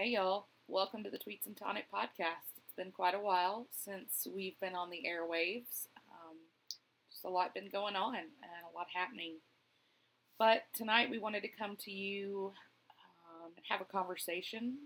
Hey, 0.00 0.10
y'all. 0.10 0.46
Welcome 0.68 1.02
to 1.02 1.10
the 1.10 1.18
Tweets 1.18 1.46
and 1.46 1.56
Tonic 1.56 1.86
podcast. 1.92 2.54
It's 2.56 2.76
been 2.76 2.92
quite 2.92 3.16
a 3.16 3.20
while 3.20 3.66
since 3.72 4.28
we've 4.32 4.56
been 4.60 4.76
on 4.76 4.90
the 4.90 5.02
airwaves. 5.04 5.88
Um, 6.12 6.36
just 7.10 7.24
a 7.24 7.28
lot 7.28 7.52
been 7.52 7.68
going 7.68 7.96
on 7.96 8.14
and 8.14 8.28
a 8.72 8.76
lot 8.76 8.86
happening. 8.94 9.38
But 10.38 10.62
tonight 10.72 11.10
we 11.10 11.18
wanted 11.18 11.42
to 11.42 11.48
come 11.48 11.74
to 11.80 11.90
you 11.90 12.52
um, 13.28 13.50
and 13.56 13.66
have 13.68 13.80
a 13.80 13.84
conversation. 13.84 14.76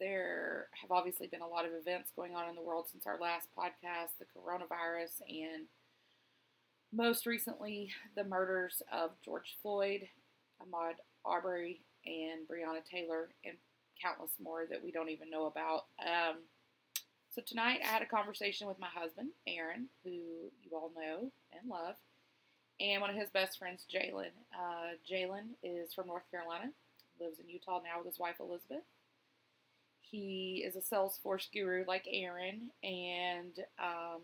There 0.00 0.66
have 0.80 0.90
obviously 0.90 1.28
been 1.28 1.40
a 1.40 1.46
lot 1.46 1.64
of 1.64 1.70
events 1.72 2.10
going 2.16 2.34
on 2.34 2.48
in 2.48 2.56
the 2.56 2.60
world 2.60 2.86
since 2.90 3.06
our 3.06 3.20
last 3.20 3.46
podcast 3.56 4.18
the 4.18 4.24
coronavirus, 4.24 5.20
and 5.28 5.66
most 6.92 7.24
recently, 7.24 7.90
the 8.16 8.24
murders 8.24 8.82
of 8.92 9.12
George 9.24 9.56
Floyd, 9.62 10.08
Ahmaud 10.60 10.94
Arbery, 11.24 11.82
and 12.04 12.48
Breonna 12.48 12.84
Taylor, 12.84 13.28
and 13.44 13.58
countless 14.02 14.32
more 14.42 14.66
that 14.70 14.82
we 14.82 14.90
don't 14.90 15.10
even 15.10 15.30
know 15.30 15.46
about. 15.46 15.84
Um, 16.00 16.38
so 17.30 17.42
tonight 17.46 17.80
I 17.82 17.86
had 17.86 18.02
a 18.02 18.06
conversation 18.06 18.66
with 18.66 18.78
my 18.78 18.88
husband, 18.92 19.30
Aaron, 19.46 19.88
who 20.04 20.10
you 20.10 20.70
all 20.74 20.90
know 20.94 21.30
and 21.52 21.70
love, 21.70 21.96
and 22.80 23.00
one 23.00 23.10
of 23.10 23.16
his 23.16 23.30
best 23.30 23.58
friends, 23.58 23.86
Jalen. 23.92 24.32
Uh, 24.52 24.96
Jalen 25.10 25.54
is 25.62 25.94
from 25.94 26.08
North 26.08 26.30
Carolina, 26.30 26.70
lives 27.20 27.38
in 27.38 27.48
Utah 27.48 27.80
now 27.82 27.98
with 27.98 28.06
his 28.06 28.18
wife, 28.18 28.36
Elizabeth. 28.40 28.84
He 30.00 30.62
is 30.66 30.76
a 30.76 30.80
Salesforce 30.80 31.50
guru 31.50 31.84
like 31.88 32.06
Aaron, 32.10 32.70
and 32.82 33.58
um, 33.78 34.20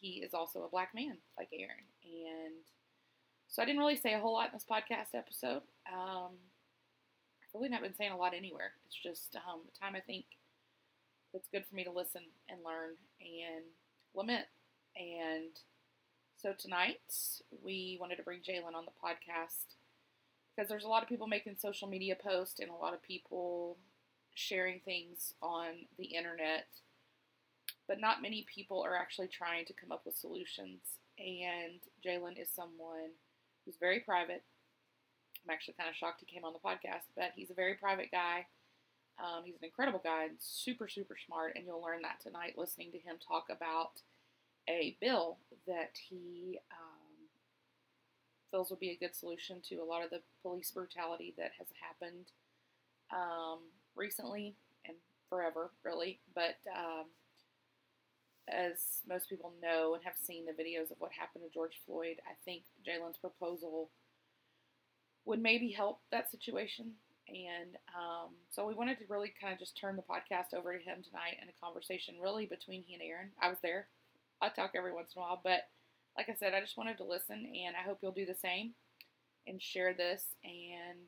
he 0.00 0.22
is 0.24 0.34
also 0.34 0.64
a 0.64 0.68
black 0.68 0.94
man 0.94 1.18
like 1.38 1.50
Aaron. 1.52 1.84
And 2.02 2.54
so 3.48 3.62
I 3.62 3.66
didn't 3.66 3.80
really 3.80 3.96
say 3.96 4.14
a 4.14 4.18
whole 4.18 4.32
lot 4.32 4.46
in 4.48 4.52
this 4.54 4.66
podcast 4.68 5.14
episode. 5.16 5.62
Um, 5.92 6.30
really 7.54 7.68
not 7.68 7.82
been 7.82 7.96
saying 7.96 8.12
a 8.12 8.16
lot 8.16 8.34
anywhere. 8.34 8.72
It's 8.86 8.96
just 8.96 9.36
um, 9.36 9.60
time 9.80 9.94
I 9.96 10.00
think 10.00 10.24
that's 11.32 11.48
good 11.52 11.64
for 11.68 11.74
me 11.74 11.84
to 11.84 11.92
listen 11.92 12.22
and 12.48 12.60
learn 12.64 12.94
and 13.20 13.64
lament. 14.14 14.46
And 14.96 15.52
so 16.36 16.52
tonight 16.58 17.00
we 17.62 17.98
wanted 18.00 18.16
to 18.16 18.22
bring 18.22 18.40
Jalen 18.40 18.74
on 18.74 18.84
the 18.84 18.92
podcast 19.02 19.76
because 20.54 20.68
there's 20.68 20.84
a 20.84 20.88
lot 20.88 21.02
of 21.02 21.08
people 21.08 21.26
making 21.26 21.56
social 21.58 21.88
media 21.88 22.16
posts 22.16 22.60
and 22.60 22.70
a 22.70 22.74
lot 22.74 22.94
of 22.94 23.02
people 23.02 23.76
sharing 24.34 24.80
things 24.80 25.34
on 25.42 25.86
the 25.98 26.04
internet, 26.04 26.66
but 27.86 28.00
not 28.00 28.22
many 28.22 28.46
people 28.52 28.82
are 28.82 28.96
actually 28.96 29.28
trying 29.28 29.64
to 29.66 29.72
come 29.72 29.92
up 29.92 30.02
with 30.04 30.16
solutions. 30.16 30.80
And 31.18 31.80
Jalen 32.04 32.40
is 32.40 32.48
someone 32.48 33.10
who's 33.64 33.76
very 33.78 34.00
private, 34.00 34.42
I'm 35.44 35.52
actually 35.52 35.74
kind 35.78 35.88
of 35.88 35.96
shocked 35.96 36.22
he 36.24 36.32
came 36.32 36.44
on 36.44 36.52
the 36.52 36.58
podcast, 36.58 37.08
but 37.16 37.32
he's 37.34 37.50
a 37.50 37.54
very 37.54 37.74
private 37.74 38.10
guy. 38.10 38.46
Um, 39.18 39.44
he's 39.44 39.56
an 39.56 39.64
incredible 39.64 40.00
guy 40.02 40.24
and 40.24 40.36
super, 40.38 40.88
super 40.88 41.16
smart, 41.26 41.52
and 41.56 41.66
you'll 41.66 41.82
learn 41.82 42.02
that 42.02 42.20
tonight 42.22 42.54
listening 42.56 42.90
to 42.92 42.98
him 42.98 43.16
talk 43.16 43.46
about 43.50 44.00
a 44.68 44.96
bill 45.00 45.38
that 45.66 45.92
he 46.08 46.58
um, 46.72 47.28
feels 48.50 48.70
would 48.70 48.80
be 48.80 48.90
a 48.90 48.96
good 48.96 49.14
solution 49.14 49.60
to 49.68 49.76
a 49.76 49.84
lot 49.84 50.04
of 50.04 50.10
the 50.10 50.20
police 50.42 50.70
brutality 50.70 51.34
that 51.36 51.52
has 51.58 51.68
happened 51.80 52.26
um, 53.12 53.58
recently 53.94 54.54
and 54.86 54.96
forever, 55.28 55.70
really. 55.84 56.18
But 56.34 56.56
um, 56.74 57.06
as 58.48 59.00
most 59.08 59.28
people 59.28 59.52
know 59.62 59.94
and 59.94 60.04
have 60.04 60.16
seen 60.16 60.44
the 60.46 60.52
videos 60.52 60.90
of 60.90 60.98
what 60.98 61.12
happened 61.12 61.44
to 61.44 61.52
George 61.52 61.80
Floyd, 61.86 62.16
I 62.26 62.34
think 62.44 62.62
Jalen's 62.86 63.18
proposal 63.18 63.90
would 65.24 65.42
maybe 65.42 65.70
help 65.70 66.00
that 66.10 66.30
situation. 66.30 66.92
And 67.28 67.76
um, 67.94 68.30
so 68.50 68.66
we 68.66 68.74
wanted 68.74 68.98
to 68.98 69.04
really 69.08 69.32
kind 69.40 69.52
of 69.52 69.58
just 69.58 69.78
turn 69.78 69.96
the 69.96 70.02
podcast 70.02 70.56
over 70.56 70.76
to 70.76 70.82
him 70.82 71.02
tonight 71.02 71.36
and 71.40 71.48
a 71.48 71.64
conversation 71.64 72.16
really 72.20 72.46
between 72.46 72.82
he 72.82 72.94
and 72.94 73.02
Aaron. 73.02 73.30
I 73.40 73.48
was 73.48 73.58
there. 73.62 73.86
I 74.42 74.48
talk 74.48 74.72
every 74.74 74.92
once 74.92 75.12
in 75.14 75.20
a 75.20 75.24
while, 75.24 75.40
but 75.42 75.68
like 76.16 76.28
I 76.28 76.34
said, 76.34 76.54
I 76.54 76.60
just 76.60 76.76
wanted 76.76 76.96
to 76.98 77.04
listen, 77.04 77.52
and 77.66 77.76
I 77.76 77.86
hope 77.86 77.98
you'll 78.02 78.12
do 78.12 78.26
the 78.26 78.34
same 78.34 78.72
and 79.46 79.62
share 79.62 79.94
this. 79.94 80.24
And 80.44 80.98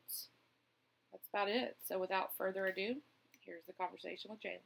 that's 1.10 1.28
about 1.32 1.48
it. 1.48 1.76
So 1.86 1.98
without 1.98 2.36
further 2.36 2.66
ado, 2.66 2.96
here's 3.44 3.66
the 3.66 3.72
conversation 3.72 4.30
with 4.30 4.40
Jalen. 4.40 4.60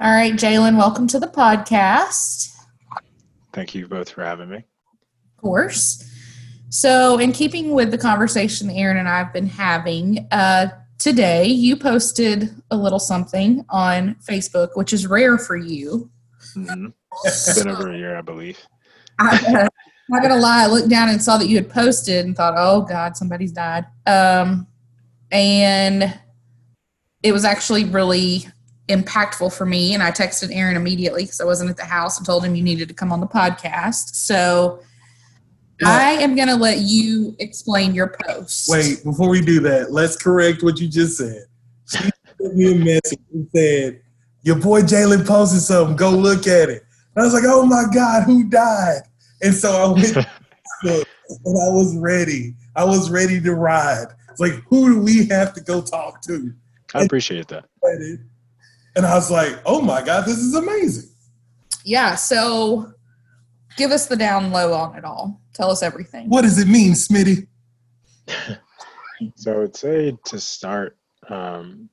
All 0.00 0.12
right, 0.12 0.34
Jalen, 0.34 0.76
welcome 0.76 1.06
to 1.08 1.20
the 1.20 1.28
podcast. 1.28 2.50
Thank 3.52 3.74
you 3.74 3.86
both 3.86 4.10
for 4.10 4.24
having 4.24 4.48
me. 4.48 4.56
Of 4.56 5.36
course. 5.36 6.10
So, 6.74 7.18
in 7.18 7.30
keeping 7.30 7.70
with 7.70 7.92
the 7.92 7.98
conversation 7.98 8.68
Aaron 8.68 8.96
and 8.96 9.08
I 9.08 9.18
have 9.18 9.32
been 9.32 9.46
having, 9.46 10.26
uh, 10.32 10.66
today 10.98 11.46
you 11.46 11.76
posted 11.76 12.50
a 12.72 12.76
little 12.76 12.98
something 12.98 13.64
on 13.68 14.16
Facebook, 14.16 14.70
which 14.74 14.92
is 14.92 15.06
rare 15.06 15.38
for 15.38 15.56
you. 15.56 16.10
Mm-hmm. 16.56 16.88
It's 17.22 17.62
been 17.62 17.68
over 17.70 17.92
a 17.92 17.96
year, 17.96 18.16
I 18.16 18.22
believe. 18.22 18.58
I, 19.20 19.36
uh, 19.56 19.68
not 20.08 20.22
gonna 20.22 20.34
lie, 20.34 20.64
I 20.64 20.66
looked 20.66 20.88
down 20.88 21.10
and 21.10 21.22
saw 21.22 21.38
that 21.38 21.46
you 21.46 21.54
had 21.54 21.70
posted 21.70 22.26
and 22.26 22.36
thought, 22.36 22.54
"Oh 22.56 22.80
God, 22.80 23.16
somebody's 23.16 23.52
died." 23.52 23.84
Um, 24.04 24.66
and 25.30 26.12
it 27.22 27.30
was 27.30 27.44
actually 27.44 27.84
really 27.84 28.48
impactful 28.88 29.56
for 29.56 29.64
me. 29.64 29.94
And 29.94 30.02
I 30.02 30.10
texted 30.10 30.52
Aaron 30.52 30.74
immediately 30.74 31.22
because 31.22 31.40
I 31.40 31.44
wasn't 31.44 31.70
at 31.70 31.76
the 31.76 31.84
house 31.84 32.18
and 32.18 32.26
told 32.26 32.44
him 32.44 32.56
you 32.56 32.64
needed 32.64 32.88
to 32.88 32.94
come 32.94 33.12
on 33.12 33.20
the 33.20 33.28
podcast. 33.28 34.16
So 34.16 34.80
I 35.84 36.12
am 36.12 36.34
going 36.36 36.48
to 36.48 36.56
let 36.56 36.78
you 36.78 37.34
explain 37.38 37.94
your 37.94 38.16
post. 38.26 38.68
Wait, 38.68 39.02
before 39.02 39.28
we 39.28 39.40
do 39.40 39.60
that, 39.60 39.92
let's 39.92 40.16
correct 40.16 40.62
what 40.62 40.78
you 40.78 40.88
just 40.88 41.18
said. 41.18 41.44
She 41.90 42.10
sent 42.40 42.56
me 42.56 42.72
a 42.72 42.76
message 42.76 43.18
and 43.32 43.48
said, 43.54 44.02
Your 44.42 44.56
boy 44.56 44.82
Jalen 44.82 45.26
posted 45.26 45.60
something. 45.60 45.96
Go 45.96 46.10
look 46.10 46.46
at 46.46 46.68
it. 46.70 46.84
And 47.16 47.22
I 47.22 47.24
was 47.24 47.34
like, 47.34 47.44
Oh 47.46 47.66
my 47.66 47.84
God, 47.92 48.24
who 48.24 48.48
died? 48.48 49.02
And 49.42 49.54
so 49.54 49.72
I 49.72 49.92
went 49.92 50.16
and 50.84 51.04
I 51.46 51.70
was 51.70 51.96
ready. 51.96 52.54
I 52.76 52.84
was 52.84 53.10
ready 53.10 53.40
to 53.40 53.54
ride. 53.54 54.06
It's 54.30 54.40
like, 54.40 54.54
who 54.68 54.94
do 54.94 55.00
we 55.00 55.26
have 55.26 55.54
to 55.54 55.60
go 55.60 55.80
talk 55.80 56.20
to? 56.22 56.52
I 56.94 57.02
appreciate 57.02 57.48
that. 57.48 57.66
And 58.96 59.06
I 59.06 59.14
was 59.14 59.30
like, 59.30 59.60
oh 59.66 59.80
my 59.80 60.02
God, 60.02 60.26
this 60.26 60.38
is 60.38 60.54
amazing. 60.54 61.10
Yeah. 61.84 62.14
So 62.14 62.93
give 63.76 63.90
us 63.90 64.06
the 64.06 64.16
down 64.16 64.50
low 64.50 64.72
on 64.72 64.96
it 64.96 65.04
all. 65.04 65.40
Tell 65.52 65.70
us 65.70 65.82
everything. 65.82 66.28
What 66.28 66.42
does 66.42 66.58
it 66.58 66.68
mean, 66.68 66.92
Smitty? 66.92 67.46
so 69.36 69.52
I 69.52 69.56
would 69.56 69.76
say 69.76 70.16
to 70.26 70.40
start, 70.40 70.96
um, 71.28 71.88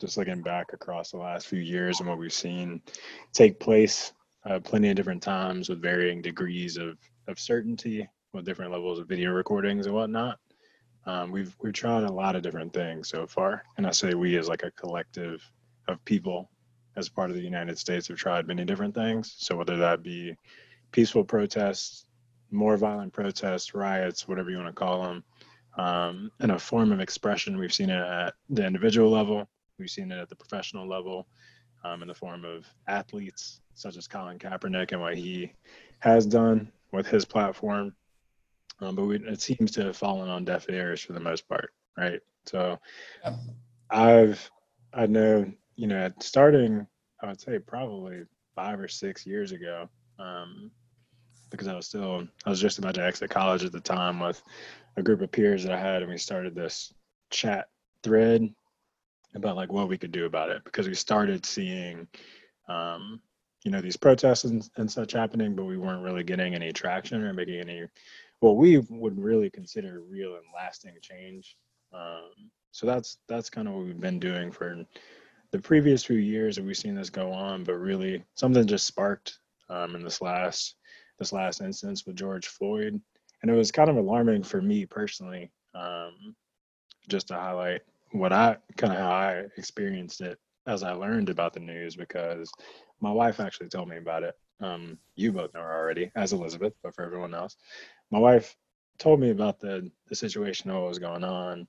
just 0.00 0.16
looking 0.16 0.42
back 0.42 0.72
across 0.72 1.10
the 1.10 1.18
last 1.18 1.48
few 1.48 1.60
years 1.60 2.00
and 2.00 2.08
what 2.08 2.18
we've 2.18 2.32
seen 2.32 2.80
take 3.32 3.58
place 3.58 4.12
uh, 4.44 4.60
plenty 4.60 4.88
of 4.88 4.96
different 4.96 5.22
times 5.22 5.68
with 5.68 5.82
varying 5.82 6.22
degrees 6.22 6.76
of, 6.76 6.96
of 7.26 7.38
certainty 7.38 8.08
with 8.32 8.44
different 8.44 8.72
levels 8.72 8.98
of 8.98 9.08
video 9.08 9.32
recordings 9.32 9.86
and 9.86 9.94
whatnot. 9.94 10.38
Um, 11.06 11.30
we've 11.30 11.54
we've 11.60 11.72
tried 11.72 12.04
a 12.04 12.12
lot 12.12 12.36
of 12.36 12.42
different 12.42 12.72
things 12.72 13.08
so 13.08 13.26
far, 13.26 13.62
and 13.76 13.86
I 13.86 13.90
say 13.90 14.14
we 14.14 14.36
as 14.36 14.48
like 14.48 14.62
a 14.62 14.70
collective 14.72 15.42
of 15.88 16.04
people 16.04 16.50
as 16.96 17.08
part 17.08 17.30
of 17.30 17.36
the 17.36 17.42
United 17.42 17.78
States 17.78 18.08
have 18.08 18.18
tried 18.18 18.46
many 18.46 18.64
different 18.64 18.94
things. 18.94 19.34
So 19.38 19.56
whether 19.56 19.76
that 19.76 20.02
be 20.02 20.36
peaceful 20.92 21.24
protests, 21.24 22.06
more 22.50 22.76
violent 22.76 23.12
protests, 23.12 23.74
riots, 23.74 24.26
whatever 24.26 24.50
you 24.50 24.56
want 24.56 24.68
to 24.68 24.72
call 24.72 25.02
them, 25.02 25.24
um, 25.76 26.30
and 26.40 26.52
a 26.52 26.58
form 26.58 26.92
of 26.92 27.00
expression. 27.00 27.58
We've 27.58 27.72
seen 27.72 27.90
it 27.90 28.00
at 28.00 28.34
the 28.50 28.66
individual 28.66 29.10
level, 29.10 29.48
we've 29.78 29.90
seen 29.90 30.10
it 30.12 30.18
at 30.18 30.28
the 30.28 30.36
professional 30.36 30.88
level, 30.88 31.28
um, 31.84 32.02
in 32.02 32.08
the 32.08 32.14
form 32.14 32.44
of 32.44 32.66
athletes 32.86 33.60
such 33.74 33.96
as 33.96 34.08
Colin 34.08 34.38
Kaepernick 34.38 34.92
and 34.92 35.00
what 35.00 35.16
he 35.16 35.52
has 36.00 36.26
done 36.26 36.72
with 36.92 37.06
his 37.06 37.24
platform. 37.24 37.94
Um, 38.80 38.96
but 38.96 39.04
we, 39.04 39.16
it 39.16 39.40
seems 39.40 39.70
to 39.72 39.84
have 39.84 39.96
fallen 39.96 40.28
on 40.28 40.44
deaf 40.44 40.68
ears 40.68 41.00
for 41.00 41.12
the 41.12 41.20
most 41.20 41.48
part, 41.48 41.70
right? 41.96 42.20
So 42.46 42.78
I've, 43.90 44.50
I 44.92 45.06
know, 45.06 45.50
you 45.76 45.86
know, 45.86 46.10
starting, 46.20 46.86
I 47.22 47.28
would 47.28 47.40
say 47.40 47.58
probably 47.58 48.22
five 48.54 48.80
or 48.80 48.88
six 48.88 49.26
years 49.26 49.52
ago, 49.52 49.88
um, 50.18 50.70
because 51.50 51.68
I 51.68 51.74
was 51.74 51.86
still 51.86 52.26
I 52.44 52.50
was 52.50 52.60
just 52.60 52.78
about 52.78 52.94
to 52.94 53.04
exit 53.04 53.30
college 53.30 53.64
at 53.64 53.72
the 53.72 53.80
time 53.80 54.20
with 54.20 54.42
a 54.96 55.02
group 55.02 55.20
of 55.20 55.32
peers 55.32 55.64
that 55.64 55.72
I 55.72 55.78
had, 55.78 56.02
and 56.02 56.10
we 56.10 56.18
started 56.18 56.54
this 56.54 56.92
chat 57.30 57.68
thread 58.02 58.48
about 59.34 59.56
like 59.56 59.72
what 59.72 59.88
we 59.88 59.98
could 59.98 60.12
do 60.12 60.26
about 60.26 60.50
it 60.50 60.64
because 60.64 60.88
we 60.88 60.94
started 60.94 61.44
seeing 61.44 62.08
um, 62.68 63.20
you 63.64 63.70
know 63.70 63.80
these 63.80 63.96
protests 63.96 64.44
and, 64.44 64.68
and 64.76 64.90
such 64.90 65.12
happening, 65.12 65.54
but 65.54 65.64
we 65.64 65.76
weren't 65.76 66.04
really 66.04 66.24
getting 66.24 66.54
any 66.54 66.72
traction 66.72 67.22
or 67.22 67.32
making 67.32 67.60
any 67.60 67.86
what 68.40 68.56
we 68.56 68.78
would 68.78 69.18
really 69.18 69.50
consider 69.50 70.00
real 70.08 70.34
and 70.34 70.44
lasting 70.54 70.94
change. 71.02 71.56
Um, 71.92 72.50
so 72.70 72.86
that's 72.86 73.18
that's 73.28 73.50
kind 73.50 73.68
of 73.68 73.74
what 73.74 73.84
we've 73.84 74.00
been 74.00 74.20
doing 74.20 74.52
for 74.52 74.84
the 75.50 75.58
previous 75.58 76.04
few 76.04 76.18
years 76.18 76.56
that 76.56 76.64
we've 76.64 76.76
seen 76.76 76.94
this 76.94 77.10
go 77.10 77.32
on, 77.32 77.64
but 77.64 77.74
really 77.74 78.22
something 78.34 78.66
just 78.66 78.86
sparked 78.86 79.38
um, 79.70 79.94
in 79.94 80.02
this 80.02 80.20
last 80.20 80.76
this 81.18 81.32
last 81.32 81.60
instance 81.60 82.06
with 82.06 82.16
George 82.16 82.46
Floyd, 82.46 83.00
and 83.42 83.50
it 83.50 83.54
was 83.54 83.72
kind 83.72 83.90
of 83.90 83.96
alarming 83.96 84.42
for 84.42 84.60
me 84.60 84.86
personally, 84.86 85.50
um, 85.74 86.34
just 87.08 87.28
to 87.28 87.34
highlight 87.34 87.82
what 88.12 88.32
I 88.32 88.56
kind 88.76 88.92
of 88.92 88.98
how 88.98 89.10
I 89.10 89.44
experienced 89.56 90.20
it 90.20 90.38
as 90.66 90.82
I 90.82 90.92
learned 90.92 91.28
about 91.28 91.54
the 91.54 91.60
news 91.60 91.96
because 91.96 92.50
my 93.00 93.10
wife 93.10 93.40
actually 93.40 93.68
told 93.68 93.88
me 93.88 93.96
about 93.96 94.22
it. 94.22 94.34
Um, 94.60 94.98
you 95.14 95.32
both 95.32 95.54
know 95.54 95.60
her 95.60 95.78
already 95.78 96.10
as 96.16 96.32
Elizabeth, 96.32 96.74
but 96.82 96.94
for 96.94 97.04
everyone 97.04 97.34
else, 97.34 97.56
my 98.10 98.18
wife 98.18 98.56
told 98.98 99.20
me 99.20 99.30
about 99.30 99.60
the 99.60 99.90
the 100.08 100.16
situation 100.16 100.72
what 100.72 100.88
was 100.88 100.98
going 100.98 101.24
on, 101.24 101.66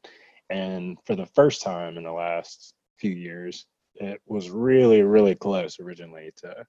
and 0.50 0.98
for 1.06 1.16
the 1.16 1.28
first 1.28 1.62
time 1.62 1.98
in 1.98 2.04
the 2.04 2.12
last 2.12 2.74
few 2.98 3.12
years, 3.12 3.68
it 3.96 4.22
was 4.26 4.50
really 4.50 5.04
really 5.04 5.36
close 5.36 5.80
originally 5.80 6.32
to 6.38 6.66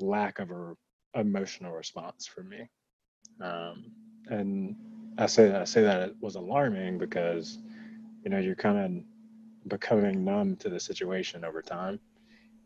lack 0.00 0.38
of 0.38 0.50
a 0.50 0.74
emotional 1.14 1.72
response 1.72 2.26
for 2.26 2.42
me, 2.42 2.68
um, 3.40 3.92
and 4.28 4.76
I 5.18 5.26
say 5.26 5.54
I 5.54 5.64
say 5.64 5.82
that 5.82 6.02
it 6.08 6.16
was 6.20 6.36
alarming 6.36 6.98
because 6.98 7.58
you 8.24 8.30
know 8.30 8.38
you're 8.38 8.54
kind 8.54 8.78
of 8.78 9.68
becoming 9.68 10.24
numb 10.24 10.56
to 10.56 10.68
the 10.68 10.80
situation 10.80 11.44
over 11.44 11.62
time. 11.62 12.00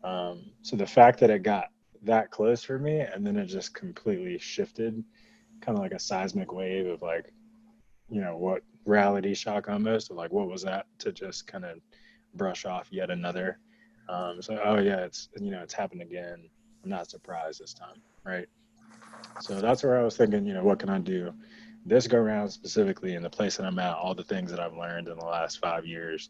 Um, 0.03 0.51
so 0.61 0.75
the 0.75 0.87
fact 0.87 1.19
that 1.19 1.29
it 1.29 1.43
got 1.43 1.69
that 2.03 2.31
close 2.31 2.63
for 2.63 2.79
me 2.79 2.99
and 2.99 3.25
then 3.25 3.37
it 3.37 3.45
just 3.45 3.73
completely 3.73 4.37
shifted, 4.37 5.03
kind 5.61 5.77
of 5.77 5.83
like 5.83 5.91
a 5.91 5.99
seismic 5.99 6.51
wave 6.53 6.87
of 6.87 7.01
like, 7.01 7.33
you 8.09 8.21
know, 8.21 8.37
what 8.37 8.61
reality 8.85 9.33
shock 9.33 9.69
almost 9.69 10.09
of 10.09 10.17
like 10.17 10.31
what 10.31 10.47
was 10.47 10.63
that 10.63 10.85
to 10.99 11.11
just 11.11 11.45
kind 11.47 11.65
of 11.65 11.79
brush 12.35 12.65
off 12.65 12.87
yet 12.91 13.09
another. 13.09 13.59
Um, 14.09 14.41
so 14.41 14.59
oh 14.63 14.79
yeah, 14.79 15.03
it's 15.03 15.29
you 15.39 15.51
know 15.51 15.61
it's 15.61 15.73
happened 15.73 16.01
again. 16.01 16.49
I'm 16.83 16.89
not 16.89 17.09
surprised 17.09 17.59
this 17.59 17.73
time, 17.73 18.01
right? 18.27 18.47
So 19.39 19.61
that's 19.61 19.83
where 19.83 19.99
I 19.99 20.03
was 20.03 20.17
thinking, 20.17 20.45
you 20.45 20.53
know, 20.53 20.63
what 20.63 20.79
can 20.79 20.89
I 20.89 20.99
do? 20.99 21.33
this 21.87 22.07
go 22.07 22.19
round 22.19 22.51
specifically 22.51 23.15
in 23.15 23.23
the 23.23 23.29
place 23.29 23.55
that 23.57 23.65
I'm 23.65 23.79
at, 23.79 23.95
all 23.95 24.13
the 24.13 24.23
things 24.23 24.51
that 24.51 24.59
I've 24.59 24.75
learned 24.75 25.07
in 25.07 25.17
the 25.17 25.25
last 25.25 25.59
five 25.59 25.85
years, 25.85 26.29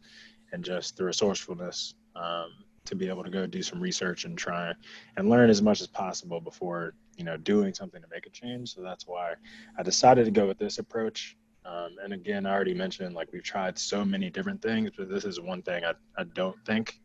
and 0.53 0.63
just 0.63 0.97
the 0.97 1.03
resourcefulness 1.03 1.95
um, 2.15 2.51
to 2.85 2.95
be 2.95 3.09
able 3.09 3.23
to 3.23 3.29
go 3.29 3.45
do 3.47 3.61
some 3.61 3.81
research 3.81 4.23
and 4.23 4.37
try 4.37 4.71
and 5.17 5.29
learn 5.29 5.49
as 5.49 5.61
much 5.61 5.81
as 5.81 5.87
possible 5.87 6.39
before 6.39 6.93
you 7.17 7.25
know 7.25 7.37
doing 7.37 7.73
something 7.73 8.01
to 8.01 8.07
make 8.09 8.27
a 8.27 8.29
change. 8.29 8.73
So 8.73 8.81
that's 8.81 9.07
why 9.07 9.33
I 9.77 9.83
decided 9.83 10.25
to 10.25 10.31
go 10.31 10.47
with 10.47 10.59
this 10.59 10.77
approach. 10.77 11.35
Um, 11.65 11.95
and 12.01 12.13
again, 12.13 12.45
I 12.45 12.53
already 12.53 12.73
mentioned 12.73 13.15
like 13.15 13.33
we've 13.33 13.43
tried 13.43 13.77
so 13.77 14.05
many 14.05 14.29
different 14.29 14.61
things, 14.61 14.91
but 14.95 15.09
this 15.09 15.25
is 15.25 15.41
one 15.41 15.63
thing 15.63 15.83
I, 15.83 15.93
I 16.17 16.23
don't 16.23 16.55
think 16.65 16.99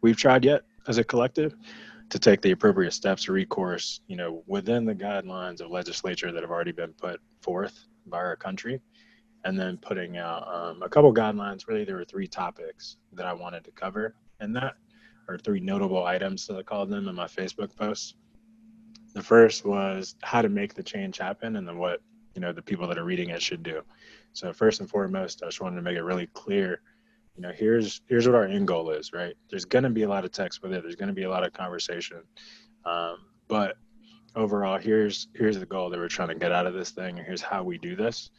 we've 0.00 0.16
tried 0.16 0.44
yet 0.44 0.62
as 0.88 0.98
a 0.98 1.04
collective 1.04 1.54
to 2.10 2.18
take 2.18 2.40
the 2.40 2.52
appropriate 2.52 2.92
steps 2.92 3.24
to 3.24 3.32
recourse, 3.32 4.00
you 4.06 4.16
know, 4.16 4.42
within 4.46 4.84
the 4.84 4.94
guidelines 4.94 5.60
of 5.60 5.70
legislature 5.70 6.32
that 6.32 6.42
have 6.42 6.50
already 6.50 6.72
been 6.72 6.92
put 6.94 7.20
forth 7.40 7.86
by 8.06 8.18
our 8.18 8.36
country, 8.36 8.80
and 9.44 9.58
then 9.58 9.76
putting 9.76 10.16
out 10.16 10.46
um, 10.48 10.82
a 10.82 10.88
couple 10.88 11.12
guidelines. 11.12 11.68
Really, 11.68 11.84
there 11.84 11.96
were 11.96 12.04
three 12.04 12.26
topics 12.26 12.96
that 13.12 13.26
I 13.26 13.32
wanted 13.32 13.64
to 13.64 13.70
cover 13.70 14.14
and 14.40 14.54
that, 14.56 14.74
are 15.28 15.38
three 15.38 15.60
notable 15.60 16.04
items, 16.04 16.46
that 16.46 16.56
I 16.56 16.62
called 16.62 16.88
them 16.88 17.08
in 17.08 17.14
my 17.14 17.26
Facebook 17.26 17.74
post. 17.76 18.14
The 19.14 19.22
first 19.22 19.64
was 19.64 20.14
how 20.22 20.42
to 20.42 20.48
make 20.48 20.74
the 20.74 20.82
change 20.82 21.18
happen, 21.18 21.56
and 21.56 21.66
then 21.66 21.78
what 21.78 22.00
you 22.34 22.40
know 22.40 22.52
the 22.52 22.62
people 22.62 22.86
that 22.88 22.98
are 22.98 23.04
reading 23.04 23.30
it 23.30 23.42
should 23.42 23.62
do. 23.62 23.82
So 24.32 24.52
first 24.52 24.80
and 24.80 24.88
foremost, 24.88 25.42
I 25.42 25.46
just 25.46 25.60
wanted 25.60 25.76
to 25.76 25.82
make 25.82 25.96
it 25.96 26.02
really 26.02 26.26
clear. 26.28 26.82
You 27.38 27.42
know, 27.42 27.52
here's 27.56 28.00
here's 28.08 28.26
what 28.26 28.34
our 28.34 28.44
end 28.44 28.66
goal 28.66 28.90
is, 28.90 29.12
right? 29.12 29.34
There's 29.48 29.64
going 29.64 29.84
to 29.84 29.90
be 29.90 30.02
a 30.02 30.08
lot 30.08 30.24
of 30.24 30.32
text 30.32 30.60
with 30.62 30.72
it. 30.72 30.82
There's 30.82 30.96
going 30.96 31.08
to 31.08 31.14
be 31.14 31.22
a 31.22 31.30
lot 31.30 31.44
of 31.44 31.52
conversation, 31.52 32.22
um, 32.84 33.18
but 33.46 33.76
overall 34.38 34.78
here's 34.78 35.28
here's 35.34 35.58
the 35.58 35.66
goal 35.66 35.90
that 35.90 35.98
we're 35.98 36.08
trying 36.08 36.28
to 36.28 36.34
get 36.34 36.52
out 36.52 36.66
of 36.66 36.74
this 36.74 36.90
thing 36.90 37.18
and 37.18 37.26
here's 37.26 37.42
how 37.42 37.62
we 37.62 37.78
do 37.78 37.96
this 37.96 38.30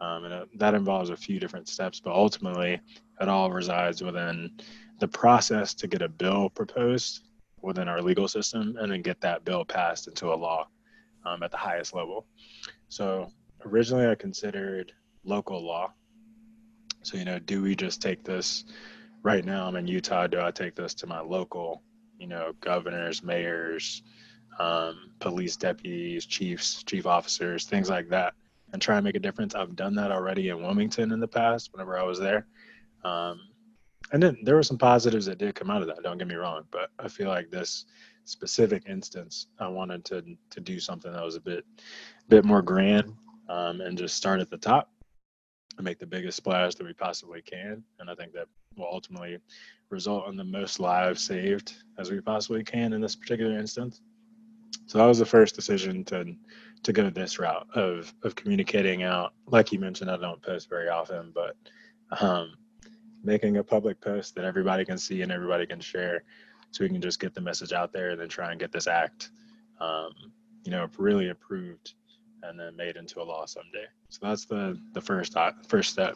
um, 0.00 0.24
and 0.24 0.34
uh, 0.34 0.44
that 0.56 0.74
involves 0.74 1.10
a 1.10 1.16
few 1.16 1.38
different 1.38 1.68
steps 1.68 2.00
but 2.00 2.12
ultimately 2.12 2.80
it 3.20 3.28
all 3.28 3.50
resides 3.50 4.02
within 4.02 4.50
the 4.98 5.08
process 5.08 5.74
to 5.74 5.86
get 5.86 6.02
a 6.02 6.08
bill 6.08 6.50
proposed 6.50 7.22
within 7.62 7.88
our 7.88 8.02
legal 8.02 8.28
system 8.28 8.76
and 8.80 8.92
then 8.92 9.00
get 9.00 9.20
that 9.20 9.44
bill 9.44 9.64
passed 9.64 10.08
into 10.08 10.32
a 10.32 10.34
law 10.34 10.66
um, 11.24 11.42
at 11.42 11.50
the 11.50 11.56
highest 11.56 11.94
level 11.94 12.26
so 12.88 13.30
originally 13.64 14.06
i 14.06 14.14
considered 14.14 14.92
local 15.24 15.64
law 15.64 15.92
so 17.08 17.16
you 17.16 17.24
know 17.24 17.38
do 17.38 17.62
we 17.62 17.74
just 17.74 18.02
take 18.02 18.22
this 18.22 18.64
right 19.22 19.44
now 19.44 19.66
i'm 19.66 19.76
in 19.76 19.86
utah 19.86 20.26
do 20.26 20.40
i 20.40 20.50
take 20.50 20.74
this 20.74 20.94
to 20.94 21.06
my 21.06 21.20
local 21.20 21.82
you 22.18 22.26
know 22.26 22.52
governors 22.60 23.22
mayors 23.22 24.02
um, 24.58 25.10
police 25.20 25.56
deputies, 25.56 26.26
chiefs, 26.26 26.82
chief 26.82 27.06
officers, 27.06 27.64
things 27.64 27.88
like 27.88 28.08
that, 28.08 28.34
and 28.72 28.82
try 28.82 28.96
and 28.96 29.04
make 29.04 29.14
a 29.14 29.20
difference. 29.20 29.54
I've 29.54 29.76
done 29.76 29.94
that 29.96 30.10
already 30.10 30.48
in 30.48 30.62
Wilmington 30.62 31.12
in 31.12 31.20
the 31.20 31.28
past 31.28 31.72
whenever 31.72 31.98
I 31.98 32.02
was 32.02 32.18
there. 32.18 32.46
Um, 33.04 33.40
and 34.12 34.22
then 34.22 34.38
there 34.42 34.56
were 34.56 34.62
some 34.62 34.78
positives 34.78 35.26
that 35.26 35.38
did 35.38 35.54
come 35.54 35.70
out 35.70 35.82
of 35.82 35.88
that. 35.88 36.02
Don't 36.02 36.18
get 36.18 36.28
me 36.28 36.34
wrong, 36.34 36.64
but 36.70 36.90
I 36.98 37.08
feel 37.08 37.28
like 37.28 37.50
this 37.50 37.84
specific 38.24 38.84
instance, 38.88 39.46
I 39.58 39.68
wanted 39.68 40.04
to 40.06 40.24
to 40.50 40.60
do 40.60 40.80
something 40.80 41.12
that 41.12 41.24
was 41.24 41.36
a 41.36 41.40
bit 41.40 41.64
bit 42.28 42.44
more 42.44 42.62
grand 42.62 43.14
um, 43.48 43.80
and 43.80 43.96
just 43.96 44.16
start 44.16 44.40
at 44.40 44.50
the 44.50 44.58
top 44.58 44.90
and 45.78 45.84
make 45.84 45.98
the 45.98 46.06
biggest 46.06 46.36
splash 46.36 46.74
that 46.74 46.86
we 46.86 46.92
possibly 46.92 47.40
can. 47.40 47.82
And 47.98 48.10
I 48.10 48.14
think 48.14 48.32
that 48.32 48.48
will 48.76 48.88
ultimately 48.90 49.38
result 49.90 50.28
in 50.28 50.36
the 50.36 50.44
most 50.44 50.80
lives 50.80 51.24
saved 51.24 51.74
as 51.98 52.10
we 52.10 52.20
possibly 52.20 52.62
can 52.62 52.92
in 52.92 53.00
this 53.00 53.16
particular 53.16 53.58
instance. 53.58 54.02
So 54.86 54.98
that 54.98 55.06
was 55.06 55.18
the 55.18 55.26
first 55.26 55.54
decision 55.54 56.04
to 56.06 56.34
to 56.82 56.92
go 56.92 57.10
this 57.10 57.38
route 57.38 57.66
of 57.74 58.12
of 58.22 58.34
communicating 58.34 59.02
out. 59.02 59.32
Like 59.46 59.72
you 59.72 59.78
mentioned, 59.78 60.10
I 60.10 60.16
don't 60.16 60.42
post 60.42 60.68
very 60.68 60.88
often, 60.88 61.32
but 61.34 61.56
um, 62.20 62.54
making 63.22 63.56
a 63.56 63.64
public 63.64 64.00
post 64.00 64.34
that 64.34 64.44
everybody 64.44 64.84
can 64.84 64.98
see 64.98 65.22
and 65.22 65.32
everybody 65.32 65.66
can 65.66 65.80
share, 65.80 66.24
so 66.70 66.84
we 66.84 66.90
can 66.90 67.00
just 67.00 67.20
get 67.20 67.34
the 67.34 67.40
message 67.40 67.72
out 67.72 67.92
there 67.92 68.10
and 68.10 68.20
then 68.20 68.28
try 68.28 68.50
and 68.50 68.60
get 68.60 68.72
this 68.72 68.86
act, 68.86 69.30
um, 69.80 70.12
you 70.64 70.70
know, 70.70 70.88
really 70.98 71.28
approved 71.30 71.94
and 72.42 72.58
then 72.58 72.76
made 72.76 72.96
into 72.96 73.20
a 73.20 73.24
law 73.24 73.46
someday. 73.46 73.86
So 74.08 74.20
that's 74.22 74.44
the 74.44 74.80
the 74.92 75.00
first 75.00 75.36
uh, 75.36 75.52
first 75.66 75.90
step. 75.92 76.14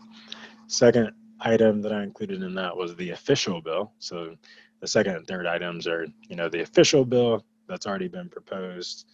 Second 0.67 1.13
item 1.41 1.83
that 1.83 1.93
I 1.93 2.03
included 2.03 2.43
in 2.43 2.55
that 2.55 2.77
was 2.77 2.95
the 2.97 3.11
official 3.11 3.61
bill. 3.61 3.93
So 3.99 4.37
the 4.81 4.87
second 4.87 5.17
and 5.17 5.27
third 5.27 5.47
items 5.47 5.87
are, 5.87 6.07
you 6.29 6.37
know, 6.37 6.49
the 6.49 6.63
official 6.63 7.05
bill 7.05 7.45
that's 7.69 7.87
already 7.87 8.09
been 8.09 8.29
proposed 8.29 9.07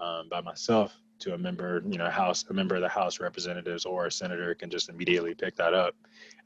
um, 0.00 0.28
by 0.28 0.40
myself 0.40 0.94
to 1.20 1.34
a 1.34 1.38
member, 1.38 1.82
you 1.86 1.98
know, 1.98 2.10
House, 2.10 2.44
a 2.50 2.52
member 2.52 2.74
of 2.74 2.82
the 2.82 2.88
House 2.88 3.20
Representatives 3.20 3.84
or 3.84 4.06
a 4.06 4.12
senator 4.12 4.54
can 4.54 4.70
just 4.70 4.88
immediately 4.88 5.34
pick 5.34 5.56
that 5.56 5.72
up 5.72 5.94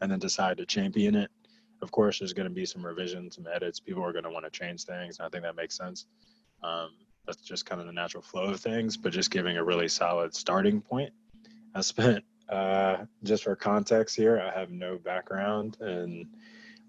and 0.01 0.11
then 0.11 0.19
decide 0.19 0.57
to 0.59 0.67
champion 0.67 1.15
it. 1.15 1.31
Of 1.81 1.91
course, 1.91 2.19
there's 2.19 2.33
going 2.33 2.49
to 2.49 2.55
be 2.55 2.67
some 2.67 2.85
revisions, 2.85 3.37
some 3.37 3.47
edits. 3.53 3.81
People 3.81 4.05
are 4.05 4.13
going 4.13 4.25
to 4.25 4.31
want 4.31 4.45
to 4.45 4.51
change 4.51 4.85
things. 4.85 5.19
And 5.19 5.27
I 5.27 5.29
think 5.29 5.45
that 5.45 5.57
makes 5.57 5.77
sense. 5.77 6.07
Um, 6.63 6.91
that's 7.29 7.43
just 7.43 7.67
kind 7.67 7.79
of 7.79 7.87
the 7.87 7.93
natural 7.93 8.23
flow 8.23 8.45
of 8.45 8.59
things, 8.59 8.97
but 8.97 9.13
just 9.13 9.31
giving 9.31 9.59
a 9.59 9.65
really 9.65 9.87
solid 9.87 10.35
starting 10.35 10.81
point. 10.81 11.13
I 11.75 11.83
spent, 11.83 12.25
uh, 12.49 13.05
just 13.23 13.45
for 13.45 13.55
context 13.55 14.17
here, 14.17 14.41
I 14.41 14.59
have 14.59 14.71
no 14.71 14.97
background 14.97 15.77
in 15.83 16.27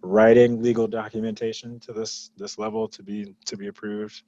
writing 0.01 0.63
legal 0.63 0.87
documentation 0.87 1.77
to 1.81 1.91
this 1.91 2.31
this 2.37 2.57
level 2.57 2.87
to 2.87 3.03
be 3.03 3.35
to 3.43 3.57
be 3.57 3.67
approved 3.67 4.21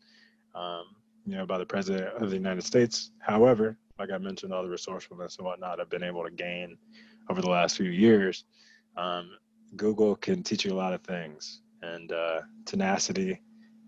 um, 0.53 0.83
you 1.25 1.37
know, 1.37 1.45
by 1.45 1.57
the 1.57 1.65
president 1.65 2.13
of 2.21 2.29
the 2.29 2.35
United 2.35 2.63
States. 2.63 3.11
However, 3.19 3.77
like 3.97 4.11
I 4.11 4.17
mentioned, 4.17 4.53
all 4.53 4.63
the 4.63 4.69
resourcefulness 4.69 5.37
and 5.37 5.45
whatnot 5.45 5.79
I've 5.79 5.89
been 5.89 6.03
able 6.03 6.25
to 6.25 6.31
gain 6.31 6.77
over 7.29 7.41
the 7.41 7.49
last 7.49 7.77
few 7.77 7.89
years. 7.89 8.43
Um, 8.97 9.31
Google 9.77 10.17
can 10.17 10.43
teach 10.43 10.65
you 10.65 10.73
a 10.73 10.75
lot 10.75 10.93
of 10.93 11.01
things, 11.03 11.61
and 11.81 12.11
uh, 12.11 12.41
tenacity 12.65 13.39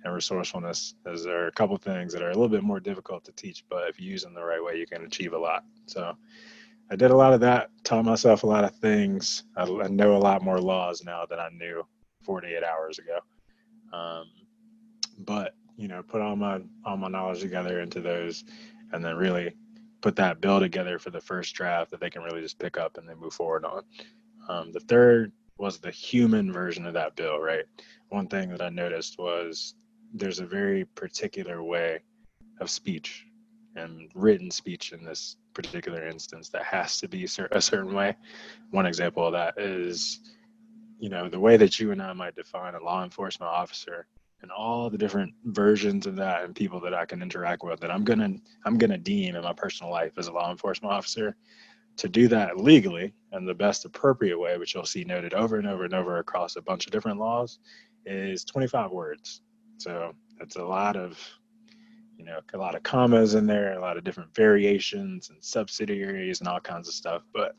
and 0.04 0.14
resourcefulness 0.14 0.96
there 1.06 1.44
are 1.44 1.48
a 1.48 1.52
couple 1.52 1.78
things 1.78 2.14
that 2.14 2.22
are 2.22 2.30
a 2.30 2.34
little 2.34 2.50
bit 2.50 2.64
more 2.64 2.80
difficult 2.80 3.24
to 3.26 3.32
teach, 3.34 3.64
but 3.70 3.90
if 3.90 4.00
you 4.00 4.10
use 4.10 4.24
them 4.24 4.34
the 4.34 4.44
right 4.44 4.64
way, 4.64 4.78
you 4.78 4.86
can 4.86 5.04
achieve 5.04 5.34
a 5.34 5.38
lot. 5.38 5.64
So 5.86 6.16
I 6.92 6.96
did 6.96 7.12
a 7.12 7.16
lot 7.16 7.34
of 7.34 7.40
that, 7.42 7.70
taught 7.84 8.06
myself 8.06 8.44
a 8.44 8.48
lot 8.48 8.66
of 8.66 8.76
things. 8.76 9.44
I, 9.56 9.64
I 9.64 9.88
know 9.88 10.16
a 10.16 10.18
lot 10.18 10.44
more 10.44 10.60
laws 10.60 11.04
now 11.04 11.26
than 11.26 11.40
I 11.40 11.50
knew 11.50 11.86
48 12.24 12.64
hours 12.64 13.00
ago. 13.00 13.20
Um, 13.94 14.26
but 15.20 15.56
you 15.78 15.88
know 15.88 16.04
put 16.04 16.22
all 16.22 16.36
my 16.36 16.60
all 16.86 16.98
my 16.98 17.08
knowledge 17.08 17.42
together 17.42 17.82
into 17.82 18.02
those 18.02 18.44
and 18.92 19.04
then 19.04 19.16
really 19.16 19.54
put 20.02 20.16
that 20.16 20.42
bill 20.42 20.60
together 20.60 21.00
for 21.00 21.10
the 21.10 21.22
first 21.22 21.56
draft 21.56 21.92
that 21.92 22.00
they 22.00 22.10
can 22.10 22.22
really 22.22 22.42
just 22.42 22.60
pick 22.60 22.78
up 22.78 22.98
and 22.98 23.08
then 23.08 23.20
move 23.20 23.34
forward 23.34 23.66
on 23.66 23.84
um, 24.50 24.72
the 24.72 24.80
third 24.82 25.32
was 25.58 25.80
the 25.80 25.92
human 25.92 26.52
version 26.52 26.86
of 26.86 26.94
that 26.94 27.16
bill 27.16 27.40
right 27.40 27.66
one 28.10 28.28
thing 28.28 28.50
that 28.50 28.62
i 28.62 28.70
noticed 28.70 29.18
was 29.18 29.76
there's 30.14 30.40
a 30.40 30.46
very 30.46 30.86
particular 30.86 31.64
way 31.64 32.00
of 32.60 32.70
speech 32.70 33.26
and 33.76 34.12
written 34.14 34.52
speech 34.52 34.92
in 34.92 35.04
this 35.04 35.38
particular 35.54 36.08
instance 36.08 36.50
that 36.50 36.64
has 36.64 37.00
to 37.00 37.08
be 37.08 37.24
a 37.24 37.62
certain 37.62 37.94
way 37.94 38.16
one 38.72 38.86
example 38.86 39.26
of 39.26 39.34
that 39.34 39.60
is 39.60 40.20
you 41.00 41.10
know 41.10 41.28
the 41.28 41.40
way 41.40 41.58
that 41.58 41.80
you 41.80 41.92
and 41.92 42.02
i 42.02 42.14
might 42.14 42.36
define 42.36 42.76
a 42.76 42.84
law 42.84 43.04
enforcement 43.04 43.52
officer 43.52 44.08
and 44.44 44.52
all 44.52 44.90
the 44.90 44.98
different 44.98 45.34
versions 45.46 46.06
of 46.06 46.18
that 46.18 46.44
and 46.44 46.54
people 46.54 46.80
that 46.82 46.94
I 46.94 47.06
can 47.06 47.22
interact 47.22 47.64
with 47.64 47.80
that 47.80 47.90
I'm 47.90 48.04
gonna 48.04 48.34
I'm 48.66 48.78
gonna 48.78 48.98
deem 48.98 49.36
in 49.36 49.42
my 49.42 49.54
personal 49.54 49.92
life 49.92 50.12
as 50.18 50.28
a 50.28 50.34
law 50.34 50.52
enforcement 50.52 50.94
officer 50.94 51.36
to 51.98 52.10
do 52.10 52.28
that 52.28 52.58
legally 52.58 53.14
And 53.32 53.48
the 53.48 53.54
best 53.54 53.86
appropriate 53.86 54.38
way, 54.38 54.58
which 54.58 54.76
you'll 54.76 54.86
see 54.86 55.04
noted 55.04 55.34
over 55.34 55.58
and 55.58 55.68
over 55.68 55.86
and 55.86 55.94
over 55.94 56.18
across 56.18 56.56
a 56.56 56.62
bunch 56.62 56.86
of 56.86 56.92
different 56.92 57.20
laws, 57.20 57.60
is 58.06 58.44
25 58.44 58.92
words. 58.92 59.42
So 59.84 60.14
that's 60.40 60.56
a 60.56 60.64
lot 60.64 60.96
of, 60.96 61.20
you 62.18 62.24
know, 62.24 62.40
a 62.54 62.58
lot 62.58 62.76
of 62.76 62.84
commas 62.84 63.36
in 63.36 63.46
there, 63.46 63.74
a 63.74 63.82
lot 63.82 63.98
of 63.98 64.06
different 64.06 64.34
variations 64.34 65.30
and 65.30 65.44
subsidiaries 65.44 66.40
and 66.40 66.48
all 66.48 66.62
kinds 66.62 66.88
of 66.88 66.94
stuff. 66.94 67.24
But 67.34 67.56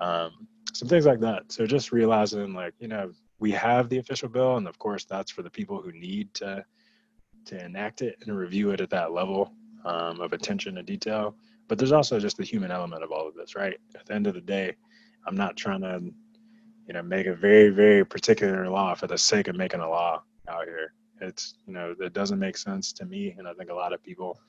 um, 0.00 0.48
some 0.72 0.88
things 0.88 1.04
like 1.04 1.20
that. 1.20 1.52
So 1.52 1.66
just 1.66 1.92
realizing, 1.92 2.54
like, 2.54 2.72
you 2.78 2.88
know, 2.88 3.12
we 3.38 3.50
have 3.52 3.88
the 3.88 3.98
official 3.98 4.30
bill, 4.30 4.56
and 4.56 4.66
of 4.66 4.78
course, 4.78 5.04
that's 5.04 5.30
for 5.30 5.42
the 5.42 5.50
people 5.50 5.82
who 5.82 5.92
need 5.92 6.32
to 6.34 6.64
to 7.44 7.64
enact 7.64 8.02
it 8.02 8.16
and 8.20 8.36
review 8.36 8.70
it 8.70 8.80
at 8.80 8.90
that 8.90 9.12
level 9.12 9.52
um, 9.84 10.20
of 10.20 10.32
attention 10.32 10.74
to 10.74 10.82
detail. 10.82 11.34
But 11.66 11.78
there's 11.78 11.92
also 11.92 12.18
just 12.18 12.36
the 12.36 12.44
human 12.44 12.70
element 12.70 13.02
of 13.02 13.12
all 13.12 13.28
of 13.28 13.34
this, 13.34 13.54
right? 13.54 13.76
At 13.94 14.06
the 14.06 14.14
end 14.14 14.26
of 14.26 14.34
the 14.34 14.40
day, 14.40 14.74
I'm 15.26 15.36
not 15.36 15.56
trying 15.56 15.82
to, 15.82 16.00
you 16.86 16.94
know, 16.94 17.02
make 17.02 17.26
a 17.26 17.34
very, 17.34 17.68
very 17.70 18.04
particular 18.04 18.68
law 18.68 18.94
for 18.94 19.06
the 19.06 19.18
sake 19.18 19.48
of 19.48 19.56
making 19.56 19.80
a 19.80 19.88
law 19.88 20.22
out 20.48 20.64
here. 20.64 20.92
It's, 21.20 21.54
you 21.66 21.72
know, 21.72 21.94
it 21.98 22.12
doesn't 22.12 22.38
make 22.38 22.56
sense 22.56 22.92
to 22.94 23.04
me, 23.04 23.34
and 23.38 23.46
I 23.46 23.52
think 23.54 23.70
a 23.70 23.74
lot 23.74 23.92
of 23.92 24.02
people 24.02 24.40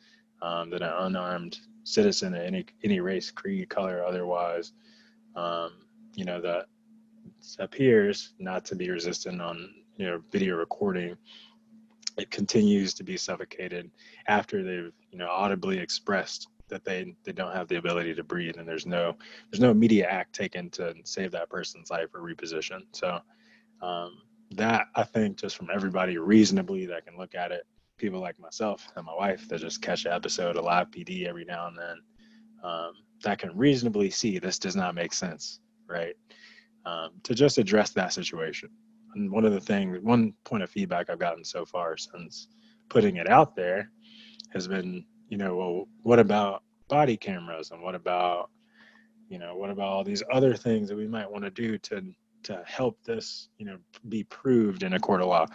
um, 0.41 0.69
that 0.69 0.81
are 0.81 1.05
unarmed 1.05 1.59
citizen 1.83 2.33
of 2.33 2.41
any 2.41 2.65
any 2.83 2.99
race, 2.99 3.31
creed, 3.31 3.69
color, 3.69 4.03
otherwise, 4.05 4.73
um, 5.35 5.71
you 6.15 6.25
know, 6.25 6.39
that 6.41 6.65
appears 7.59 8.33
not 8.39 8.65
to 8.65 8.75
be 8.75 8.89
resistant 8.89 9.41
on 9.41 9.73
you 9.97 10.05
know 10.05 10.21
video 10.31 10.55
recording 10.55 11.15
it 12.17 12.29
continues 12.31 12.93
to 12.93 13.03
be 13.03 13.15
suffocated 13.15 13.89
after 14.27 14.63
they've 14.63 14.91
you 15.11 15.17
know 15.17 15.27
audibly 15.29 15.77
expressed 15.77 16.47
that 16.69 16.85
they 16.85 17.15
they 17.23 17.31
don't 17.31 17.53
have 17.53 17.67
the 17.67 17.77
ability 17.77 18.13
to 18.13 18.23
breathe 18.23 18.55
and 18.57 18.67
there's 18.67 18.85
no 18.85 19.15
there's 19.51 19.59
no 19.59 19.71
immediate 19.71 20.07
act 20.09 20.33
taken 20.33 20.69
to 20.69 20.93
save 21.03 21.31
that 21.31 21.49
person's 21.49 21.91
life 21.91 22.07
or 22.13 22.21
reposition. 22.21 22.81
So 22.91 23.19
um, 23.81 24.21
that 24.51 24.88
i 24.96 25.03
think 25.03 25.38
just 25.38 25.56
from 25.56 25.70
everybody 25.74 26.18
reasonably 26.18 26.86
that 26.86 27.06
can 27.06 27.18
look 27.18 27.36
at 27.36 27.51
it 27.51 27.63
people 27.98 28.20
like 28.20 28.39
myself 28.39 28.88
and 28.96 29.06
my 29.06 29.13
wife 29.13 29.48
that 29.48 29.60
just 29.60 29.82
catch 29.82 30.06
an 30.06 30.12
episode 30.12 30.56
of 30.56 30.63
live 30.63 30.89
pd 30.89 31.27
every 31.27 31.46
now 31.46 31.68
and 31.68 31.77
then 31.77 31.98
um, 32.63 32.91
that 33.24 33.39
can 33.39 33.56
reasonably 33.56 34.10
see 34.10 34.39
this 34.39 34.60
does 34.60 34.75
not 34.75 34.96
make 34.96 35.13
sense 35.13 35.60
right 35.88 36.15
um, 36.86 37.12
to 37.24 37.34
just 37.34 37.58
address 37.58 37.91
that 37.91 38.13
situation. 38.13 38.70
And 39.15 39.32
one 39.32 39.46
of 39.46 39.53
the 39.53 39.60
things, 39.60 39.98
one 40.01 40.34
point 40.44 40.63
of 40.63 40.70
feedback 40.70 41.10
I've 41.10 41.20
gotten 41.20 41.44
so 41.44 41.65
far 41.65 41.98
since 41.98 42.48
putting 42.89 43.18
it 43.18 43.29
out 43.29 43.56
there 43.56 43.89
has 44.51 44.68
been, 44.68 45.06
you 45.29 45.38
know, 45.38 45.56
well, 45.56 45.88
what 46.03 46.20
about 46.20 46.63
body 46.88 47.18
cameras 47.18 47.72
and 47.72 47.82
what 47.82 47.96
about, 47.96 48.50
you 49.29 49.39
know, 49.39 49.56
what 49.56 49.70
about 49.70 49.88
all 49.88 50.03
these 50.03 50.24
other 50.32 50.56
things 50.56 50.89
that 50.89 50.96
we 50.96 51.08
might 51.08 51.29
want 51.29 51.44
to 51.44 51.51
do 51.51 51.77
to 51.79 52.01
to 52.43 52.63
help 52.65 53.03
this, 53.03 53.50
you 53.58 53.65
know, 53.65 53.77
be 54.08 54.24
proved 54.24 54.84
in 54.84 54.93
a 54.93 55.00
court 55.00 55.22
of 55.22 55.27
law? 55.27 55.46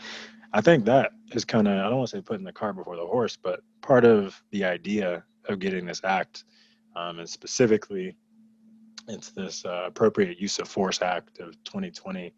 I 0.53 0.61
think 0.61 0.85
that 0.85 1.12
is 1.33 1.45
kind 1.45 1.67
of, 1.67 1.75
I 1.75 1.88
don't 1.88 1.97
want 1.97 2.11
to 2.11 2.17
say 2.17 2.23
putting 2.23 2.45
the 2.45 2.53
cart 2.53 2.76
before 2.76 2.97
the 2.97 3.07
horse, 3.07 3.37
but 3.37 3.61
part 3.81 4.05
of 4.05 4.41
the 4.50 4.64
idea 4.64 5.25
of 5.49 5.59
getting 5.59 5.87
this 5.87 6.00
act, 6.05 6.45
um, 6.97 7.19
and 7.19 7.29
specifically 7.29 8.17
it's 9.09 9.31
this 9.31 9.64
uh, 9.64 9.85
appropriate 9.87 10.38
use 10.41 10.59
of 10.59 10.69
force 10.69 11.03
act 11.03 11.41
of 11.41 11.53
2020 11.64 12.33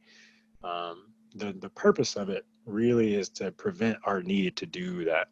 um, 0.65 1.07
the 1.35 1.53
the 1.61 1.69
purpose 1.71 2.17
of 2.17 2.29
it 2.29 2.45
really 2.65 3.15
is 3.15 3.29
to 3.29 3.53
prevent 3.53 3.97
our 4.05 4.23
need 4.23 4.57
to 4.57 4.67
do 4.67 5.05
that 5.05 5.29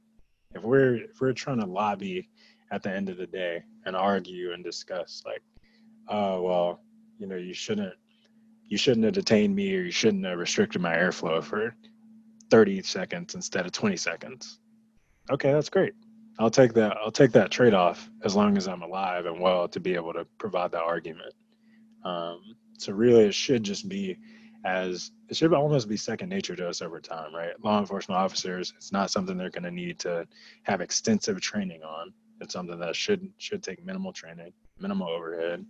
if 0.54 0.62
we're 0.62 0.96
if 0.96 1.20
we're 1.20 1.32
trying 1.32 1.60
to 1.60 1.66
lobby 1.66 2.28
at 2.70 2.82
the 2.82 2.90
end 2.90 3.08
of 3.08 3.16
the 3.16 3.26
day 3.26 3.62
and 3.86 3.96
argue 3.96 4.52
and 4.52 4.62
discuss 4.62 5.22
like 5.26 5.42
oh 6.08 6.42
well 6.42 6.80
you 7.18 7.26
know 7.26 7.36
you 7.36 7.54
shouldn't 7.54 7.94
you 8.68 8.78
shouldn't 8.78 9.04
have 9.04 9.14
detained 9.14 9.54
me 9.54 9.74
or 9.76 9.82
you 9.82 9.90
shouldn't 9.90 10.24
have 10.24 10.38
restricted 10.38 10.80
my 10.80 10.94
airflow 10.94 11.42
for 11.42 11.74
30 12.50 12.82
seconds 12.82 13.34
instead 13.34 13.66
of 13.66 13.72
20 13.72 13.96
seconds 13.96 14.60
okay 15.30 15.52
that's 15.52 15.70
great 15.70 15.94
I'll 16.38 16.50
take 16.50 16.72
that. 16.74 16.96
I'll 17.02 17.12
take 17.12 17.32
that 17.32 17.50
trade 17.50 17.74
off 17.74 18.10
as 18.24 18.34
long 18.34 18.56
as 18.56 18.66
I'm 18.66 18.82
alive 18.82 19.26
and 19.26 19.40
well 19.40 19.68
to 19.68 19.80
be 19.80 19.94
able 19.94 20.12
to 20.14 20.26
provide 20.38 20.72
that 20.72 20.82
argument. 20.82 21.32
Um, 22.04 22.56
so 22.78 22.92
really, 22.92 23.24
it 23.24 23.34
should 23.34 23.62
just 23.62 23.88
be 23.88 24.18
as 24.64 25.12
it 25.28 25.36
should 25.36 25.52
almost 25.52 25.88
be 25.88 25.96
second 25.96 26.30
nature 26.30 26.56
to 26.56 26.68
us 26.68 26.82
over 26.82 27.00
time, 27.00 27.34
right? 27.34 27.52
Law 27.62 27.78
enforcement 27.78 28.18
officers, 28.18 28.72
it's 28.76 28.92
not 28.92 29.10
something 29.10 29.36
they're 29.36 29.50
going 29.50 29.64
to 29.64 29.70
need 29.70 29.98
to 30.00 30.26
have 30.64 30.80
extensive 30.80 31.40
training 31.40 31.82
on. 31.82 32.12
It's 32.40 32.54
something 32.54 32.78
that 32.80 32.96
should 32.96 33.30
should 33.38 33.62
take 33.62 33.84
minimal 33.84 34.12
training, 34.12 34.52
minimal 34.80 35.08
overhead. 35.08 35.64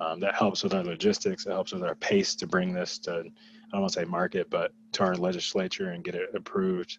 Um, 0.00 0.18
that 0.20 0.34
helps 0.34 0.62
with 0.62 0.74
our 0.74 0.82
logistics. 0.82 1.46
It 1.46 1.50
helps 1.50 1.72
with 1.72 1.84
our 1.84 1.94
pace 1.94 2.34
to 2.36 2.46
bring 2.46 2.72
this 2.72 2.98
to 3.00 3.12
I 3.12 3.76
don't 3.76 3.82
want 3.82 3.92
to 3.92 4.00
say 4.00 4.04
market, 4.04 4.50
but 4.50 4.72
to 4.92 5.04
our 5.04 5.14
legislature 5.14 5.90
and 5.90 6.04
get 6.04 6.14
it 6.14 6.30
approved 6.34 6.98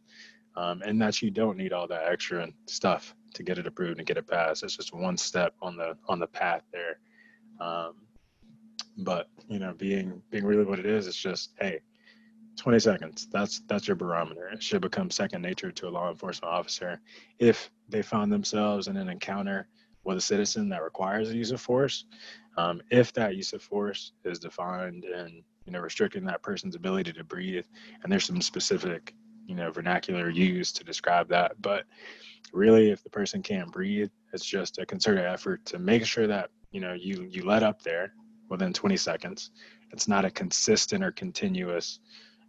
um, 0.57 0.81
and 0.85 1.01
that 1.01 1.21
you 1.21 1.31
don't 1.31 1.57
need 1.57 1.73
all 1.73 1.87
that 1.87 2.07
extra 2.07 2.47
stuff 2.67 3.15
to 3.33 3.43
get 3.43 3.57
it 3.57 3.67
approved 3.67 3.97
and 3.97 4.07
get 4.07 4.17
it 4.17 4.27
passed. 4.27 4.63
It's 4.63 4.77
just 4.77 4.93
one 4.93 5.17
step 5.17 5.53
on 5.61 5.75
the 5.75 5.97
on 6.07 6.19
the 6.19 6.27
path 6.27 6.63
there. 6.71 6.99
Um, 7.59 7.95
but 8.97 9.29
you 9.47 9.59
know, 9.59 9.73
being 9.73 10.21
being 10.29 10.45
really 10.45 10.63
what 10.63 10.79
it 10.79 10.85
is, 10.85 11.07
it's 11.07 11.17
just 11.17 11.51
hey, 11.59 11.81
20 12.57 12.79
seconds. 12.79 13.27
That's 13.31 13.61
that's 13.67 13.87
your 13.87 13.95
barometer. 13.95 14.47
It 14.49 14.63
should 14.63 14.81
become 14.81 15.11
second 15.11 15.41
nature 15.41 15.71
to 15.71 15.87
a 15.87 15.89
law 15.89 16.09
enforcement 16.09 16.53
officer 16.53 17.01
if 17.39 17.69
they 17.89 18.01
found 18.01 18.31
themselves 18.31 18.87
in 18.87 18.97
an 18.97 19.09
encounter 19.09 19.67
with 20.05 20.17
a 20.17 20.21
citizen 20.21 20.69
that 20.69 20.83
requires 20.83 21.29
the 21.29 21.35
use 21.35 21.51
of 21.51 21.59
force. 21.59 22.05
Um, 22.57 22.81
if 22.89 23.11
that 23.13 23.35
use 23.35 23.51
of 23.53 23.61
force 23.61 24.13
is 24.23 24.39
defined 24.39 25.03
and 25.03 25.43
you 25.65 25.73
know 25.73 25.81
restricting 25.81 26.23
that 26.25 26.43
person's 26.43 26.75
ability 26.75 27.11
to 27.13 27.23
breathe, 27.23 27.65
and 28.03 28.11
there's 28.11 28.25
some 28.25 28.41
specific 28.41 29.13
you 29.45 29.55
know 29.55 29.71
vernacular 29.71 30.29
used 30.29 30.75
to 30.75 30.83
describe 30.83 31.27
that 31.29 31.61
but 31.61 31.85
really 32.53 32.89
if 32.89 33.03
the 33.03 33.09
person 33.09 33.41
can't 33.41 33.71
breathe 33.71 34.09
it's 34.33 34.45
just 34.45 34.77
a 34.77 34.85
concerted 34.85 35.25
effort 35.25 35.63
to 35.65 35.79
make 35.79 36.05
sure 36.05 36.27
that 36.27 36.49
you 36.71 36.81
know 36.81 36.93
you 36.93 37.27
you 37.29 37.45
let 37.45 37.63
up 37.63 37.81
there 37.81 38.13
within 38.49 38.73
20 38.73 38.97
seconds 38.97 39.51
it's 39.91 40.07
not 40.07 40.25
a 40.25 40.31
consistent 40.31 41.03
or 41.03 41.11
continuous 41.11 41.99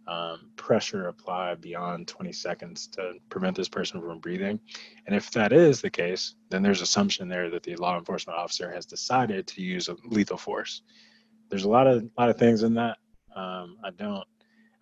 um, 0.07 0.51
pressure 0.55 1.07
applied 1.07 1.59
beyond 1.59 2.07
20 2.07 2.31
seconds 2.31 2.87
to 2.87 3.13
prevent 3.29 3.55
this 3.55 3.67
person 3.67 3.99
from 4.01 4.19
breathing 4.19 4.59
and 5.05 5.15
if 5.15 5.29
that 5.31 5.51
is 5.51 5.81
the 5.81 5.89
case 5.89 6.35
then 6.49 6.61
there's 6.61 6.81
assumption 6.81 7.27
there 7.27 7.49
that 7.49 7.63
the 7.63 7.75
law 7.75 7.97
enforcement 7.97 8.37
officer 8.37 8.71
has 8.71 8.85
decided 8.85 9.45
to 9.47 9.61
use 9.61 9.89
a 9.89 9.95
lethal 10.05 10.37
force 10.37 10.81
there's 11.49 11.65
a 11.65 11.69
lot 11.69 11.87
of 11.87 12.07
lot 12.17 12.29
of 12.29 12.37
things 12.37 12.63
in 12.63 12.73
that 12.73 12.97
um, 13.35 13.77
i 13.83 13.89
don't 13.97 14.25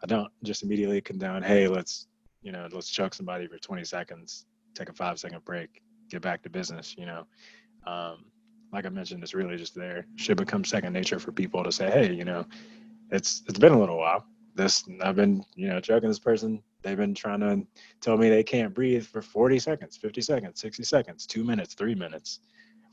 I 0.05 0.07
don't 0.07 0.31
just 0.43 0.61
immediately 0.61 1.01
condone, 1.01 1.41
hey, 1.41 1.67
let's, 1.67 2.05
you 2.43 2.51
know, 2.51 2.67
let's 2.71 2.89
choke 2.89 3.15
somebody 3.15 3.47
for 3.47 3.57
20 3.57 3.83
seconds, 3.83 4.45
take 4.75 4.89
a 4.89 4.93
five 4.93 5.19
second 5.19 5.43
break, 5.45 5.81
get 6.11 6.21
back 6.21 6.43
to 6.43 6.49
business, 6.49 6.95
you 6.95 7.07
know. 7.07 7.25
Um, 7.87 8.25
like 8.71 8.85
I 8.85 8.89
mentioned, 8.89 9.23
it's 9.23 9.33
really 9.33 9.57
just 9.57 9.73
there. 9.73 10.05
Should 10.15 10.37
become 10.37 10.63
second 10.63 10.93
nature 10.93 11.17
for 11.17 11.31
people 11.31 11.63
to 11.63 11.71
say, 11.71 11.89
hey, 11.89 12.13
you 12.13 12.23
know, 12.23 12.45
it's 13.09 13.41
it's 13.47 13.57
been 13.57 13.71
a 13.71 13.79
little 13.79 13.97
while. 13.97 14.25
This 14.55 14.83
I've 15.03 15.15
been, 15.15 15.43
you 15.55 15.67
know, 15.67 15.79
choking 15.79 16.09
this 16.09 16.19
person. 16.19 16.63
They've 16.81 16.97
been 16.97 17.13
trying 17.13 17.41
to 17.41 17.65
tell 17.99 18.17
me 18.17 18.29
they 18.29 18.43
can't 18.43 18.73
breathe 18.73 19.05
for 19.05 19.21
40 19.21 19.59
seconds, 19.59 19.97
50 19.97 20.21
seconds, 20.21 20.61
60 20.61 20.83
seconds, 20.83 21.25
two 21.25 21.43
minutes, 21.43 21.73
three 21.73 21.95
minutes, 21.95 22.39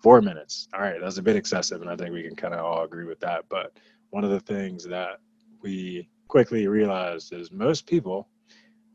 four 0.03 0.21
minutes. 0.21 0.69
All 0.75 0.81
right, 0.81 1.01
that's 1.01 1.19
a 1.19 1.23
bit 1.23 1.37
excessive, 1.37 1.81
and 1.83 1.91
I 1.91 1.97
think 1.97 2.13
we 2.13 2.23
can 2.23 2.35
kind 2.35 2.55
of 2.55 2.65
all 2.65 2.85
agree 2.85 3.05
with 3.05 3.21
that. 3.21 3.45
But 3.49 3.77
one 4.11 4.25
of 4.25 4.31
the 4.31 4.41
things 4.41 4.85
that 4.85 5.21
we 5.63 6.09
quickly 6.29 6.67
realized 6.67 7.33
is 7.33 7.53
most 7.53 7.87
people 7.87 8.29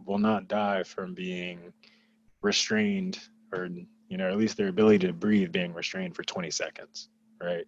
will 0.06 0.18
not 0.18 0.48
die 0.48 0.84
from 0.84 1.14
being 1.14 1.72
restrained 2.42 3.20
or 3.54 3.70
you 4.10 4.18
know 4.18 4.30
at 4.30 4.38
least 4.38 4.58
their 4.58 4.70
ability 4.70 5.00
to 5.00 5.14
breathe 5.14 5.52
being 5.52 5.74
restrained 5.74 6.16
for 6.16 6.24
20 6.24 6.50
seconds 6.50 7.10
right 7.42 7.66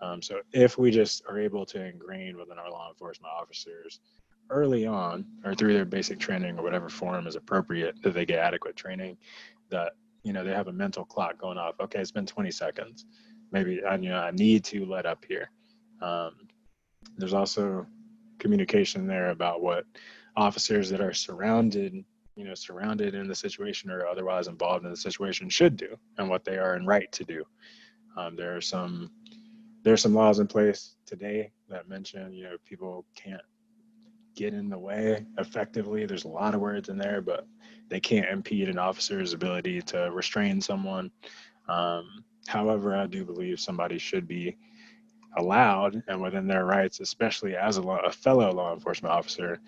um, 0.00 0.20
so 0.20 0.40
if 0.52 0.78
we 0.78 0.90
just 0.90 1.22
are 1.28 1.38
able 1.38 1.64
to 1.64 1.84
ingrain 1.84 2.36
within 2.36 2.58
our 2.58 2.70
law 2.70 2.88
enforcement 2.88 3.32
officers 3.38 4.00
early 4.50 4.86
on 4.86 5.24
or 5.44 5.54
through 5.54 5.72
their 5.72 5.84
basic 5.84 6.18
training 6.18 6.58
or 6.58 6.62
whatever 6.62 6.88
form 6.88 7.26
is 7.26 7.36
appropriate 7.36 8.00
that 8.02 8.14
they 8.14 8.26
get 8.26 8.38
adequate 8.38 8.76
training 8.76 9.16
that 9.70 9.92
you 10.22 10.32
know 10.32 10.44
they 10.44 10.52
have 10.52 10.68
a 10.68 10.72
mental 10.72 11.04
clock 11.04 11.38
going 11.38 11.58
off 11.58 11.74
okay 11.80 12.00
it's 12.00 12.10
been 12.10 12.26
20 12.26 12.50
seconds. 12.50 13.06
Maybe 13.50 13.82
I, 13.84 13.96
you 13.96 14.10
know 14.10 14.18
i 14.18 14.30
need 14.30 14.64
to 14.64 14.86
let 14.86 15.06
up 15.06 15.24
here. 15.26 15.50
Um, 16.00 16.48
there's 17.16 17.34
also 17.34 17.86
communication 18.38 19.06
there 19.06 19.30
about 19.30 19.62
what 19.62 19.84
officers 20.36 20.90
that 20.90 21.00
are 21.00 21.12
surrounded 21.12 22.04
you 22.34 22.44
know 22.44 22.54
surrounded 22.54 23.14
in 23.14 23.28
the 23.28 23.34
situation 23.34 23.90
or 23.90 24.06
otherwise 24.06 24.48
involved 24.48 24.84
in 24.84 24.90
the 24.90 24.96
situation 24.96 25.48
should 25.48 25.76
do 25.76 25.96
and 26.18 26.28
what 26.28 26.44
they 26.44 26.58
are 26.58 26.76
in 26.76 26.86
right 26.86 27.10
to 27.12 27.24
do. 27.24 27.44
Um, 28.16 28.36
there 28.36 28.56
are 28.56 28.60
some 28.60 29.10
there 29.82 29.92
are 29.92 29.98
some 29.98 30.14
laws 30.14 30.38
in 30.38 30.46
place 30.46 30.96
today 31.06 31.52
that 31.68 31.88
mention 31.88 32.32
you 32.32 32.44
know 32.44 32.56
people 32.64 33.04
can't 33.14 33.42
get 34.34 34.54
in 34.54 34.68
the 34.68 34.78
way 34.78 35.24
effectively 35.38 36.06
there's 36.06 36.24
a 36.24 36.28
lot 36.28 36.54
of 36.54 36.60
words 36.60 36.88
in 36.88 36.96
there 36.96 37.20
but 37.20 37.46
they 37.88 38.00
can't 38.00 38.28
impede 38.28 38.68
an 38.68 38.78
officer's 38.78 39.32
ability 39.32 39.80
to 39.82 40.10
restrain 40.12 40.60
someone 40.60 41.10
um, 41.68 42.24
however 42.46 42.96
i 42.96 43.06
do 43.06 43.24
believe 43.24 43.60
somebody 43.60 43.98
should 43.98 44.26
be 44.26 44.56
allowed 45.36 46.02
and 46.08 46.20
within 46.20 46.46
their 46.46 46.64
rights, 46.64 47.00
especially 47.00 47.56
as 47.56 47.76
a, 47.76 47.82
law, 47.82 47.98
a 47.98 48.12
fellow 48.12 48.52
law 48.52 48.74
enforcement 48.74 49.12
officer, 49.12 49.60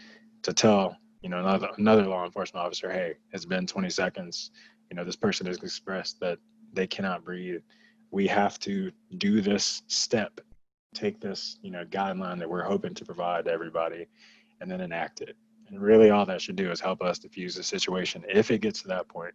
to 0.43 0.53
tell 0.53 0.97
you 1.23 1.31
know 1.31 1.39
another 1.39 1.69
another 1.79 2.07
law 2.07 2.25
enforcement 2.25 2.65
officer, 2.65 2.91
hey, 2.91 3.15
it's 3.33 3.47
been 3.47 3.67
20 3.67 3.89
seconds. 3.91 4.51
You 4.91 4.97
know 4.97 5.05
this 5.05 5.17
person 5.17 5.47
has 5.47 5.59
expressed 5.59 6.21
that 6.21 6.39
they 6.73 6.87
cannot 6.87 7.25
breathe. 7.25 7.63
We 8.11 8.27
have 8.27 8.59
to 8.61 8.93
do 9.17 9.41
this 9.41 9.83
step, 9.87 10.41
take 10.95 11.21
this 11.21 11.59
you 11.63 11.71
know 11.71 11.85
guideline 11.87 12.39
that 12.39 12.51
we're 12.51 12.63
hoping 12.63 12.95
to 12.95 13.05
provide 13.05 13.47
to 13.47 13.53
everybody, 13.53 14.07
and 14.65 14.73
then 14.73 14.81
enact 14.81 15.21
it. 15.21 15.37
And 15.69 15.79
really, 15.79 16.09
all 16.09 16.25
that 16.25 16.41
should 16.41 16.57
do 16.57 16.71
is 16.71 16.81
help 16.81 17.03
us 17.03 17.19
diffuse 17.19 17.55
the 17.55 17.63
situation 17.63 18.25
if 18.29 18.51
it 18.51 18.63
gets 18.63 18.81
to 18.83 18.89
that 18.89 19.09
point, 19.09 19.35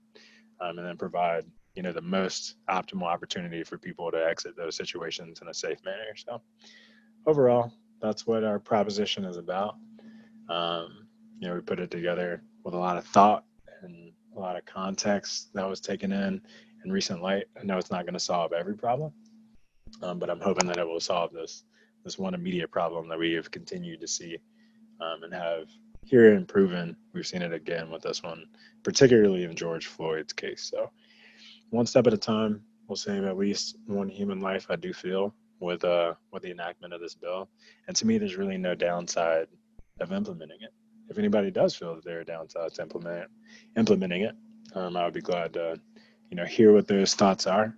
um, 0.59 0.79
and 0.79 0.87
then 0.87 0.97
provide 0.97 1.45
you 1.75 1.83
know 1.83 1.91
the 1.91 2.01
most 2.01 2.55
optimal 2.67 3.03
opportunity 3.03 3.63
for 3.63 3.77
people 3.77 4.11
to 4.11 4.17
exit 4.17 4.57
those 4.57 4.75
situations 4.75 5.39
in 5.41 5.47
a 5.47 5.53
safe 5.53 5.77
manner. 5.85 6.15
So 6.15 6.41
overall, 7.27 7.71
that's 8.01 8.25
what 8.25 8.43
our 8.43 8.57
proposition 8.59 9.23
is 9.23 9.37
about. 9.37 9.75
Um, 10.49 11.07
you 11.39 11.47
know, 11.47 11.53
we 11.53 11.61
put 11.61 11.79
it 11.79 11.91
together 11.91 12.41
with 12.63 12.73
a 12.73 12.77
lot 12.77 12.97
of 12.97 13.05
thought 13.05 13.45
and 13.83 14.11
a 14.35 14.39
lot 14.39 14.55
of 14.55 14.65
context 14.65 15.53
that 15.53 15.69
was 15.69 15.79
taken 15.79 16.11
in 16.11 16.41
in 16.83 16.91
recent 16.91 17.21
light. 17.21 17.45
I 17.59 17.63
know 17.63 17.77
it's 17.77 17.91
not 17.91 18.05
going 18.05 18.13
to 18.13 18.19
solve 18.19 18.51
every 18.51 18.75
problem, 18.75 19.13
um, 20.01 20.17
but 20.17 20.31
I'm 20.31 20.41
hoping 20.41 20.67
that 20.67 20.77
it 20.77 20.87
will 20.87 20.99
solve 20.99 21.31
this 21.33 21.65
this 22.03 22.17
one 22.17 22.33
immediate 22.33 22.71
problem 22.71 23.07
that 23.09 23.19
we 23.19 23.33
have 23.33 23.51
continued 23.51 24.01
to 24.01 24.07
see 24.07 24.39
um, 25.01 25.23
and 25.23 25.33
have 25.33 25.69
here 26.03 26.33
and 26.33 26.47
proven. 26.47 26.95
We've 27.13 27.27
seen 27.27 27.41
it 27.41 27.53
again 27.53 27.89
with 27.91 28.01
this 28.03 28.23
one, 28.23 28.45
particularly 28.83 29.43
in 29.43 29.55
George 29.55 29.87
Floyd's 29.87 30.33
case. 30.33 30.63
So 30.63 30.91
one 31.69 31.85
step 31.85 32.07
at 32.07 32.13
a 32.13 32.17
time 32.17 32.63
We'll 32.89 32.95
save 32.95 33.23
at 33.25 33.37
least 33.37 33.77
one 33.85 34.09
human 34.09 34.41
life. 34.41 34.65
I 34.67 34.75
do 34.75 34.93
feel 34.93 35.35
with 35.59 35.83
uh 35.83 36.15
with 36.31 36.41
the 36.41 36.49
enactment 36.49 36.91
of 36.91 36.99
this 36.99 37.13
bill, 37.13 37.47
and 37.87 37.95
to 37.95 38.07
me, 38.07 38.17
there's 38.17 38.35
really 38.35 38.57
no 38.57 38.73
downside 38.73 39.45
of 39.99 40.11
implementing 40.11 40.57
it. 40.61 40.73
If 41.07 41.19
anybody 41.19 41.51
does 41.51 41.75
feel 41.75 41.93
that 41.95 42.03
there 42.03 42.19
are 42.19 42.25
downsides 42.25 42.73
to 42.73 42.81
implement 42.81 43.29
implementing 43.77 44.23
it, 44.23 44.35
um, 44.73 44.97
I 44.97 45.05
would 45.05 45.13
be 45.13 45.21
glad 45.21 45.53
to 45.53 45.79
you 46.31 46.35
know 46.35 46.45
hear 46.45 46.73
what 46.73 46.87
those 46.87 47.13
thoughts 47.13 47.45
are, 47.45 47.77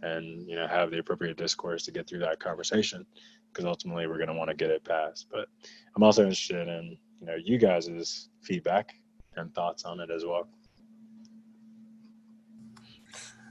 and 0.00 0.48
you 0.48 0.56
know 0.56 0.66
have 0.66 0.90
the 0.90 0.98
appropriate 0.98 1.36
discourse 1.36 1.84
to 1.84 1.92
get 1.92 2.08
through 2.08 2.20
that 2.20 2.40
conversation, 2.40 3.04
because 3.52 3.64
ultimately 3.64 4.06
we're 4.06 4.16
going 4.16 4.28
to 4.28 4.34
want 4.34 4.50
to 4.50 4.56
get 4.56 4.70
it 4.70 4.84
passed. 4.84 5.26
But 5.30 5.48
I'm 5.96 6.02
also 6.02 6.22
interested 6.22 6.68
in 6.68 6.96
you 7.20 7.26
know 7.26 7.36
you 7.42 7.58
guys' 7.58 8.28
feedback 8.42 8.94
and 9.36 9.54
thoughts 9.54 9.84
on 9.84 10.00
it 10.00 10.10
as 10.10 10.24
well. 10.24 10.48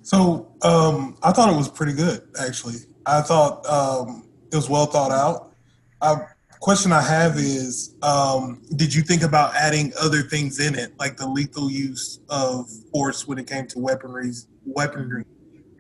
So 0.07 0.55
um, 0.61 1.17
I 1.21 1.33
thought 1.33 1.51
it 1.51 1.57
was 1.57 1.67
pretty 1.67 1.91
good, 1.91 2.29
actually. 2.39 2.77
I 3.05 3.21
thought 3.21 3.65
um, 3.65 4.29
it 4.51 4.55
was 4.55 4.69
well 4.69 4.85
thought 4.85 5.11
out. 5.11 5.53
A 6.01 6.25
question 6.61 6.93
I 6.93 7.01
have 7.01 7.35
is, 7.35 7.95
um, 8.01 8.61
did 8.75 8.93
you 8.93 9.01
think 9.01 9.23
about 9.23 9.53
adding 9.55 9.91
other 9.99 10.21
things 10.21 10.59
in 10.59 10.75
it, 10.75 10.97
like 10.97 11.17
the 11.17 11.27
lethal 11.27 11.69
use 11.69 12.19
of 12.29 12.69
force 12.93 13.27
when 13.27 13.37
it 13.37 13.47
came 13.47 13.67
to 13.67 13.79
weaponry, 13.79 14.31
weaponry, 14.65 15.25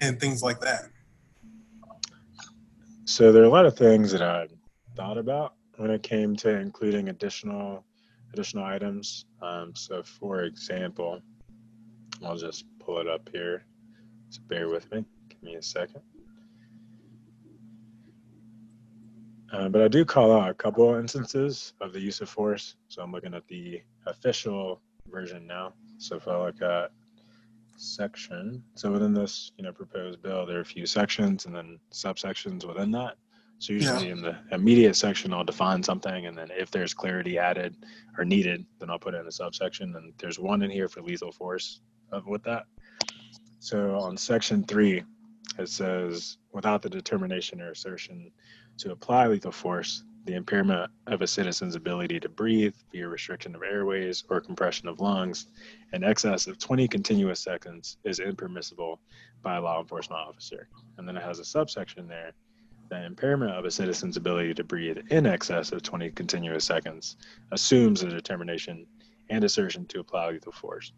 and 0.01 0.19
things 0.19 0.43
like 0.43 0.59
that? 0.59 0.89
So 3.07 3.31
there 3.31 3.41
are 3.41 3.45
a 3.45 3.49
lot 3.49 3.65
of 3.65 3.77
things 3.77 4.11
that 4.11 4.21
I 4.21 4.47
thought 4.97 5.17
about 5.17 5.53
when 5.77 5.91
it 5.91 6.03
came 6.03 6.35
to 6.35 6.49
including 6.49 7.07
additional 7.07 7.85
additional 8.33 8.65
items. 8.65 9.23
Um, 9.41 9.73
so, 9.73 10.03
for 10.03 10.43
example, 10.43 11.21
I'll 12.21 12.35
just 12.35 12.65
pull 12.79 12.99
it 12.99 13.07
up 13.07 13.29
here. 13.31 13.63
So 14.29 14.41
bear 14.49 14.67
with 14.67 14.91
me. 14.91 15.05
Give 15.29 15.41
me 15.41 15.55
a 15.55 15.61
second. 15.61 16.01
Uh, 19.53 19.69
but 19.69 19.81
I 19.81 19.87
do 19.87 20.03
call 20.03 20.37
out 20.37 20.49
a 20.49 20.53
couple 20.53 20.93
instances 20.95 21.75
of 21.79 21.93
the 21.93 22.01
use 22.01 22.19
of 22.19 22.27
force. 22.27 22.75
So 22.89 23.01
I'm 23.01 23.13
looking 23.13 23.33
at 23.33 23.47
the 23.47 23.81
official 24.05 24.81
version 25.09 25.47
now. 25.47 25.71
So 25.97 26.17
if 26.17 26.27
I 26.27 26.37
look 26.37 26.61
at 26.61 26.91
section, 27.77 28.63
so 28.75 28.91
within 28.91 29.13
this, 29.13 29.51
you 29.57 29.63
know, 29.63 29.71
proposed 29.71 30.21
bill, 30.21 30.45
there 30.45 30.57
are 30.57 30.61
a 30.61 30.65
few 30.65 30.85
sections 30.85 31.45
and 31.45 31.55
then 31.55 31.79
subsections 31.91 32.65
within 32.65 32.91
that. 32.91 33.15
So 33.59 33.73
usually 33.73 34.07
yeah. 34.07 34.13
in 34.13 34.21
the 34.21 34.37
immediate 34.51 34.95
section, 34.95 35.33
I'll 35.33 35.43
define 35.43 35.81
something, 35.81 36.27
and 36.27 36.37
then 36.37 36.49
if 36.51 36.69
there's 36.69 36.93
clarity 36.93 37.39
added 37.39 37.75
or 38.17 38.25
needed, 38.25 38.65
then 38.79 38.89
I'll 38.89 38.99
put 38.99 39.15
it 39.15 39.21
in 39.21 39.27
a 39.27 39.31
subsection. 39.31 39.95
And 39.95 40.13
there's 40.19 40.37
one 40.37 40.61
in 40.61 40.69
here 40.69 40.87
for 40.87 41.01
lethal 41.01 41.31
force 41.31 41.81
of 42.11 42.27
with 42.27 42.43
that. 42.43 42.65
So 43.59 43.97
on 43.99 44.15
section 44.15 44.63
three, 44.63 45.03
it 45.57 45.69
says 45.69 46.37
without 46.51 46.83
the 46.83 46.89
determination 46.89 47.59
or 47.61 47.71
assertion 47.71 48.31
to 48.77 48.91
apply 48.91 49.27
lethal 49.27 49.51
force, 49.51 50.03
the 50.27 50.35
impairment 50.35 50.91
of 51.07 51.21
a 51.21 51.27
citizen's 51.27 51.75
ability 51.75 52.19
to 52.19 52.27
breathe 52.27 52.75
via 52.91 53.07
restriction 53.07 53.55
of 53.55 53.63
airways 53.63 54.25
or 54.29 54.41
compression 54.41 54.89
of 54.89 54.99
lungs 54.99 55.47
in 55.93 56.03
excess 56.03 56.47
of 56.47 56.59
20 56.59 56.85
continuous 56.89 57.39
seconds 57.39 57.97
is 58.03 58.19
impermissible 58.19 58.99
by 59.41 59.55
a 59.55 59.61
law 59.61 59.79
enforcement 59.79 60.21
officer. 60.21 60.67
And 60.97 61.07
then 61.07 61.15
it 61.15 61.23
has 61.23 61.39
a 61.39 61.45
subsection 61.45 62.09
there. 62.09 62.33
The 62.89 63.05
impairment 63.05 63.51
of 63.51 63.63
a 63.63 63.71
citizen's 63.71 64.17
ability 64.17 64.53
to 64.55 64.65
breathe 64.65 64.97
in 65.09 65.25
excess 65.25 65.71
of 65.71 65.81
20 65.81 66.11
continuous 66.11 66.65
seconds 66.65 67.15
assumes 67.53 68.03
a 68.03 68.09
determination 68.09 68.85
and 69.29 69.45
assertion 69.45 69.85
to 69.87 70.01
apply 70.01 70.31
lethal 70.31 70.51
force. 70.51 70.91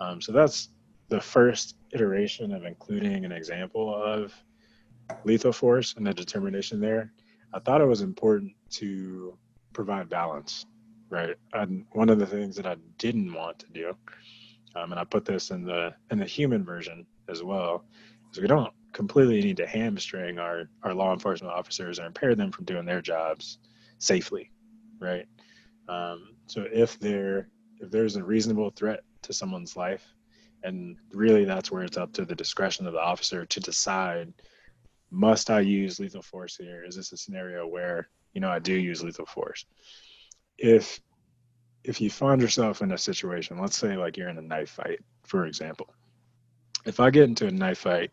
Um, 0.00 0.20
so 0.20 0.32
that's 0.32 0.70
the 1.10 1.20
first 1.20 1.76
iteration 1.92 2.52
of 2.52 2.64
including 2.64 3.26
an 3.26 3.32
example 3.32 3.94
of 3.94 4.32
lethal 5.24 5.52
force 5.52 5.94
and 5.96 6.06
the 6.06 6.14
determination 6.14 6.80
there, 6.80 7.12
I 7.54 7.58
thought 7.58 7.80
it 7.80 7.86
was 7.86 8.00
important 8.00 8.52
to 8.70 9.36
provide 9.72 10.08
balance, 10.08 10.66
right? 11.10 11.36
And 11.52 11.84
one 11.92 12.08
of 12.08 12.18
the 12.18 12.26
things 12.26 12.56
that 12.56 12.66
I 12.66 12.76
didn't 12.98 13.32
want 13.32 13.58
to 13.60 13.66
do, 13.72 13.96
um, 14.74 14.92
and 14.92 15.00
I 15.00 15.04
put 15.04 15.24
this 15.24 15.50
in 15.50 15.64
the 15.64 15.94
in 16.10 16.18
the 16.18 16.24
human 16.24 16.64
version 16.64 17.06
as 17.28 17.42
well, 17.42 17.84
is 18.32 18.40
we 18.40 18.46
don't 18.46 18.72
completely 18.92 19.40
need 19.40 19.56
to 19.58 19.66
hamstring 19.66 20.38
our 20.38 20.68
our 20.82 20.94
law 20.94 21.12
enforcement 21.12 21.52
officers 21.52 21.98
or 21.98 22.06
impair 22.06 22.34
them 22.34 22.50
from 22.50 22.64
doing 22.64 22.86
their 22.86 23.02
jobs 23.02 23.58
safely, 23.98 24.50
right? 24.98 25.26
Um, 25.88 26.36
so 26.46 26.66
if 26.72 26.98
there 26.98 27.48
if 27.80 27.90
there's 27.90 28.16
a 28.16 28.24
reasonable 28.24 28.70
threat 28.70 29.00
to 29.22 29.32
someone's 29.32 29.76
life 29.76 30.06
and 30.62 30.96
really 31.12 31.44
that's 31.44 31.70
where 31.70 31.82
it's 31.82 31.96
up 31.96 32.12
to 32.12 32.24
the 32.24 32.34
discretion 32.34 32.86
of 32.86 32.92
the 32.92 33.00
officer 33.00 33.44
to 33.44 33.60
decide 33.60 34.32
must 35.12 35.50
i 35.50 35.60
use 35.60 36.00
lethal 36.00 36.22
force 36.22 36.56
here? 36.56 36.84
Is 36.84 36.96
this 36.96 37.12
a 37.12 37.16
scenario 37.16 37.66
where 37.66 38.08
you 38.32 38.40
know 38.40 38.50
i 38.50 38.58
do 38.58 38.74
use 38.74 39.02
lethal 39.02 39.26
force? 39.26 39.66
If 40.58 41.00
if 41.84 42.00
you 42.00 42.10
find 42.10 42.40
yourself 42.40 42.80
in 42.80 42.92
a 42.92 42.98
situation 42.98 43.58
let's 43.58 43.76
say 43.76 43.96
like 43.96 44.16
you're 44.16 44.28
in 44.28 44.38
a 44.38 44.42
knife 44.42 44.70
fight 44.70 45.00
for 45.24 45.46
example. 45.46 45.92
If 46.84 46.98
i 46.98 47.10
get 47.10 47.28
into 47.28 47.46
a 47.46 47.50
knife 47.50 47.78
fight 47.78 48.10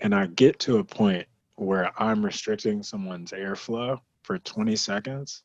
and 0.00 0.14
i 0.14 0.26
get 0.26 0.58
to 0.60 0.78
a 0.78 0.84
point 0.84 1.26
where 1.56 1.92
i'm 2.02 2.24
restricting 2.24 2.82
someone's 2.82 3.32
airflow 3.32 4.00
for 4.22 4.38
20 4.38 4.74
seconds 4.76 5.42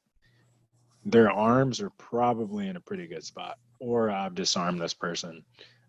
their 1.05 1.29
arms 1.29 1.81
are 1.81 1.91
probably 1.91 2.67
in 2.67 2.77
a 2.77 2.79
pretty 2.79 3.05
good 3.05 3.23
spot 3.23 3.57
or 3.79 4.09
i've 4.09 4.33
disarmed 4.33 4.79
this 4.79 4.93
person 4.93 5.43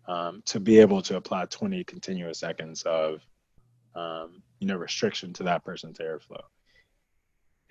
um, 0.07 0.41
to 0.45 0.59
be 0.59 0.79
able 0.79 1.01
to 1.01 1.17
apply 1.17 1.45
20 1.45 1.83
continuous 1.83 2.39
seconds 2.39 2.83
of 2.83 3.21
um, 3.95 4.41
you 4.59 4.67
know 4.67 4.75
restriction 4.75 5.33
to 5.33 5.43
that 5.43 5.63
person's 5.63 5.99
airflow 5.99 6.41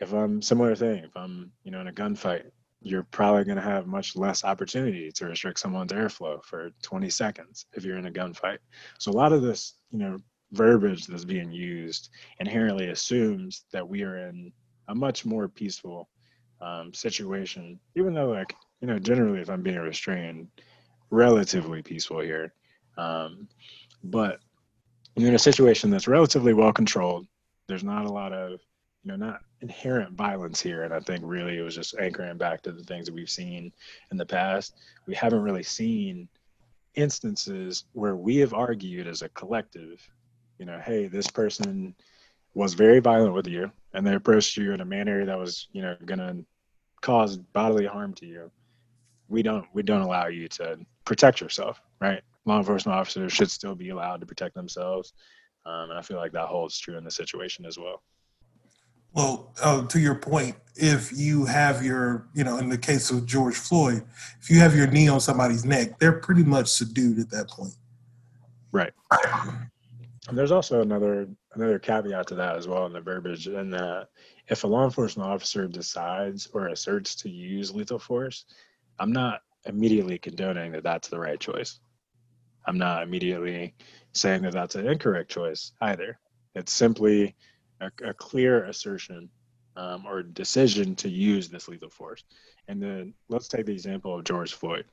if 0.00 0.12
i'm 0.12 0.42
similar 0.42 0.74
thing 0.74 1.04
if 1.04 1.16
i'm 1.16 1.50
you 1.64 1.70
know 1.70 1.80
in 1.80 1.88
a 1.88 1.92
gunfight 1.92 2.44
you're 2.82 3.06
probably 3.10 3.42
going 3.44 3.56
to 3.56 3.62
have 3.62 3.86
much 3.86 4.14
less 4.16 4.44
opportunity 4.44 5.10
to 5.10 5.26
restrict 5.26 5.58
someone's 5.58 5.92
airflow 5.92 6.42
for 6.44 6.70
20 6.82 7.08
seconds 7.10 7.66
if 7.72 7.84
you're 7.84 7.98
in 7.98 8.06
a 8.06 8.10
gunfight 8.10 8.58
so 8.98 9.10
a 9.10 9.12
lot 9.12 9.32
of 9.32 9.42
this 9.42 9.74
you 9.90 9.98
know 9.98 10.16
verbiage 10.52 11.06
that's 11.06 11.24
being 11.24 11.50
used 11.50 12.10
inherently 12.38 12.88
assumes 12.90 13.64
that 13.72 13.86
we 13.86 14.02
are 14.02 14.28
in 14.28 14.52
a 14.88 14.94
much 14.94 15.26
more 15.26 15.48
peaceful 15.48 16.08
um, 16.60 16.94
situation 16.94 17.78
even 17.96 18.14
though 18.14 18.28
like 18.28 18.54
you 18.80 18.86
know 18.86 18.98
generally 18.98 19.40
if 19.40 19.50
i'm 19.50 19.62
being 19.62 19.78
restrained 19.78 20.46
relatively 21.10 21.82
peaceful 21.82 22.20
here. 22.20 22.52
Um, 22.96 23.48
but 24.02 24.40
you're 25.16 25.30
in 25.30 25.34
a 25.34 25.38
situation 25.38 25.90
that's 25.90 26.08
relatively 26.08 26.54
well 26.54 26.72
controlled. 26.72 27.26
There's 27.68 27.84
not 27.84 28.06
a 28.06 28.12
lot 28.12 28.32
of, 28.32 28.60
you 29.02 29.10
know, 29.10 29.16
not 29.16 29.40
inherent 29.60 30.12
violence 30.12 30.60
here. 30.60 30.84
And 30.84 30.92
I 30.92 31.00
think 31.00 31.22
really 31.24 31.58
it 31.58 31.62
was 31.62 31.74
just 31.74 31.96
anchoring 31.98 32.36
back 32.36 32.62
to 32.62 32.72
the 32.72 32.84
things 32.84 33.06
that 33.06 33.14
we've 33.14 33.30
seen 33.30 33.72
in 34.10 34.16
the 34.16 34.26
past. 34.26 34.74
We 35.06 35.14
haven't 35.14 35.42
really 35.42 35.62
seen 35.62 36.28
instances 36.94 37.84
where 37.92 38.16
we 38.16 38.36
have 38.38 38.54
argued 38.54 39.06
as 39.06 39.22
a 39.22 39.28
collective, 39.30 40.06
you 40.58 40.66
know, 40.66 40.80
hey, 40.84 41.06
this 41.06 41.28
person 41.28 41.94
was 42.54 42.74
very 42.74 43.00
violent 43.00 43.34
with 43.34 43.46
you 43.46 43.70
and 43.92 44.06
they 44.06 44.14
approached 44.14 44.56
you 44.56 44.72
in 44.72 44.80
a 44.80 44.84
manner 44.84 45.24
that 45.24 45.38
was, 45.38 45.68
you 45.72 45.82
know, 45.82 45.96
going 46.04 46.18
to 46.18 46.44
cause 47.00 47.36
bodily 47.36 47.86
harm 47.86 48.14
to 48.14 48.26
you 48.26 48.50
we 49.28 49.42
don't 49.42 49.66
we 49.72 49.82
don't 49.82 50.02
allow 50.02 50.26
you 50.26 50.48
to 50.48 50.78
protect 51.04 51.40
yourself, 51.40 51.80
right? 52.00 52.22
Law 52.46 52.58
enforcement 52.58 52.96
officers 52.96 53.32
should 53.32 53.50
still 53.50 53.74
be 53.74 53.90
allowed 53.90 54.20
to 54.20 54.26
protect 54.26 54.54
themselves, 54.54 55.12
um, 55.66 55.90
and 55.90 55.98
I 55.98 56.02
feel 56.02 56.16
like 56.16 56.32
that 56.32 56.46
holds 56.46 56.78
true 56.78 56.96
in 56.96 57.04
this 57.04 57.16
situation 57.16 57.66
as 57.66 57.76
well. 57.76 58.02
Well, 59.12 59.52
uh, 59.62 59.86
to 59.86 59.98
your 59.98 60.14
point, 60.14 60.56
if 60.74 61.10
you 61.16 61.46
have 61.46 61.84
your, 61.84 62.28
you 62.34 62.44
know, 62.44 62.58
in 62.58 62.68
the 62.68 62.78
case 62.78 63.10
of 63.10 63.24
George 63.26 63.56
Floyd, 63.56 64.04
if 64.40 64.50
you 64.50 64.58
have 64.60 64.76
your 64.76 64.86
knee 64.86 65.08
on 65.08 65.20
somebody's 65.20 65.64
neck, 65.64 65.98
they're 65.98 66.20
pretty 66.20 66.44
much 66.44 66.68
subdued 66.68 67.18
at 67.18 67.30
that 67.30 67.48
point. 67.48 67.72
Right. 68.72 68.92
And 70.28 70.36
there's 70.36 70.52
also 70.52 70.82
another 70.82 71.28
another 71.54 71.78
caveat 71.78 72.26
to 72.26 72.34
that 72.34 72.56
as 72.56 72.68
well 72.68 72.84
in 72.86 72.92
the 72.92 73.00
verbiage, 73.00 73.48
in 73.48 73.70
that 73.70 74.08
if 74.48 74.64
a 74.64 74.66
law 74.66 74.84
enforcement 74.84 75.28
officer 75.28 75.66
decides 75.66 76.46
or 76.52 76.68
asserts 76.68 77.14
to 77.16 77.30
use 77.30 77.74
lethal 77.74 77.98
force, 77.98 78.44
I'm 78.98 79.12
not 79.12 79.40
immediately 79.64 80.18
condoning 80.18 80.72
that 80.72 80.84
that's 80.84 81.08
the 81.08 81.18
right 81.18 81.40
choice. 81.40 81.80
I'm 82.66 82.78
not 82.78 83.02
immediately 83.02 83.74
saying 84.12 84.42
that 84.42 84.52
that's 84.52 84.74
an 84.74 84.86
incorrect 84.86 85.30
choice 85.30 85.72
either. 85.80 86.18
It's 86.54 86.72
simply 86.72 87.36
a, 87.80 87.90
a 88.04 88.14
clear 88.14 88.64
assertion 88.64 89.28
um, 89.76 90.06
or 90.06 90.22
decision 90.22 90.94
to 90.96 91.08
use 91.08 91.48
this 91.48 91.68
lethal 91.68 91.90
force. 91.90 92.24
And 92.68 92.82
then 92.82 93.14
let's 93.28 93.48
take 93.48 93.66
the 93.66 93.72
example 93.72 94.16
of 94.16 94.24
George 94.24 94.54
Floyd. 94.54 94.86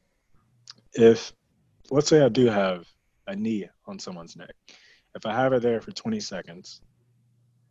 If, 0.94 1.34
let's 1.90 2.10
say, 2.10 2.22
I 2.22 2.30
do 2.30 2.46
have 2.48 2.86
a 3.28 3.36
knee 3.36 3.70
on 3.86 3.98
someone's 3.98 4.36
neck, 4.36 4.54
if 5.16 5.26
I 5.26 5.34
have 5.34 5.54
it 5.54 5.62
there 5.62 5.82
for 5.82 5.92
20 5.92 6.20
seconds, 6.20 6.82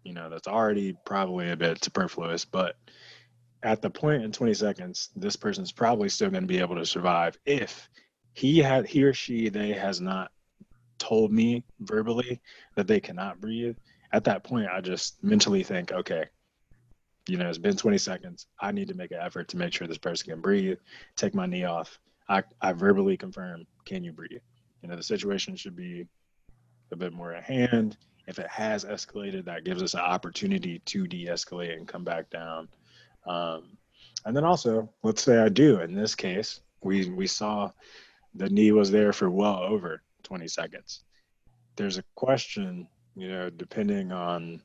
you 0.04 0.12
know, 0.12 0.28
that's 0.28 0.48
already 0.48 0.96
probably 1.04 1.50
a 1.50 1.56
bit 1.56 1.84
superfluous, 1.84 2.44
but 2.44 2.76
at 3.62 3.80
the 3.80 3.90
point 3.90 4.24
in 4.24 4.32
20 4.32 4.54
seconds, 4.54 5.10
this 5.14 5.36
person's 5.36 5.70
probably 5.70 6.08
still 6.08 6.30
going 6.30 6.42
to 6.42 6.48
be 6.48 6.58
able 6.58 6.76
to 6.76 6.86
survive 6.86 7.38
if 7.44 7.88
he 8.34 8.58
had 8.58 8.86
he 8.86 9.02
or 9.02 9.12
she 9.12 9.48
they 9.48 9.72
has 9.72 10.00
not 10.00 10.30
told 10.98 11.32
me 11.32 11.64
verbally 11.80 12.40
that 12.76 12.86
they 12.86 13.00
cannot 13.00 13.40
breathe. 13.40 13.76
At 14.12 14.24
that 14.24 14.44
point 14.44 14.68
i 14.70 14.80
just 14.80 15.22
mentally 15.24 15.62
think 15.62 15.90
okay 15.90 16.26
you 17.28 17.36
know 17.36 17.48
it's 17.48 17.58
been 17.58 17.76
20 17.76 17.98
seconds. 17.98 18.46
I 18.60 18.72
need 18.72 18.88
to 18.88 18.94
make 18.94 19.12
an 19.12 19.18
effort 19.20 19.48
to 19.48 19.56
make 19.56 19.72
sure 19.72 19.86
this 19.86 19.98
person 19.98 20.30
can 20.30 20.40
breathe 20.40 20.78
take 21.16 21.34
my 21.34 21.46
knee 21.46 21.64
off. 21.64 21.98
I, 22.28 22.42
I 22.60 22.72
verbally 22.72 23.16
confirm 23.16 23.66
can 23.84 24.04
you 24.04 24.12
breathe? 24.12 24.40
You 24.82 24.88
know 24.88 24.96
the 24.96 25.02
situation 25.02 25.56
should 25.56 25.76
be 25.76 26.06
a 26.90 26.96
bit 26.96 27.12
more 27.12 27.32
at 27.32 27.44
hand. 27.44 27.96
If 28.26 28.38
it 28.38 28.48
has 28.48 28.84
escalated 28.84 29.44
that 29.46 29.64
gives 29.64 29.82
us 29.82 29.94
an 29.94 30.00
opportunity 30.00 30.78
to 30.80 31.06
de-escalate 31.06 31.76
and 31.76 31.88
come 31.88 32.04
back 32.04 32.30
down. 32.30 32.68
Um, 33.26 33.76
and 34.24 34.36
then 34.36 34.44
also 34.44 34.88
let's 35.02 35.22
say 35.22 35.38
i 35.38 35.48
do. 35.48 35.80
In 35.80 35.94
this 35.94 36.14
case 36.14 36.60
we 36.82 37.08
we 37.10 37.26
saw 37.26 37.70
the 38.34 38.48
knee 38.48 38.72
was 38.72 38.90
there 38.90 39.12
for 39.12 39.30
well 39.30 39.62
over 39.62 40.02
20 40.22 40.48
seconds. 40.48 41.02
There's 41.76 41.98
a 41.98 42.04
question, 42.14 42.88
you 43.14 43.28
know, 43.28 43.50
depending 43.50 44.12
on 44.12 44.62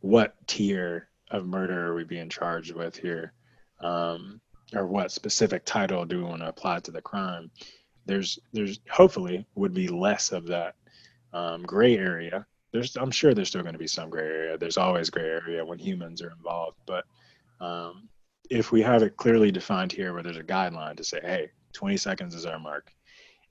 what 0.00 0.34
tier 0.46 1.08
of 1.30 1.46
murder 1.46 1.86
are 1.86 1.94
we 1.94 2.04
being 2.04 2.28
charged 2.28 2.74
with 2.74 2.96
here, 2.96 3.32
um, 3.80 4.40
or 4.74 4.86
what 4.86 5.12
specific 5.12 5.64
title 5.64 6.04
do 6.04 6.18
we 6.18 6.24
want 6.24 6.40
to 6.40 6.48
apply 6.48 6.80
to 6.80 6.90
the 6.90 7.02
crime. 7.02 7.50
There's, 8.06 8.38
there's 8.52 8.80
hopefully 8.90 9.46
would 9.54 9.74
be 9.74 9.88
less 9.88 10.32
of 10.32 10.46
that 10.48 10.74
um, 11.32 11.62
gray 11.62 11.96
area. 11.96 12.46
There's, 12.72 12.96
I'm 12.96 13.10
sure 13.10 13.34
there's 13.34 13.48
still 13.48 13.62
going 13.62 13.74
to 13.74 13.78
be 13.78 13.86
some 13.86 14.10
gray 14.10 14.24
area. 14.24 14.58
There's 14.58 14.78
always 14.78 15.10
gray 15.10 15.24
area 15.24 15.64
when 15.64 15.78
humans 15.78 16.22
are 16.22 16.30
involved, 16.30 16.78
but 16.86 17.04
um, 17.60 18.08
if 18.50 18.72
we 18.72 18.82
have 18.82 19.02
it 19.02 19.16
clearly 19.16 19.52
defined 19.52 19.92
here, 19.92 20.12
where 20.12 20.22
there's 20.22 20.36
a 20.36 20.42
guideline 20.42 20.96
to 20.96 21.04
say, 21.04 21.20
hey, 21.22 21.50
20 21.72 21.96
seconds 21.96 22.34
is 22.34 22.46
our 22.46 22.58
mark. 22.58 22.92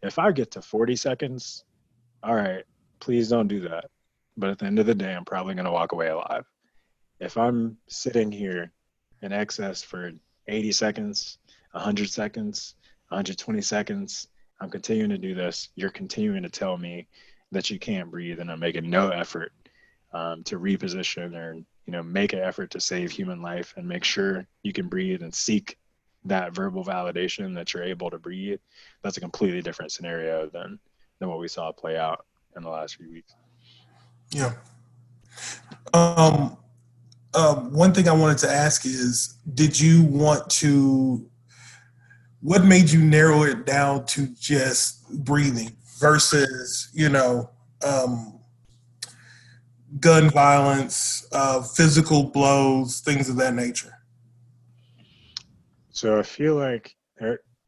If 0.02 0.20
I 0.20 0.32
get 0.32 0.52
to 0.52 0.62
40 0.62 0.96
seconds, 0.96 1.64
all 2.24 2.36
right, 2.36 2.64
please 3.00 3.30
don't 3.30 3.48
do 3.48 3.62
that. 3.62 3.86
But 4.38 4.50
at 4.50 4.60
the 4.60 4.66
end 4.66 4.80
of 4.80 4.86
the 4.86 4.96
day, 4.96 5.14
I'm 5.14 5.26
probably 5.26 5.54
going 5.54 5.66
to 5.66 5.72
walk 5.72 5.92
away 5.92 6.08
alive. 6.08 6.46
If 7.20 7.38
I'm 7.38 7.78
sitting 7.88 8.32
here 8.32 8.72
in 9.22 9.32
excess 9.32 9.84
for 9.84 10.12
80 10.48 10.72
seconds, 10.72 11.38
100 11.72 12.10
seconds, 12.10 12.76
120 13.10 13.62
seconds, 13.62 14.28
I'm 14.60 14.70
continuing 14.70 15.10
to 15.10 15.18
do 15.18 15.36
this. 15.36 15.70
You're 15.76 15.90
continuing 15.90 16.44
to 16.44 16.50
tell 16.50 16.78
me 16.78 17.08
that 17.52 17.70
you 17.70 17.80
can't 17.80 18.10
breathe, 18.10 18.40
and 18.40 18.50
I'm 18.50 18.60
making 18.60 18.90
no 18.90 19.10
effort 19.10 19.52
um, 20.14 20.44
to 20.44 20.60
reposition 20.60 21.36
or 21.36 21.56
you 21.56 21.94
know 21.94 22.04
make 22.04 22.34
an 22.34 22.40
effort 22.40 22.72
to 22.72 22.80
save 22.80 23.12
human 23.12 23.42
life 23.42 23.74
and 23.78 23.88
make 23.88 24.04
sure 24.04 24.46
you 24.64 24.74
can 24.74 24.88
breathe 24.88 25.24
and 25.24 25.34
seek 25.34 25.78
that 26.26 26.54
verbal 26.54 26.84
validation 26.84 27.56
that 27.56 27.74
you're 27.74 27.84
able 27.84 28.10
to 28.10 28.20
breathe, 28.20 28.60
that's 29.04 29.18
a 29.18 29.22
completely 29.22 29.62
different 29.62 29.92
scenario 29.92 30.48
than 30.48 30.80
than 31.20 31.30
what 31.30 31.40
we 31.40 31.48
saw 31.48 31.72
play 31.72 31.98
out 31.98 32.26
in 32.56 32.64
the 32.64 32.70
last 32.70 32.96
few 32.96 33.12
weeks. 33.12 33.36
Yeah. 34.32 34.54
Um, 35.94 36.58
um, 37.34 37.74
one 37.74 37.94
thing 37.94 38.08
I 38.08 38.14
wanted 38.14 38.38
to 38.40 38.50
ask 38.50 38.86
is, 38.86 39.36
did 39.54 39.80
you 39.80 40.04
want 40.04 40.50
to? 40.52 41.28
What 42.42 42.66
made 42.66 42.90
you 42.90 43.04
narrow 43.04 43.44
it 43.44 43.66
down 43.66 44.06
to 44.08 44.28
just 44.40 45.08
breathing 45.24 45.78
versus, 46.00 46.90
you 46.92 47.10
know, 47.10 47.52
um, 47.86 48.40
gun 50.00 50.30
violence, 50.32 51.28
uh, 51.32 51.62
physical 51.62 52.24
blows, 52.24 53.00
things 53.02 53.30
of 53.30 53.36
that 53.36 53.54
nature? 53.54 54.01
So 55.92 56.18
I 56.18 56.24
feel 56.24 56.56
like 56.56 56.96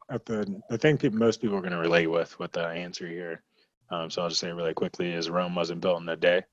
at 0.10 0.26
the 0.26 0.62
the 0.70 0.78
thing 0.78 0.98
people, 0.98 1.20
most 1.20 1.42
people 1.42 1.58
are 1.58 1.62
going 1.62 1.74
to 1.74 1.80
relate 1.80 2.08
with 2.08 2.38
with 2.40 2.52
the 2.52 2.66
answer 2.66 3.08
here. 3.08 3.42
Um, 3.90 4.10
so 4.10 4.22
I'll 4.22 4.30
just 4.30 4.40
say 4.40 4.52
really 4.52 4.74
quickly 4.74 5.12
is 5.12 5.30
Rome 5.30 5.56
wasn't 5.56 5.82
built 5.82 6.02
in 6.02 6.10
a 6.10 6.16
day. 6.16 6.44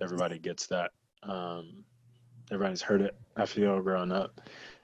Everybody 0.00 0.38
gets 0.38 0.66
that. 0.68 0.90
Um, 1.22 1.84
everybody's 2.50 2.82
heard 2.82 3.00
it. 3.00 3.16
I 3.36 3.46
feel 3.46 3.80
growing 3.80 4.12
up, 4.12 4.40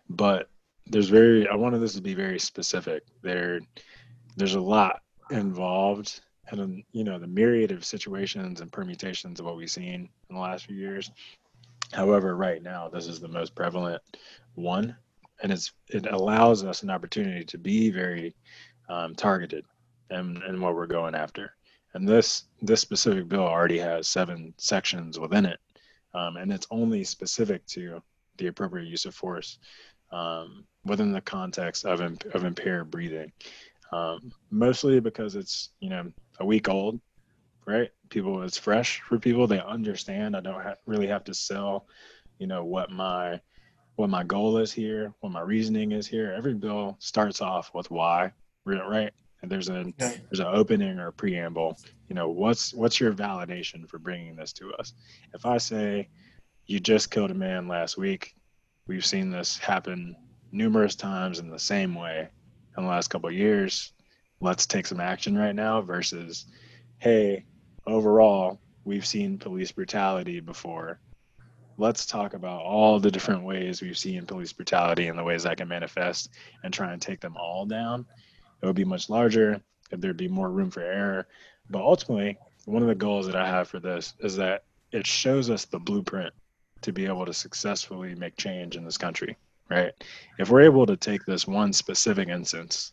but 0.09 0.49
there's 0.87 1.09
very. 1.09 1.49
I 1.49 1.55
wanted 1.55 1.81
this 1.81 1.95
to 1.95 2.03
be 2.03 2.15
very 2.15 2.39
specific. 2.39 3.03
There, 3.23 3.61
there's 4.37 4.55
a 4.55 4.61
lot 4.61 5.03
involved, 5.31 6.21
and 6.49 6.83
you 6.93 7.05
know 7.05 7.19
the 7.19 7.27
myriad 7.27 7.73
of 7.73 7.85
situations 7.85 8.61
and 8.61 8.73
permutations 8.73 9.39
of 9.39 9.47
what 9.47 9.57
we've 9.57 9.71
seen 9.71 10.09
in 10.29 10.35
the 10.35 10.41
last 10.41 10.67
few 10.67 10.77
years. 10.77 11.11
However, 11.93 12.37
right 12.37 12.63
now 12.63 12.89
this 12.89 13.07
is 13.07 13.21
the 13.21 13.29
most 13.29 13.55
prevalent 13.55 14.01
one 14.55 14.97
and 15.43 15.53
it's 15.53 15.73
it 15.89 16.07
allows 16.07 16.65
us 16.65 16.83
an 16.83 16.91
opportunity 16.91 17.45
to 17.45 17.59
be 17.59 17.91
very 17.91 18.35
um, 18.89 19.15
targeted 19.15 19.65
and 20.11 20.39
and 20.43 20.61
what 20.61 20.75
we're 20.75 20.87
going 20.87 21.15
after. 21.15 21.55
And 21.95 22.09
this 22.09 22.45
this 22.63 22.81
specific 22.81 23.29
bill 23.29 23.47
already 23.47 23.79
has 23.79 24.09
seven 24.09 24.55
sections 24.59 25.19
within 25.19 25.47
it, 25.47 25.59
um, 26.15 26.37
and 26.37 26.53
it's 26.53 26.67
only 26.71 27.05
specific 27.05 27.67
to 27.69 28.03
the 28.39 28.47
appropriate 28.47 28.89
use 28.89 29.05
of 29.05 29.15
force 29.15 29.59
um, 30.13 30.65
within 30.85 31.13
the 31.13 31.21
context 31.21 31.85
of 31.85 32.01
imp- 32.01 32.35
of 32.35 32.45
impaired 32.45 32.91
breathing. 32.91 33.33
Um, 33.93 34.31
mostly 34.51 35.01
because 35.01 35.35
it's 35.35 35.71
you 35.81 35.91
know 35.91 36.13
a 36.39 36.47
week 36.47 36.69
old, 36.69 37.01
right? 37.67 37.91
People, 38.09 38.43
it's 38.43 38.59
fresh 38.59 39.01
for 39.01 39.19
people. 39.19 39.47
They 39.47 39.61
understand. 39.61 40.37
I 40.37 40.41
don't 40.41 40.61
ha- 40.61 40.77
really 40.87 41.07
have 41.09 41.25
to 41.25 41.35
sell, 41.35 41.87
you 42.39 42.47
know, 42.47 42.65
what 42.65 42.91
my 42.91 43.41
what 43.97 44.11
my 44.11 44.25
goal 44.25 44.57
is 44.59 44.73
here, 44.73 45.13
what 45.21 45.33
my 45.33 45.41
reasoning 45.41 45.93
is 45.93 46.07
here. 46.07 46.33
Every 46.33 46.55
bill 46.55 46.97
starts 47.01 47.41
off 47.41 47.71
with 47.75 47.91
why, 47.91 48.33
right? 48.65 49.13
And 49.43 49.51
there's 49.51 49.69
a 49.69 49.93
there's 49.99 50.41
an 50.41 50.47
opening 50.47 50.99
or 50.99 51.09
a 51.09 51.13
preamble. 51.13 51.79
You 52.09 52.15
know, 52.15 52.29
what's 52.29 52.75
what's 52.75 53.01
your 53.01 53.13
validation 53.13 53.89
for 53.89 53.99
bringing 53.99 54.37
this 54.37 54.53
to 54.55 54.73
us? 54.75 54.95
If 55.35 55.47
I 55.47 55.59
say 55.59 56.09
you 56.67 56.81
just 56.81 57.11
killed 57.11 57.31
a 57.31 57.35
man 57.35 57.69
last 57.69 57.97
week, 57.97 58.35
we've 58.87 59.07
seen 59.07 59.31
this 59.31 59.59
happen 59.59 60.17
numerous 60.53 60.95
times 60.95 61.39
in 61.39 61.51
the 61.51 61.59
same 61.59 61.95
way 61.95 62.29
in 62.77 62.85
the 62.85 62.89
last 62.89 63.09
couple 63.09 63.29
of 63.29 63.35
years. 63.35 63.93
Let's 64.41 64.67
take 64.67 64.87
some 64.87 65.01
action 65.01 65.37
right 65.37 65.55
now 65.55 65.83
versus, 65.83 66.47
hey, 66.99 67.45
overall, 67.87 68.61
we've 68.85 69.07
seen 69.07 69.39
police 69.39 69.73
brutality 69.73 70.41
before 70.41 71.01
let's 71.81 72.05
talk 72.05 72.35
about 72.35 72.61
all 72.61 73.01
the 73.01 73.11
different 73.11 73.43
ways 73.43 73.81
we've 73.81 73.97
seen 73.97 74.27
police 74.27 74.53
brutality 74.53 75.09
and 75.09 75.19
the 75.19 75.25
ways 75.25 75.45
that 75.45 75.57
can 75.57 75.67
manifest 75.67 76.29
and 76.63 76.75
try 76.75 76.93
and 76.93 77.01
take 77.01 77.21
them 77.21 77.37
all 77.39 77.65
down. 77.65 78.05
It 78.63 78.67
would 78.67 78.77
be 78.77 78.85
much 78.85 79.09
larger, 79.09 79.63
there'd 79.91 80.17
be 80.19 80.29
more 80.29 80.51
room 80.51 80.71
for 80.71 80.83
error. 80.83 81.27
But 81.71 81.81
ultimately, 81.81 82.37
one 82.67 82.83
of 82.83 82.89
the 82.89 82.95
goals 82.95 83.27
that 83.27 83.35
I 83.35 83.49
have 83.49 83.69
for 83.69 83.81
this 83.81 84.13
is 84.21 84.37
that 84.37 84.65
it 84.93 85.07
shows 85.07 85.49
us 85.49 85.65
the 85.65 85.79
blueprint 85.79 86.35
to 86.83 86.93
be 86.93 87.07
able 87.07 87.25
to 87.25 87.33
successfully 87.33 88.15
make 88.15 88.37
change 88.37 88.77
in 88.77 88.85
this 88.85 88.99
country, 88.99 89.37
right? 89.71 89.93
If 90.39 90.51
we're 90.51 90.61
able 90.61 90.85
to 90.85 90.99
take 90.99 91.25
this 91.25 91.47
one 91.47 91.73
specific 91.73 92.29
instance 92.29 92.93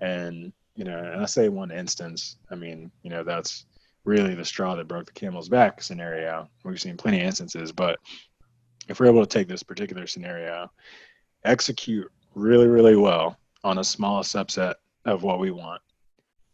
and, 0.00 0.54
you 0.74 0.84
know, 0.84 0.98
and 0.98 1.20
I 1.20 1.26
say 1.26 1.50
one 1.50 1.70
instance, 1.70 2.36
I 2.50 2.54
mean, 2.54 2.90
you 3.02 3.10
know, 3.10 3.24
that's 3.24 3.66
really 4.06 4.34
the 4.34 4.44
straw 4.44 4.76
that 4.76 4.88
broke 4.88 5.04
the 5.04 5.12
camel's 5.12 5.48
back 5.48 5.82
scenario. 5.82 6.48
We've 6.64 6.80
seen 6.80 6.96
plenty 6.96 7.20
of 7.20 7.26
instances, 7.26 7.72
but 7.72 7.98
if 8.88 9.00
we're 9.00 9.06
able 9.06 9.26
to 9.26 9.26
take 9.26 9.48
this 9.48 9.64
particular 9.64 10.06
scenario, 10.06 10.70
execute 11.44 12.10
really, 12.34 12.68
really 12.68 12.96
well 12.96 13.36
on 13.64 13.78
a 13.78 13.84
small 13.84 14.22
subset 14.22 14.76
of 15.04 15.24
what 15.24 15.40
we 15.40 15.50
want, 15.50 15.82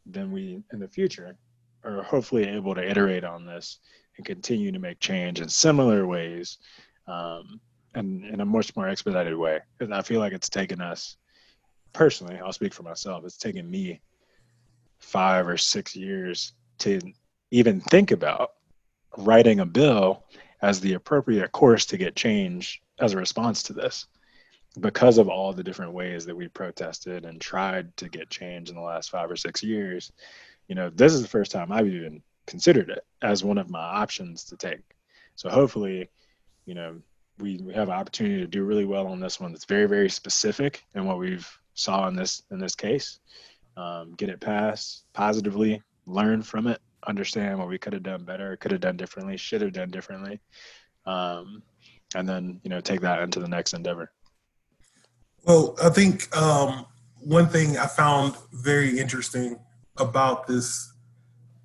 then 0.07 0.33
we 0.33 0.63
in 0.73 0.81
the 0.81 0.89
future 0.89 1.37
are 1.85 2.03
hopefully 2.03 2.49
able 2.49 2.75
to 2.75 2.91
iterate 2.91 3.25
on 3.25 3.45
this 3.45 3.81
and 4.17 4.25
continue 4.25 4.73
to 4.73 4.79
make 4.79 4.99
change 4.99 5.41
in 5.41 5.49
similar 5.49 6.07
ways 6.07 6.59
um, 7.07 7.61
and 7.95 8.25
in 8.25 8.41
a 8.41 8.45
much 8.45 8.75
more 8.77 8.89
expedited 8.89 9.37
way. 9.37 9.61
Because 9.77 9.93
I 9.93 10.01
feel 10.01 10.21
like 10.21 10.33
it's 10.33 10.49
taken 10.49 10.81
us 10.81 11.17
personally. 11.93 12.39
I'll 12.39 12.53
speak 12.53 12.73
for 12.73 12.83
myself. 12.83 13.25
It's 13.25 13.37
taken 13.37 13.71
me 13.71 14.01
five 15.01 15.47
or 15.47 15.59
six 15.59 15.95
years 15.95 16.55
to 16.79 17.01
even 17.53 17.83
think 17.83 18.11
about 18.11 18.55
writing 19.19 19.61
a 19.61 19.67
bill 19.67 20.25
as 20.63 20.81
the 20.81 20.95
appropriate 20.95 21.53
course 21.53 21.85
to 21.85 21.99
get 21.99 22.17
change 22.17 22.83
as 22.99 23.13
a 23.13 23.17
response 23.19 23.63
to 23.63 23.75
this 23.75 24.07
because 24.81 25.19
of 25.19 25.29
all 25.29 25.53
the 25.53 25.63
different 25.63 25.93
ways 25.93 26.25
that 26.25 26.35
we 26.35 26.49
protested 26.49 27.27
and 27.27 27.41
tried 27.41 27.95
to 27.99 28.09
get 28.09 28.31
change 28.31 28.71
in 28.71 28.75
the 28.75 28.81
last 28.81 29.11
five 29.11 29.31
or 29.31 29.37
six 29.37 29.63
years. 29.63 30.11
You 30.67 30.75
know 30.75 30.89
this 30.89 31.13
is 31.13 31.21
the 31.21 31.29
first 31.29 31.53
time 31.53 31.71
i've 31.71 31.87
even 31.87 32.23
considered 32.47 32.89
it 32.89 33.05
as 33.21 33.45
one 33.45 33.59
of 33.59 33.69
my 33.69 33.79
options 33.79 34.45
to 34.45 34.57
take. 34.57 34.81
So 35.35 35.51
hopefully 35.51 36.09
you 36.65 36.75
know 36.75 36.97
we, 37.39 37.59
we 37.59 37.75
have 37.75 37.89
an 37.89 37.95
opportunity 37.95 38.41
to 38.41 38.47
do 38.47 38.65
really 38.65 38.87
well 38.87 39.07
on 39.07 39.21
this 39.21 39.39
one 39.39 39.53
that's 39.53 39.67
very 39.67 39.87
very 39.87 40.09
specific 40.09 40.85
and 40.95 41.07
what 41.07 41.19
we've 41.19 41.51
saw 41.75 42.09
in 42.09 42.17
this 42.17 42.45
in 42.51 42.59
this 42.59 42.75
case 42.75 43.19
um, 43.77 44.15
get 44.15 44.31
it 44.31 44.41
passed 44.41 45.05
positively 45.13 45.83
learn 46.07 46.43
from 46.43 46.67
it 46.67 46.81
understand 47.07 47.59
what 47.59 47.69
we 47.69 47.79
could 47.79 47.93
have 47.93 48.03
done 48.03 48.25
better 48.25 48.57
could 48.57 48.71
have 48.71 48.81
done 48.81 48.97
differently 48.97 49.37
should 49.37 49.61
have 49.61 49.73
done 49.73 49.91
differently. 49.91 50.41
Um, 51.07 51.63
and 52.15 52.29
then 52.29 52.61
you 52.63 52.71
know 52.71 52.81
take 52.81 53.01
that 53.01 53.21
into 53.21 53.41
the 53.41 53.49
next 53.49 53.73
endeavor. 53.73 54.13
Well 55.45 55.77
i 55.83 55.89
think 55.89 56.35
um, 56.37 56.87
one 57.19 57.49
thing 57.49 57.77
i 57.77 57.87
found 57.87 58.37
very 58.53 58.99
interesting 58.99 59.59
about 59.97 60.47
this 60.47 60.93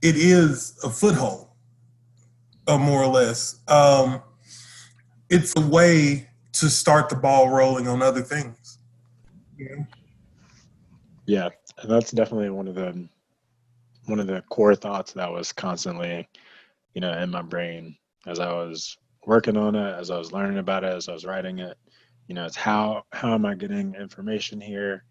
it 0.01 0.15
is 0.15 0.77
a 0.83 0.89
foothold 0.89 1.47
uh, 2.67 2.77
more 2.77 3.03
or 3.03 3.07
less. 3.07 3.59
Um, 3.67 4.21
it's 5.29 5.55
a 5.57 5.61
way 5.61 6.29
to 6.53 6.69
start 6.69 7.09
the 7.09 7.15
ball 7.15 7.49
rolling 7.49 7.87
on 7.87 8.01
other 8.01 8.21
things. 8.21 8.79
Yeah, 9.57 9.83
yeah 11.25 11.49
and 11.79 11.91
that's 11.91 12.11
definitely 12.11 12.49
one 12.49 12.67
of 12.67 12.75
the 12.75 13.07
one 14.07 14.19
of 14.19 14.27
the 14.27 14.41
core 14.49 14.75
thoughts 14.75 15.13
that 15.13 15.31
was 15.31 15.51
constantly 15.51 16.27
you 16.93 17.01
know 17.01 17.13
in 17.19 17.29
my 17.29 17.41
brain 17.41 17.95
as 18.25 18.39
i 18.39 18.51
was 18.51 18.97
working 19.25 19.57
on 19.57 19.75
it 19.75 19.99
as 19.99 20.09
i 20.09 20.17
was 20.17 20.31
learning 20.31 20.57
about 20.57 20.83
it 20.83 20.93
as 20.93 21.07
i 21.09 21.13
was 21.13 21.25
writing 21.25 21.59
it 21.59 21.77
you 22.27 22.35
know 22.35 22.45
it's 22.45 22.55
how 22.55 23.03
how 23.11 23.33
am 23.33 23.45
i 23.45 23.55
getting 23.55 23.95
information 23.95 24.59
here? 24.59 25.03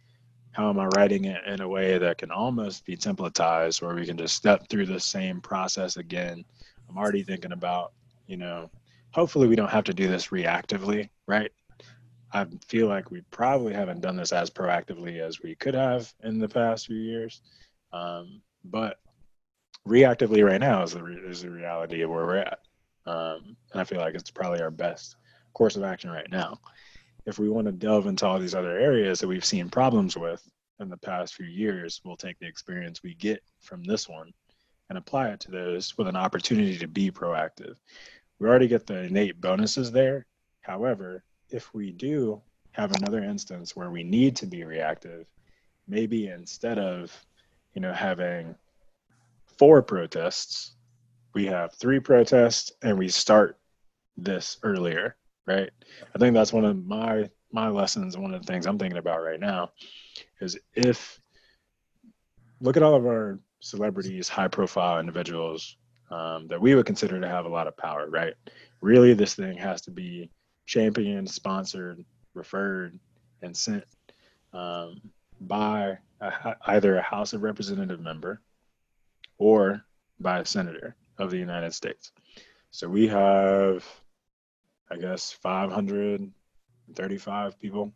How 0.53 0.71
am 0.71 0.79
i 0.79 0.87
writing 0.97 1.25
it 1.27 1.43
in 1.47 1.61
a 1.61 1.69
way 1.69 1.99
that 1.99 2.19
can 2.19 2.31
almost 2.31 2.85
be 2.87 2.97
templatized 2.97 3.83
where 3.83 3.95
we 3.95 4.07
can 4.07 4.17
just 4.17 4.37
step 4.37 4.69
through 4.69 4.87
the 4.87 5.01
same 5.01 5.41
process 5.41 5.97
again? 5.97 6.45
I'm 6.89 6.97
already 6.97 7.23
thinking 7.23 7.53
about 7.53 7.93
you 8.27 8.37
know 8.37 8.71
hopefully 9.11 9.49
we 9.49 9.57
don't 9.57 9.71
have 9.71 9.85
to 9.85 9.95
do 9.95 10.09
this 10.09 10.29
reactively 10.29 11.09
right? 11.27 11.51
I 12.33 12.47
feel 12.69 12.89
like 12.89 13.11
we 13.11 13.23
probably 13.31 13.73
haven't 13.73 14.01
done 14.01 14.17
this 14.17 14.33
as 14.33 14.51
proactively 14.51 15.21
as 15.21 15.41
we 15.41 15.55
could 15.55 15.75
have 15.75 16.13
in 16.23 16.39
the 16.39 16.49
past 16.49 16.87
few 16.87 16.97
years. 16.97 17.41
Um, 17.93 18.43
but 18.71 18.99
reactively 19.87 20.45
right 20.45 20.61
now 20.61 20.83
is 20.83 20.93
the, 20.93 21.05
is 21.29 21.43
the 21.43 21.51
reality 21.51 22.03
of 22.03 22.11
where 22.11 22.27
we're 22.27 22.37
at. 22.37 22.59
Um, 23.07 23.57
and 23.73 23.81
i 23.81 23.85
feel 23.85 24.01
like 24.01 24.15
it's 24.15 24.31
probably 24.31 24.61
our 24.61 24.71
best 24.71 25.17
course 25.55 25.77
of 25.77 25.85
action 25.85 26.11
right 26.11 26.31
now. 26.31 26.59
If 27.25 27.39
we 27.39 27.49
want 27.49 27.67
to 27.67 27.73
delve 27.73 28.07
into 28.07 28.27
all 28.27 28.39
these 28.39 28.55
other 28.55 28.79
areas 28.79 29.21
that 29.21 29.29
we've 29.29 29.45
seen 29.45 29.69
problems 29.69 30.17
with 30.17 30.47
in 30.81 30.89
the 30.89 30.97
past 30.97 31.35
few 31.35 31.47
years 31.47 32.01
we'll 32.05 32.17
take 32.17 32.39
the 32.39 32.47
experience 32.47 33.03
we 33.03 33.15
get 33.15 33.43
from 33.61 33.83
this 33.85 34.09
one 34.09 34.33
and 34.89 34.99
apply 34.99 35.29
it 35.29 35.41
to 35.41 35.51
those 35.51 35.97
with 35.97 36.09
an 36.09 36.17
opportunity 36.17 36.77
to 36.79 36.87
be 36.87 37.11
proactive. 37.11 37.77
We 38.39 38.49
already 38.49 38.69
get 38.69 38.87
the 38.87 39.05
innate 39.05 39.41
bonuses 39.41 39.91
there. 39.93 40.27
However 40.61 41.25
if 41.49 41.73
we 41.73 41.93
do 41.93 42.43
have 42.73 42.93
another 42.93 43.23
instance 43.23 43.75
where 43.75 43.91
we 43.91 44.03
need 44.03 44.37
to 44.37 44.47
be 44.47 44.65
reactive 44.65 45.27
maybe 45.89 46.29
instead 46.29 46.79
of 46.79 47.17
you 47.77 47.83
know, 47.83 47.93
having 47.93 48.55
four 49.59 49.83
protests, 49.83 50.73
we 51.35 51.45
have 51.45 51.75
three 51.75 52.01
protests, 52.01 52.73
and 52.83 52.99
we 52.99 53.09
start 53.09 53.59
this 54.17 54.57
earlier, 54.63 55.15
right? 55.47 55.69
I 56.15 56.19
think 56.19 56.35
that's 56.35 56.55
one 56.55 56.65
of 56.65 56.85
my 56.85 57.29
my 57.53 57.69
lessons. 57.69 58.17
One 58.17 58.33
of 58.33 58.41
the 58.41 58.47
things 58.47 58.67
I'm 58.67 58.79
thinking 58.79 58.99
about 58.99 59.23
right 59.23 59.39
now 59.39 59.71
is 60.41 60.59
if 60.75 61.21
look 62.61 62.79
at 62.79 62.83
all 62.83 62.95
of 62.95 63.05
our 63.05 63.39
celebrities, 63.61 64.27
high 64.27 64.49
profile 64.49 64.99
individuals 64.99 65.77
um, 66.11 66.49
that 66.49 66.61
we 66.61 66.75
would 66.75 66.87
consider 66.87 67.21
to 67.21 67.29
have 67.29 67.45
a 67.45 67.51
lot 67.51 67.67
of 67.67 67.77
power, 67.77 68.09
right? 68.09 68.33
Really, 68.81 69.13
this 69.13 69.35
thing 69.35 69.59
has 69.59 69.83
to 69.83 69.91
be 69.91 70.31
championed, 70.65 71.29
sponsored, 71.29 72.03
referred, 72.33 72.99
and 73.43 73.55
sent 73.55 73.85
um, 74.55 75.03
by 75.43 75.99
a, 76.21 76.57
either 76.67 76.97
a 76.97 77.03
House 77.03 77.33
of 77.33 77.43
Representative 77.43 78.01
member 78.01 78.41
or 79.39 79.83
by 80.19 80.41
a 80.41 80.45
senator 80.45 80.97
of 81.19 81.31
the 81.31 81.39
United 81.39 81.73
States. 81.75 82.11
So 82.71 82.89
we 82.89 83.07
have, 83.09 83.85
I 84.91 84.97
guess, 84.97 85.33
535 85.33 87.59
people, 87.59 87.93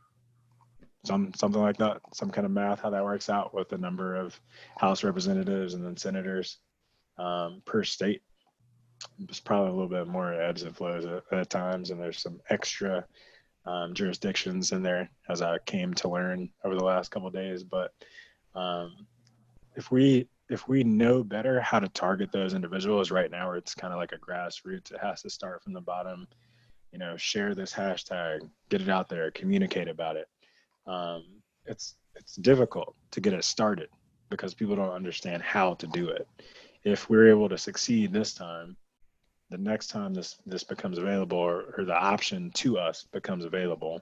some 1.05 1.33
something 1.35 1.63
like 1.63 1.77
that, 1.79 2.03
some 2.13 2.31
kind 2.31 2.45
of 2.45 2.51
math 2.51 2.81
how 2.81 2.91
that 2.91 3.05
works 3.05 3.31
out 3.31 3.55
with 3.55 3.69
the 3.69 3.79
number 3.79 4.17
of 4.17 4.41
House 4.77 5.05
representatives 5.05 5.75
and 5.75 5.85
then 5.85 5.97
senators 5.97 6.59
um, 7.19 7.63
per 7.65 7.85
state. 7.85 8.23
It's 9.29 9.41
probably 9.41 9.71
a 9.71 9.73
little 9.73 9.89
bit 9.89 10.09
more 10.09 10.35
ebbs 10.35 10.63
and 10.63 10.77
flows 10.77 11.07
at, 11.07 11.23
at 11.33 11.51
times, 11.51 11.91
and 11.91 12.01
there's 12.01 12.21
some 12.21 12.41
extra 12.51 13.07
um, 13.67 13.95
jurisdictions 13.95 14.73
in 14.73 14.83
there 14.83 15.11
as 15.29 15.43
I 15.43 15.59
came 15.67 15.95
to 15.95 16.09
learn 16.09 16.51
over 16.65 16.75
the 16.75 16.85
last 16.85 17.11
couple 17.11 17.31
days. 17.31 17.63
But 17.63 17.93
um, 18.55 19.07
if 19.77 19.91
we 19.91 20.29
if 20.49 20.67
we 20.67 20.83
know 20.83 21.23
better 21.23 21.61
how 21.61 21.79
to 21.79 21.89
target 21.91 22.33
those 22.33 22.55
individuals 22.55 23.13
right 23.13 23.31
now, 23.31 23.47
where 23.47 23.57
it's 23.57 23.75
kind 23.75 23.93
of 23.93 23.99
like 23.99 24.13
a 24.13 24.19
grassroots, 24.19 24.91
it 24.91 24.99
has 25.01 25.23
to 25.23 25.31
start 25.31 25.63
from 25.63 25.73
the 25.73 25.81
bottom. 25.81 26.27
You 26.93 26.99
know, 26.99 27.17
share 27.17 27.55
this 27.55 27.73
hashtag, 27.73 28.41
get 28.69 28.83
it 28.83 28.89
out 28.89 29.09
there, 29.09 29.31
communicate 29.31 29.87
about 29.87 30.17
it. 30.17 30.29
Um, 30.87 31.25
it's 31.67 31.95
it's 32.17 32.35
difficult 32.37 32.97
to 33.13 33.21
get 33.21 33.33
it 33.33 33.45
started 33.45 33.89
because 34.29 34.55
people 34.55 34.77
don't 34.77 34.91
understand 34.91 35.43
how 35.43 35.75
to 35.75 35.87
do 35.89 36.09
it. 36.09 36.27
If 36.83 37.09
we're 37.09 37.29
able 37.29 37.49
to 37.49 37.59
succeed 37.59 38.13
this 38.13 38.35
time, 38.35 38.77
the 39.51 39.59
next 39.59 39.89
time 39.89 40.15
this 40.15 40.37
this 40.47 40.63
becomes 40.63 40.99
available 40.99 41.39
or, 41.39 41.75
or 41.77 41.85
the 41.85 41.97
option 41.97 42.51
to 42.53 42.79
us 42.79 43.07
becomes 43.13 43.45
available, 43.45 44.01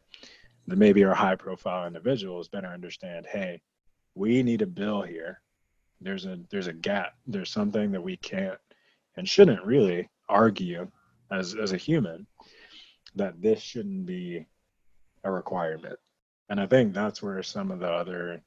then 0.67 0.79
maybe 0.79 1.05
our 1.05 1.15
high 1.15 1.37
profile 1.37 1.87
individuals 1.87 2.49
better 2.49 2.69
understand, 2.69 3.27
hey, 3.27 3.61
we 4.15 4.43
need 4.43 4.63
a 4.63 4.67
bill 4.67 5.03
here. 5.03 5.41
There's 6.01 6.27
a 6.27 6.39
there's 6.51 6.67
a 6.67 6.73
gap. 6.73 7.15
There's 7.27 7.51
something 7.51 7.91
that 7.93 8.03
we 8.03 8.17
can't 8.19 8.59
and 9.17 9.29
shouldn't 9.29 9.65
really 9.65 10.09
argue 10.29 10.89
as 11.31 11.55
as 11.55 11.73
a 11.73 11.79
human 11.79 12.27
that 13.15 13.41
this 13.41 13.61
shouldn't 13.61 14.07
be 14.07 14.47
a 15.25 15.31
requirement. 15.31 15.99
And 16.51 16.61
I 16.61 16.67
think 16.67 16.93
that's 16.93 17.23
where 17.23 17.43
some 17.43 17.71
of 17.71 17.81
the 17.81 17.91
other 17.91 18.43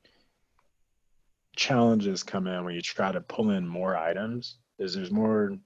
challenges 1.56 2.24
come 2.24 2.48
in 2.48 2.64
when 2.64 2.74
you 2.74 2.82
try 2.82 3.12
to 3.12 3.22
pull 3.22 3.52
in 3.52 3.68
more 3.68 3.98
items 3.98 4.58
is 4.80 4.94
there's 4.94 5.12
more 5.12 5.58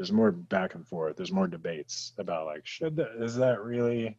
there's 0.00 0.12
more 0.12 0.32
back 0.32 0.76
and 0.76 0.88
forth. 0.88 1.18
There's 1.18 1.30
more 1.30 1.46
debates 1.46 2.14
about 2.16 2.46
like, 2.46 2.64
should 2.64 2.96
that 2.96 3.22
is 3.22 3.36
that 3.36 3.62
really 3.62 4.18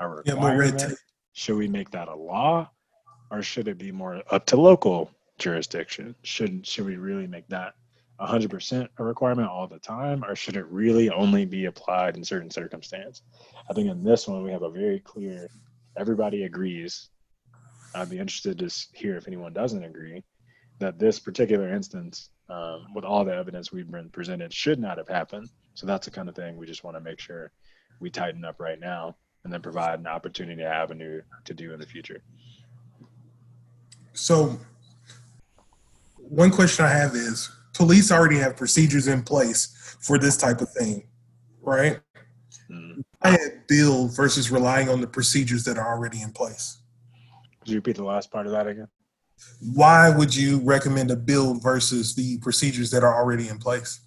a 0.00 0.08
requirement? 0.08 0.80
Yeah, 0.80 0.94
should 1.34 1.56
we 1.56 1.68
make 1.68 1.88
that 1.92 2.08
a 2.08 2.16
law, 2.16 2.68
or 3.30 3.40
should 3.40 3.68
it 3.68 3.78
be 3.78 3.92
more 3.92 4.24
up 4.32 4.44
to 4.46 4.60
local 4.60 5.08
jurisdiction? 5.38 6.16
Should 6.24 6.66
should 6.66 6.84
we 6.84 6.96
really 6.96 7.28
make 7.28 7.46
that 7.46 7.74
100% 8.20 8.88
a 8.98 9.04
requirement 9.04 9.48
all 9.48 9.68
the 9.68 9.78
time, 9.78 10.24
or 10.24 10.34
should 10.34 10.56
it 10.56 10.66
really 10.66 11.10
only 11.10 11.44
be 11.44 11.66
applied 11.66 12.16
in 12.16 12.24
certain 12.24 12.50
circumstances? 12.50 13.22
I 13.70 13.72
think 13.72 13.88
in 13.88 14.02
this 14.02 14.26
one 14.26 14.42
we 14.42 14.50
have 14.50 14.62
a 14.62 14.68
very 14.68 14.98
clear. 14.98 15.48
Everybody 15.96 16.42
agrees. 16.42 17.10
I'd 17.94 18.10
be 18.10 18.18
interested 18.18 18.58
to 18.58 18.98
hear 18.98 19.16
if 19.16 19.28
anyone 19.28 19.52
doesn't 19.52 19.84
agree 19.84 20.24
that 20.80 20.98
this 20.98 21.20
particular 21.20 21.72
instance 21.72 22.30
um, 22.50 22.86
with 22.94 23.04
all 23.04 23.24
the 23.24 23.34
evidence 23.34 23.72
we've 23.72 23.90
been 23.90 24.10
presented 24.10 24.52
should 24.52 24.78
not 24.78 24.98
have 24.98 25.08
happened. 25.08 25.48
So 25.74 25.86
that's 25.86 26.06
the 26.06 26.10
kind 26.10 26.28
of 26.28 26.34
thing 26.34 26.56
we 26.56 26.66
just 26.66 26.84
want 26.84 26.96
to 26.96 27.00
make 27.00 27.20
sure 27.20 27.52
we 28.00 28.10
tighten 28.10 28.44
up 28.44 28.60
right 28.60 28.80
now 28.80 29.16
and 29.44 29.52
then 29.52 29.62
provide 29.62 29.98
an 29.98 30.06
opportunity 30.06 30.62
avenue 30.62 31.22
to 31.44 31.54
do 31.54 31.72
in 31.72 31.80
the 31.80 31.86
future. 31.86 32.22
So 34.12 34.58
one 36.16 36.50
question 36.50 36.84
I 36.84 36.88
have 36.88 37.14
is 37.14 37.50
police 37.72 38.10
already 38.10 38.36
have 38.38 38.56
procedures 38.56 39.08
in 39.08 39.22
place 39.22 39.96
for 40.00 40.18
this 40.18 40.36
type 40.36 40.60
of 40.60 40.70
thing, 40.72 41.08
right? 41.62 42.00
Mm. 42.70 43.02
I 43.22 43.30
had 43.30 43.66
build 43.68 44.14
versus 44.16 44.50
relying 44.50 44.88
on 44.88 45.00
the 45.00 45.06
procedures 45.06 45.64
that 45.64 45.78
are 45.78 45.94
already 45.94 46.20
in 46.22 46.32
place. 46.32 46.78
Could 47.60 47.70
you 47.70 47.76
repeat 47.76 47.96
the 47.96 48.04
last 48.04 48.30
part 48.30 48.46
of 48.46 48.52
that 48.52 48.66
again? 48.66 48.88
Why 49.74 50.10
would 50.10 50.34
you 50.34 50.60
recommend 50.60 51.10
a 51.10 51.16
build 51.16 51.62
versus 51.62 52.14
the 52.14 52.38
procedures 52.38 52.90
that 52.90 53.04
are 53.04 53.14
already 53.14 53.48
in 53.48 53.58
place? 53.58 54.00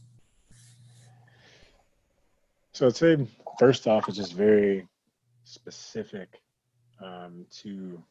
So 2.72 2.88
I'd 2.88 2.96
say 2.96 3.28
first 3.60 3.88
off, 3.88 4.08
it's 4.08 4.18
just 4.18 4.34
very 4.34 4.88
specific 5.44 6.42
um, 7.04 7.46
to. 7.62 8.02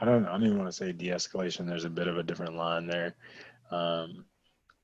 I 0.00 0.04
don't. 0.04 0.26
I 0.26 0.32
don't 0.32 0.44
even 0.44 0.58
want 0.58 0.68
to 0.68 0.76
say 0.76 0.92
de-escalation. 0.92 1.66
There's 1.66 1.84
a 1.84 1.90
bit 1.90 2.08
of 2.08 2.18
a 2.18 2.22
different 2.22 2.54
line 2.54 2.86
there, 2.86 3.14
um, 3.70 4.24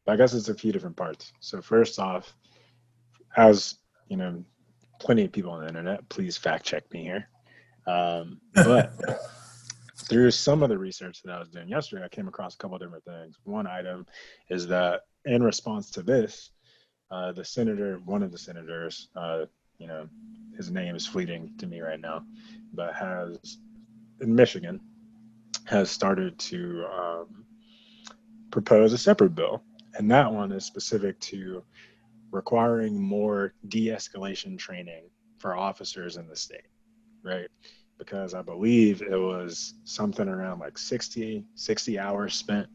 but 0.05 0.13
I 0.13 0.17
guess 0.17 0.35
it's 0.35 0.49
a 0.49 0.55
few 0.55 0.73
different 0.73 0.97
parts. 0.97 1.33
So 1.41 1.61
first 1.61 1.99
off, 1.99 2.35
as 3.37 3.77
you 4.09 4.17
know, 4.17 4.45
plenty 5.03 5.25
of 5.25 5.33
people 5.33 5.53
on 5.53 5.63
the 5.63 5.69
internet. 5.69 6.09
Please 6.09 6.37
fact 6.37 6.65
check 6.65 6.85
me 6.93 7.03
here. 7.03 7.29
Um, 7.87 8.41
but 8.55 8.93
through 10.13 10.31
some 10.31 10.63
of 10.63 10.69
the 10.69 10.77
research 10.79 11.23
that 11.23 11.33
I 11.33 11.39
was 11.39 11.49
doing 11.49 11.69
yesterday, 11.69 12.05
I 12.05 12.09
came 12.09 12.29
across 12.29 12.55
a 12.55 12.59
couple 12.59 12.79
different 12.79 13.05
things. 13.05 13.37
One 13.45 13.67
item 13.67 14.07
is 14.51 14.67
that 14.69 15.03
in 15.25 15.43
response 15.43 15.91
to 15.93 16.03
this, 16.03 16.51
uh, 17.11 17.33
the 17.33 17.45
senator, 17.45 18.01
one 18.05 18.23
of 18.23 18.31
the 18.31 18.39
senators, 18.39 19.09
uh, 19.17 19.47
you 19.79 19.87
know, 19.87 20.07
his 20.57 20.71
name 20.71 20.95
is 20.95 21.07
fleeting 21.07 21.53
to 21.59 21.67
me 21.67 21.81
right 21.81 22.01
now, 22.01 22.25
but 22.75 22.95
has 22.95 23.59
in 24.21 24.35
Michigan 24.35 24.81
has 25.65 25.91
started 25.91 26.39
to 26.39 26.85
um, 26.93 27.45
propose 28.51 28.93
a 28.93 28.99
separate 28.99 29.35
bill, 29.35 29.63
and 29.95 30.11
that 30.11 30.33
one 30.33 30.53
is 30.53 30.65
specific 30.65 31.19
to 31.21 31.63
requiring 32.31 33.01
more 33.01 33.55
de-escalation 33.69 34.59
training 34.59 35.05
for 35.39 35.57
officers 35.57 36.17
in 36.17 36.29
the 36.29 36.37
state, 36.37 36.69
right? 37.23 37.49
Because 38.05 38.35
I 38.35 38.43
believe 38.43 39.01
it 39.01 39.17
was 39.17 39.75
something 39.85 40.29
around 40.29 40.59
like 40.59 40.77
60, 40.77 41.45
60 41.55 41.99
hours 42.01 42.35
spent 42.35 42.67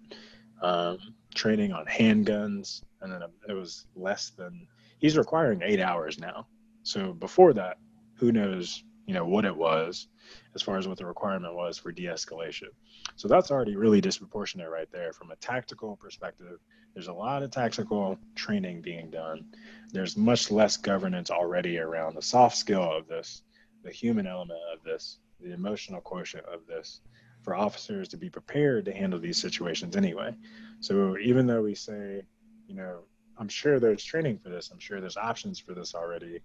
um, 0.61 0.97
training 1.35 1.73
on 1.73 1.85
handguns, 1.85 2.81
and 3.01 3.11
then 3.11 3.21
it 3.47 3.53
was 3.53 3.87
less 3.95 4.29
than. 4.29 4.67
He's 4.99 5.17
requiring 5.17 5.61
eight 5.63 5.81
hours 5.81 6.17
now. 6.17 6.47
So 6.83 7.11
before 7.11 7.53
that, 7.53 7.77
who 8.15 8.31
knows, 8.31 8.83
you 9.05 9.13
know, 9.13 9.25
what 9.25 9.45
it 9.45 9.55
was 9.55 10.07
as 10.55 10.61
far 10.61 10.77
as 10.77 10.87
what 10.87 10.97
the 10.97 11.05
requirement 11.05 11.53
was 11.53 11.77
for 11.77 11.91
de-escalation. 11.91 12.69
So 13.15 13.27
that's 13.27 13.51
already 13.51 13.75
really 13.75 14.01
disproportionate 14.01 14.69
right 14.69 14.91
there 14.91 15.13
from 15.13 15.31
a 15.31 15.35
tactical 15.35 15.97
perspective. 15.97 16.57
There's 16.93 17.09
a 17.09 17.13
lot 17.13 17.43
of 17.43 17.51
tactical 17.51 18.17
training 18.35 18.81
being 18.81 19.11
done. 19.11 19.45
There's 19.91 20.17
much 20.17 20.49
less 20.49 20.77
governance 20.77 21.29
already 21.29 21.77
around 21.77 22.15
the 22.15 22.21
soft 22.21 22.57
skill 22.57 22.83
of 22.83 23.07
this, 23.07 23.43
the 23.87 23.93
human 23.93 24.27
element 24.27 24.59
of 24.71 24.83
this, 24.83 25.19
the 25.39 25.53
emotional 25.53 26.01
quotient 26.01 26.45
of 26.45 26.67
this 26.67 27.01
for 27.41 27.55
officers 27.55 28.09
to 28.09 28.17
be 28.17 28.29
prepared 28.29 28.83
to 28.83 28.93
handle 28.93 29.17
these 29.17 29.37
situations 29.37 29.95
anyway. 29.95 30.35
So 30.81 31.17
even 31.17 31.47
though 31.47 31.61
we 31.61 31.73
say, 31.73 32.21
you 32.67 32.75
know, 32.75 32.99
I'm 33.37 33.47
sure 33.47 33.79
there's 33.79 34.03
training 34.03 34.39
for 34.39 34.49
this, 34.49 34.71
I'm 34.71 34.79
sure 34.79 34.99
there's 34.99 35.15
options 35.15 35.57
for 35.57 35.73
this 35.73 35.95
already, 35.95 36.41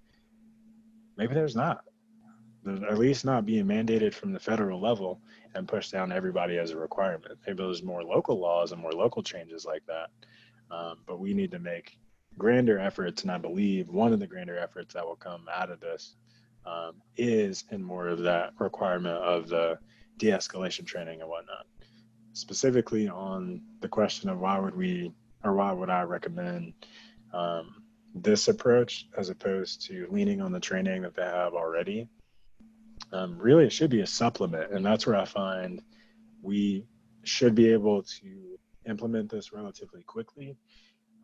maybe 1.16 1.34
there's 1.34 1.56
not 1.56 1.84
at 2.64 2.96
least 2.96 3.24
not 3.24 3.44
being 3.44 3.66
mandated 3.66 4.14
from 4.14 4.32
the 4.32 4.38
federal 4.38 4.80
level 4.80 5.20
and 5.56 5.66
pushed 5.66 5.90
down 5.90 6.12
everybody 6.12 6.58
as 6.58 6.70
a 6.70 6.76
requirement. 6.76 7.36
Maybe 7.44 7.60
there's 7.60 7.82
more 7.82 8.04
local 8.04 8.38
laws 8.38 8.70
and 8.70 8.80
more 8.80 8.92
local 8.92 9.20
changes 9.20 9.64
like 9.64 9.82
that. 9.86 10.10
Um, 10.70 10.98
but 11.08 11.18
we 11.18 11.34
need 11.34 11.50
to 11.50 11.58
make 11.58 11.98
grander 12.38 12.78
efforts, 12.78 13.22
and 13.22 13.32
I 13.32 13.38
believe 13.38 13.88
one 13.88 14.12
of 14.12 14.20
the 14.20 14.28
grander 14.28 14.56
efforts 14.56 14.94
that 14.94 15.04
will 15.04 15.16
come 15.16 15.46
out 15.52 15.70
of 15.70 15.80
this 15.80 16.14
um, 16.66 16.94
is 17.16 17.64
in 17.70 17.82
more 17.82 18.08
of 18.08 18.20
that 18.20 18.52
requirement 18.58 19.16
of 19.16 19.48
the 19.48 19.78
de-escalation 20.18 20.86
training 20.86 21.20
and 21.20 21.28
whatnot. 21.28 21.66
Specifically 22.32 23.08
on 23.08 23.62
the 23.80 23.88
question 23.88 24.28
of 24.30 24.38
why 24.38 24.58
would 24.58 24.76
we 24.76 25.12
or 25.44 25.54
why 25.54 25.72
would 25.72 25.90
I 25.90 26.02
recommend 26.02 26.74
um, 27.34 27.82
this 28.14 28.48
approach 28.48 29.08
as 29.16 29.30
opposed 29.30 29.86
to 29.86 30.06
leaning 30.10 30.40
on 30.40 30.52
the 30.52 30.60
training 30.60 31.02
that 31.02 31.14
they 31.14 31.22
have 31.22 31.54
already 31.54 32.08
um, 33.12 33.38
really 33.38 33.66
it 33.66 33.72
should 33.72 33.90
be 33.90 34.00
a 34.00 34.06
supplement 34.06 34.72
and 34.72 34.84
that's 34.84 35.06
where 35.06 35.16
i 35.16 35.24
find 35.24 35.80
we 36.42 36.84
should 37.24 37.54
be 37.54 37.72
able 37.72 38.02
to 38.02 38.58
implement 38.86 39.30
this 39.30 39.52
relatively 39.52 40.02
quickly 40.02 40.56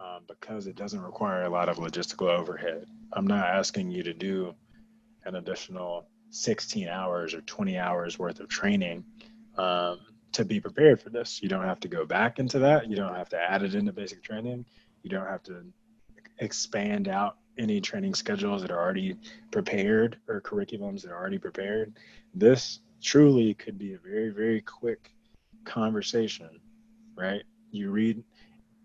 um, 0.01 0.23
because 0.29 0.67
it 0.67 0.77
doesn't 0.77 1.03
require 1.03 1.43
a 1.43 1.51
lot 1.51 1.69
of 1.69 1.77
logistical 1.77 2.29
overhead 2.29 2.87
i'm 3.13 3.27
not 3.27 3.47
asking 3.47 3.91
you 3.91 4.03
to 4.03 4.15
do 4.15 4.55
an 5.25 5.37
additional 5.37 6.07
16 6.31 6.89
hours 6.89 7.35
or 7.35 7.41
20 7.43 7.79
hours 7.79 8.19
worth 8.19 8.41
of 8.41 8.49
training 8.49 9.05
um, 9.57 9.99
to 10.33 10.45
be 10.45 10.61
prepared 10.61 11.01
for 11.01 11.11
this 11.11 11.43
you 11.43 11.49
don't 11.49 11.65
have 11.65 11.81
to 11.81 11.89
go 11.89 12.05
back 12.05 12.39
into 12.39 12.59
that 12.59 12.89
you 12.89 12.97
don't 12.97 13.15
have 13.15 13.29
to 13.29 13.39
add 13.39 13.63
it 13.63 13.75
into 13.75 13.93
basic 13.93 14.23
training 14.23 14.65
you 15.03 15.11
don't 15.11 15.27
have 15.27 15.43
to 15.43 15.65
expand 16.39 17.09
out 17.09 17.37
any 17.59 17.81
training 17.81 18.15
schedules 18.15 18.63
that 18.63 18.71
are 18.71 18.81
already 18.81 19.17
prepared 19.51 20.17
or 20.29 20.41
curriculums 20.41 21.03
that 21.03 21.11
are 21.11 21.19
already 21.19 21.39
prepared. 21.39 21.93
This 22.35 22.81
truly 23.03 23.55
could 23.55 23.79
be 23.79 23.95
a 23.95 23.99
very, 23.99 24.31
very 24.31 24.61
quick 24.61 25.13
conversation, 25.65 26.61
right? 27.17 27.43
You 27.71 27.91
read, 27.91 28.23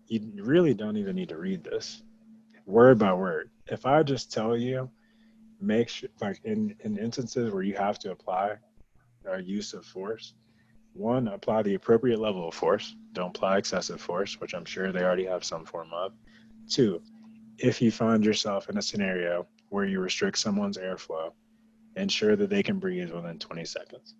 you 0.08 0.32
really 0.42 0.74
don't 0.74 0.96
even 0.96 1.16
need 1.16 1.28
to 1.28 1.38
read 1.38 1.62
this 1.62 2.02
word 2.66 2.98
by 2.98 3.12
word. 3.12 3.50
If 3.66 3.86
I 3.86 4.02
just 4.02 4.32
tell 4.32 4.56
you, 4.56 4.90
make 5.66 5.88
sure, 5.88 6.08
like 6.20 6.40
in, 6.44 6.76
in 6.80 6.98
instances 6.98 7.52
where 7.52 7.62
you 7.62 7.74
have 7.74 7.98
to 8.00 8.10
apply 8.10 8.56
our 9.28 9.40
use 9.40 9.72
of 9.72 9.84
force, 9.84 10.34
one, 10.94 11.28
apply 11.28 11.62
the 11.62 11.74
appropriate 11.74 12.20
level 12.20 12.48
of 12.48 12.54
force. 12.54 12.94
Don't 13.12 13.36
apply 13.36 13.58
excessive 13.58 14.00
force, 14.00 14.40
which 14.40 14.54
I'm 14.54 14.64
sure 14.64 14.92
they 14.92 15.02
already 15.02 15.26
have 15.26 15.44
some 15.44 15.64
form 15.64 15.92
of. 15.92 16.12
Two, 16.68 17.02
if 17.58 17.82
you 17.82 17.90
find 17.90 18.24
yourself 18.24 18.68
in 18.68 18.78
a 18.78 18.82
scenario 18.82 19.46
where 19.70 19.84
you 19.84 20.00
restrict 20.00 20.38
someone's 20.38 20.78
airflow, 20.78 21.32
ensure 21.96 22.36
that 22.36 22.50
they 22.50 22.62
can 22.62 22.78
breathe 22.78 23.10
within 23.10 23.38
20 23.38 23.64
seconds. 23.64 24.14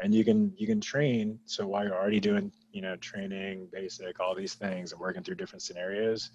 And 0.00 0.14
you 0.14 0.24
can 0.24 0.52
you 0.56 0.66
can 0.66 0.80
train 0.80 1.38
so 1.44 1.66
while 1.66 1.84
you're 1.84 1.94
already 1.94 2.18
doing, 2.20 2.50
you 2.72 2.82
know, 2.82 2.96
training, 2.96 3.68
basic, 3.70 4.18
all 4.18 4.34
these 4.34 4.54
things 4.54 4.92
and 4.92 5.00
working 5.00 5.22
through 5.22 5.36
different 5.36 5.62
scenarios, 5.62 6.30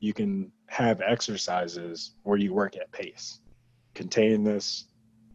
you 0.00 0.14
can 0.14 0.50
have 0.66 1.00
exercises 1.00 2.12
where 2.22 2.38
you 2.38 2.54
work 2.54 2.76
at 2.76 2.90
pace. 2.92 3.40
Contain 3.96 4.44
this 4.44 4.84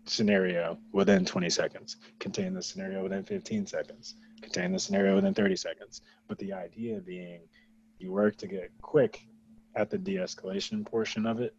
scenario 0.05 0.77
within 0.91 1.25
20 1.25 1.49
seconds. 1.49 1.97
Contain 2.19 2.53
the 2.53 2.61
scenario 2.61 3.01
within 3.01 3.23
15 3.23 3.65
seconds. 3.65 4.13
Contain 4.39 4.71
the 4.71 4.77
scenario 4.77 5.15
within 5.15 5.33
30 5.33 5.55
seconds. 5.55 6.01
But 6.27 6.37
the 6.37 6.53
idea 6.53 6.99
being 6.99 7.39
you 7.97 8.11
work 8.11 8.37
to 8.37 8.45
get 8.45 8.69
quick 8.79 9.25
at 9.73 9.89
the 9.89 9.97
de-escalation 9.97 10.85
portion 10.85 11.25
of 11.25 11.39
it, 11.39 11.55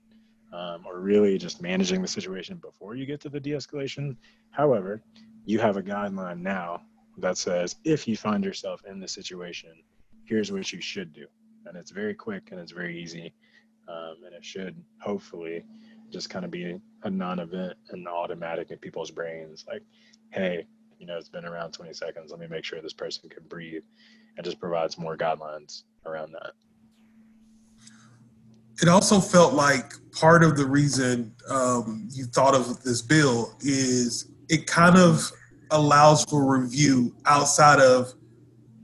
um, 0.53 0.85
or 0.87 1.01
really 1.01 1.39
just 1.39 1.61
managing 1.61 2.03
the 2.03 2.07
situation 2.07 2.57
before 2.59 2.95
you 2.95 3.05
get 3.05 3.21
to 3.23 3.29
the 3.29 3.41
de-escalation. 3.41 4.17
However, 4.53 5.03
you 5.45 5.59
have 5.59 5.77
a 5.77 5.83
guideline 5.83 6.39
now 6.39 6.83
that 7.19 7.37
says 7.37 7.75
if 7.83 8.07
you 8.07 8.17
find 8.17 8.45
yourself 8.45 8.81
in 8.89 9.01
the 9.01 9.09
situation, 9.09 9.73
here's 10.25 10.53
what 10.53 10.73
you 10.73 10.81
should 10.81 11.13
do, 11.13 11.27
and 11.67 11.77
it's 11.77 11.91
very 11.91 12.15
quick 12.15 12.51
and 12.53 12.61
it's 12.61 12.71
very 12.71 13.03
easy, 13.03 13.35
um, 13.89 14.19
and 14.25 14.33
it 14.35 14.45
should 14.45 14.77
hopefully 15.01 15.65
just 16.13 16.31
kind 16.31 16.45
of 16.45 16.51
be 16.51 16.79
a 17.05 17.11
non-event 17.11 17.75
and 17.91 18.07
automatic 18.07 18.71
in 18.71 18.79
people's 18.79 19.11
brains, 19.11 19.65
like, 19.67 19.83
hey, 20.31 20.67
you 20.99 21.07
know, 21.07 21.17
it's 21.17 21.29
been 21.29 21.45
around 21.45 21.73
20 21.73 21.93
seconds. 21.95 22.31
Let 22.31 22.41
me 22.41 22.47
make 22.47 22.65
sure 22.65 22.81
this 22.81 22.93
person 22.93 23.29
can 23.29 23.45
breathe, 23.49 23.83
and 24.37 24.45
just 24.45 24.61
provides 24.61 24.99
more 24.99 25.17
guidelines 25.17 25.83
around 26.07 26.33
that 26.33 26.53
it 28.83 28.89
also 28.89 29.21
felt 29.21 29.55
like 29.55 29.93
part 30.11 30.43
of 30.43 30.57
the 30.57 30.67
reason 30.67 31.35
um, 31.49 32.09
you 32.11 32.25
thought 32.25 32.55
of 32.55 32.83
this 32.83 33.01
bill 33.01 33.55
is 33.61 34.31
it 34.49 34.67
kind 34.67 34.97
of 34.97 35.31
allows 35.71 36.25
for 36.25 36.59
review 36.59 37.15
outside 37.27 37.81
of 37.81 38.13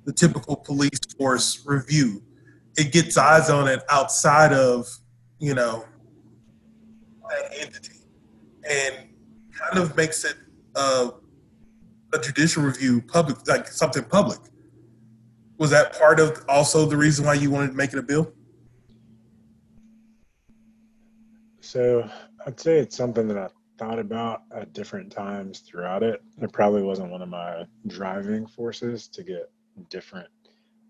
the 0.05 0.13
typical 0.13 0.57
police 0.57 1.01
force 1.19 1.63
review. 1.67 2.23
It 2.77 2.93
gets 2.93 3.17
eyes 3.19 3.51
on 3.51 3.69
it 3.69 3.83
outside 3.91 4.53
of, 4.53 4.87
you 5.39 5.55
know, 5.55 5.85
that 7.29 7.59
entity 7.59 8.01
and 8.69 9.09
kind 9.53 9.79
of 9.83 9.97
makes 9.97 10.25
it 10.25 10.37
uh, 10.75 11.11
a 12.13 12.19
judicial 12.19 12.63
review 12.63 13.03
public, 13.03 13.47
like 13.47 13.67
something 13.69 14.05
public. 14.05 14.39
Was 15.59 15.71
that 15.71 15.99
part 15.99 16.21
of 16.21 16.45
also 16.49 16.87
the 16.87 16.97
reason 16.97 17.25
why 17.25 17.35
you 17.35 17.51
wanted 17.51 17.69
to 17.69 17.75
make 17.75 17.93
it 17.93 17.99
a 17.99 18.03
bill? 18.03 18.33
So 21.61 22.09
I'd 22.47 22.59
say 22.59 22.79
it's 22.79 22.97
something 22.97 23.29
that 23.29 23.37
I 23.37 23.49
thought 23.77 23.99
about 23.99 24.43
at 24.55 24.73
different 24.73 25.13
times 25.13 25.61
throughout 25.61 26.03
it. 26.03 26.23
It 26.41 26.53
probably 26.53 26.83
wasn't 26.83 27.11
one 27.11 27.23
of 27.23 27.29
my 27.29 27.65
driving 27.87 28.47
forces 28.47 29.09
to 29.09 29.23
get 29.23 29.51
different, 29.91 30.29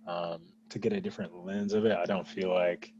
um, 0.06 0.40
to 0.68 0.78
get 0.78 0.92
a 0.92 1.00
different 1.00 1.34
lens 1.34 1.72
of 1.72 1.84
it. 1.84 1.96
I 1.96 2.04
don't 2.04 2.26
feel 2.26 2.50
like, 2.50 2.92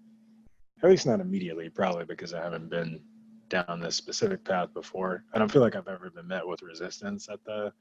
at 0.83 0.91
least 0.91 1.07
not 1.07 1.21
immediately, 1.21 1.69
probably 1.69 2.05
because 2.05 2.35
I 2.35 2.43
haven't 2.43 2.69
been 2.69 3.01
down 3.49 3.81
this 3.81 3.97
specific 3.97 4.45
path 4.45 4.73
before. 4.75 5.25
I 5.33 5.39
don't 5.39 5.51
feel 5.51 5.63
like 5.63 5.77
I've 5.77 5.89
ever 5.89 6.11
been 6.11 6.29
met 6.29 6.47
with 6.47 6.63
resistance 6.63 7.29
at 7.29 7.43
the 7.45 7.73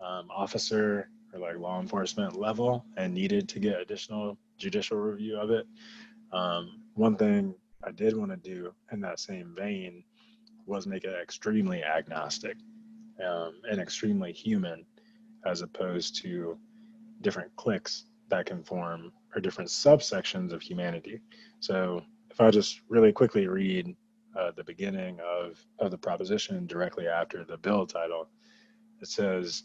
um, 0.00 0.28
officer 0.30 1.08
or 1.32 1.40
like 1.40 1.58
law 1.58 1.80
enforcement 1.80 2.38
level 2.38 2.84
and 2.96 3.12
needed 3.12 3.48
to 3.50 3.58
get 3.58 3.80
additional 3.80 4.36
judicial 4.58 4.98
review 4.98 5.38
of 5.38 5.50
it. 5.50 5.66
Um, 6.32 6.82
one 6.94 7.16
thing 7.16 7.54
I 7.84 7.92
did 7.92 8.16
want 8.16 8.30
to 8.30 8.36
do 8.36 8.72
in 8.92 9.00
that 9.00 9.20
same 9.20 9.54
vein 9.56 10.02
was 10.66 10.86
make 10.86 11.04
it 11.04 11.14
extremely 11.22 11.82
agnostic 11.84 12.56
um, 13.24 13.54
and 13.70 13.80
extremely 13.80 14.32
human, 14.32 14.84
as 15.44 15.62
opposed 15.62 16.16
to 16.22 16.58
different 17.22 17.54
cliques 17.56 18.04
that 18.28 18.46
can 18.46 18.62
form 18.64 19.12
or 19.34 19.40
different 19.40 19.70
subsections 19.70 20.52
of 20.52 20.60
humanity. 20.60 21.20
So 21.60 22.02
if 22.30 22.40
I 22.40 22.50
just 22.50 22.80
really 22.88 23.12
quickly 23.12 23.46
read 23.46 23.94
uh, 24.38 24.50
the 24.56 24.64
beginning 24.64 25.18
of, 25.20 25.64
of 25.78 25.90
the 25.90 25.98
proposition 25.98 26.66
directly 26.66 27.06
after 27.06 27.44
the 27.44 27.56
bill 27.56 27.86
title, 27.86 28.28
it 29.00 29.08
says 29.08 29.64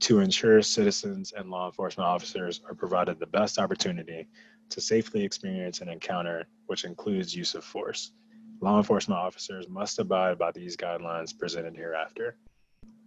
to 0.00 0.20
ensure 0.20 0.60
citizens 0.62 1.32
and 1.36 1.50
law 1.50 1.66
enforcement 1.66 2.08
officers 2.08 2.60
are 2.68 2.74
provided 2.74 3.18
the 3.18 3.26
best 3.26 3.58
opportunity 3.58 4.28
to 4.70 4.80
safely 4.80 5.22
experience 5.24 5.80
an 5.80 5.88
encounter, 5.88 6.46
which 6.66 6.84
includes 6.84 7.34
use 7.34 7.54
of 7.54 7.64
force. 7.64 8.12
Law 8.60 8.78
enforcement 8.78 9.20
officers 9.20 9.68
must 9.68 9.98
abide 9.98 10.38
by 10.38 10.50
these 10.52 10.76
guidelines 10.76 11.36
presented 11.38 11.76
hereafter. 11.76 12.36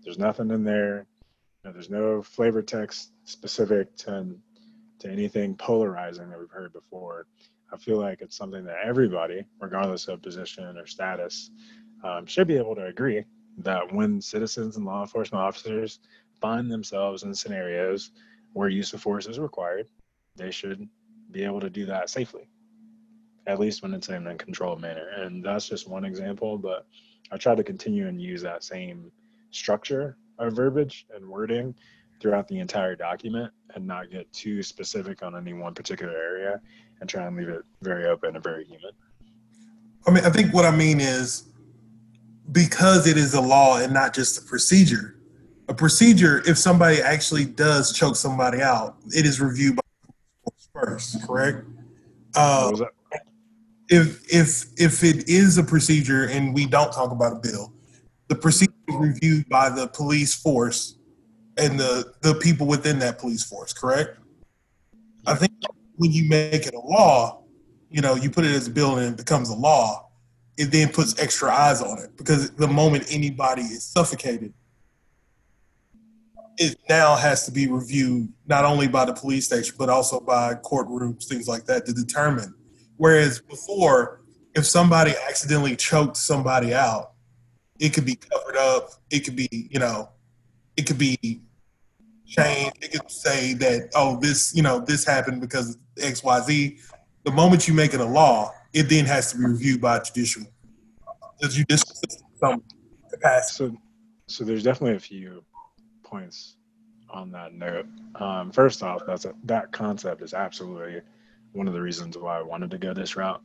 There's 0.04 0.20
nothing 0.20 0.52
in 0.52 0.64
there. 0.64 1.08
You 1.64 1.70
know, 1.70 1.74
there's 1.74 1.90
no 1.90 2.22
flavor 2.22 2.62
text 2.62 3.12
specific 3.26 3.96
to, 3.98 4.36
to 5.00 5.10
anything 5.10 5.56
polarizing 5.56 6.30
that 6.30 6.40
we've 6.40 6.50
heard 6.50 6.74
before. 6.74 7.28
I 7.72 7.78
feel 7.78 7.98
like 7.98 8.22
it's 8.22 8.38
something 8.38 8.64
that 8.66 8.78
everybody, 8.84 9.46
regardless 9.60 10.08
of 10.08 10.22
position 10.22 10.78
or 10.78 10.86
status, 10.86 11.52
um, 12.04 12.26
should 12.26 12.48
be 12.48 12.58
able 12.58 12.76
to 12.76 12.86
agree 12.86 13.26
that 13.58 13.92
when 13.92 14.22
citizens 14.22 14.78
and 14.78 14.86
law 14.86 15.02
enforcement 15.02 15.44
officers 15.44 16.00
find 16.40 16.72
themselves 16.72 17.24
in 17.24 17.34
scenarios 17.34 18.12
where 18.54 18.70
use 18.70 18.94
of 18.94 19.02
force 19.02 19.28
is 19.28 19.40
required, 19.40 19.88
they 20.36 20.52
should 20.52 20.88
be 21.32 21.44
able 21.44 21.60
to 21.60 21.70
do 21.70 21.86
that 21.86 22.10
safely, 22.10 22.48
at 23.48 23.60
least 23.60 23.82
when 23.82 23.94
it's 23.94 24.10
in 24.10 24.28
a 24.28 24.36
controlled 24.36 24.80
manner. 24.80 25.10
And 25.18 25.44
that's 25.44 25.68
just 25.68 25.90
one 25.90 26.06
example, 26.06 26.58
but 26.58 26.86
I 27.32 27.38
try 27.38 27.56
to 27.56 27.64
continue 27.64 28.08
and 28.08 28.22
use 28.22 28.42
that 28.44 28.64
same 28.64 29.12
structure 29.52 30.18
of 30.40 30.54
verbiage 30.54 31.06
and 31.14 31.28
wording 31.28 31.76
throughout 32.20 32.48
the 32.48 32.60
entire 32.60 32.96
document 32.96 33.52
and 33.76 33.86
not 33.86 34.10
get 34.10 34.32
too 34.32 34.64
specific 34.64 35.24
on 35.24 35.36
any 35.36 35.54
one 35.54 35.74
particular 35.74 36.14
area 36.14 36.62
and 37.00 37.10
try 37.10 37.26
and 37.26 37.36
leave 37.36 37.50
it 37.50 37.64
very 37.82 38.06
open 38.06 38.36
and 38.36 38.44
very 38.44 38.66
human. 38.66 38.92
I 40.08 40.12
mean, 40.12 40.24
I 40.26 40.30
think 40.30 40.54
what 40.54 40.66
I 40.66 40.72
mean 40.72 41.00
is 41.00 41.44
because 42.52 43.08
it 43.08 43.18
is 43.18 43.34
a 43.34 43.42
law 43.42 43.80
and 43.80 43.94
not 43.94 44.14
just 44.14 44.38
a 44.38 44.42
procedure, 44.42 45.18
a 45.68 45.74
procedure, 45.74 46.42
if 46.48 46.58
somebody 46.58 47.02
actually 47.02 47.46
does 47.46 47.92
choke 47.92 48.16
somebody 48.16 48.62
out, 48.62 48.96
it 49.08 49.26
is 49.26 49.42
reviewed 49.42 49.76
by 49.76 49.82
first, 50.74 51.26
correct? 51.26 51.66
Uh, 52.36 52.72
if 53.90 54.24
if 54.34 54.66
if 54.78 55.04
it 55.04 55.28
is 55.28 55.58
a 55.58 55.64
procedure 55.64 56.26
and 56.26 56.54
we 56.54 56.66
don't 56.66 56.92
talk 56.94 57.12
about 57.12 57.34
a 57.34 57.40
bill, 57.40 57.74
the 58.28 58.36
procedure 58.36 58.74
is 58.88 58.96
reviewed 58.96 59.48
by 59.50 59.70
the 59.70 59.88
police 59.88 60.36
force 60.36 60.98
and 61.58 61.80
the 61.80 62.14
the 62.22 62.36
people 62.36 62.68
within 62.68 63.00
that 63.00 63.20
police 63.20 63.44
force, 63.44 63.74
correct? 63.74 64.18
I 65.26 65.36
think 65.36 65.52
when 65.98 66.12
you 66.12 66.28
make 66.30 66.66
it 66.66 66.74
a 66.74 66.80
law, 66.80 67.44
you 67.90 68.02
know, 68.02 68.16
you 68.16 68.30
put 68.30 68.46
it 68.46 68.52
as 68.52 68.68
a 68.68 68.72
bill 68.72 68.98
and 68.98 69.14
it 69.14 69.18
becomes 69.18 69.50
a 69.50 69.56
law, 69.56 70.10
it 70.58 70.66
then 70.72 70.90
puts 70.90 71.20
extra 71.20 71.54
eyes 71.54 71.82
on 71.82 72.00
it 72.00 72.16
because 72.18 72.52
the 72.52 72.68
moment 72.68 73.06
anybody 73.12 73.62
is 73.64 73.84
suffocated, 73.84 74.54
it 76.58 76.78
now 76.90 77.16
has 77.16 77.46
to 77.46 77.52
be 77.52 77.68
reviewed 77.68 78.32
not 78.48 78.66
only 78.66 78.88
by 78.88 79.06
the 79.06 79.14
police 79.14 79.46
station 79.46 79.76
but 79.78 79.90
also 79.90 80.20
by 80.20 80.56
courtrooms, 80.56 81.26
things 81.26 81.48
like 81.48 81.66
that, 81.66 81.86
to 81.86 81.94
determine. 81.94 82.54
Whereas 82.98 83.40
before, 83.40 84.22
if 84.56 84.66
somebody 84.66 85.14
accidentally 85.28 85.76
choked 85.76 86.18
somebody 86.18 86.74
out, 86.74 87.12
it 87.80 87.90
could 87.94 88.06
be 88.06 88.16
covered 88.16 88.58
up. 88.58 88.90
It 89.12 89.20
could 89.20 89.36
be, 89.36 89.48
you 89.52 89.80
know, 89.80 90.10
it 90.76 90.88
could 90.88 90.98
be 90.98 91.42
changed. 92.28 92.78
It 92.82 92.92
could 92.92 93.10
say 93.10 93.54
that, 93.56 93.90
oh, 93.96 94.20
this, 94.20 94.54
you 94.56 94.62
know, 94.62 94.80
this 94.80 95.06
happened 95.06 95.42
because 95.42 95.78
X, 96.00 96.24
Y, 96.24 96.40
Z. 96.42 96.78
The 97.24 97.32
moment 97.32 97.68
you 97.68 97.74
make 97.74 97.94
it 97.94 98.00
a 98.00 98.06
law, 98.06 98.54
it 98.74 98.84
then 98.84 99.06
has 99.06 99.32
to 99.32 99.38
be 99.38 99.46
reviewed 99.46 99.82
by 99.82 100.00
judicial, 100.00 100.44
the 101.40 101.50
judicial 101.50 101.88
system, 101.88 102.28
some 102.40 102.64
capacity. 103.12 103.54
So, 103.58 103.78
so 104.28 104.44
there's 104.44 104.64
definitely 104.64 104.96
a 104.96 105.00
few 105.00 105.44
points 106.04 106.56
on 107.10 107.32
that 107.32 107.54
note. 107.54 107.86
Um, 108.16 108.52
first 108.52 108.84
off, 108.84 109.02
that's 109.06 109.26
a, 109.26 109.34
that 109.46 109.72
concept 109.72 110.22
is 110.22 110.34
absolutely 110.34 111.02
one 111.54 111.68
of 111.68 111.74
the 111.74 111.82
reasons 111.82 112.18
why 112.18 112.38
I 112.38 112.42
wanted 112.42 112.72
to 112.72 112.78
go 112.78 112.94
this 112.94 113.16
route. 113.16 113.42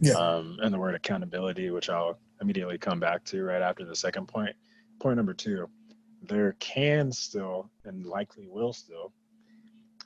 Yeah. 0.00 0.14
Um, 0.14 0.58
and 0.62 0.72
the 0.74 0.78
word 0.78 0.94
accountability, 0.94 1.70
which 1.70 1.88
I'll 1.88 2.18
immediately 2.40 2.76
come 2.76 2.98
back 2.98 3.24
to 3.26 3.44
right 3.44 3.62
after 3.62 3.84
the 3.84 3.94
second 3.94 4.26
point. 4.26 4.56
Point 4.98 5.16
number 5.16 5.34
two, 5.34 5.68
there 6.22 6.56
can 6.58 7.12
still 7.12 7.70
and 7.84 8.06
likely 8.06 8.46
will 8.48 8.72
still 8.72 9.12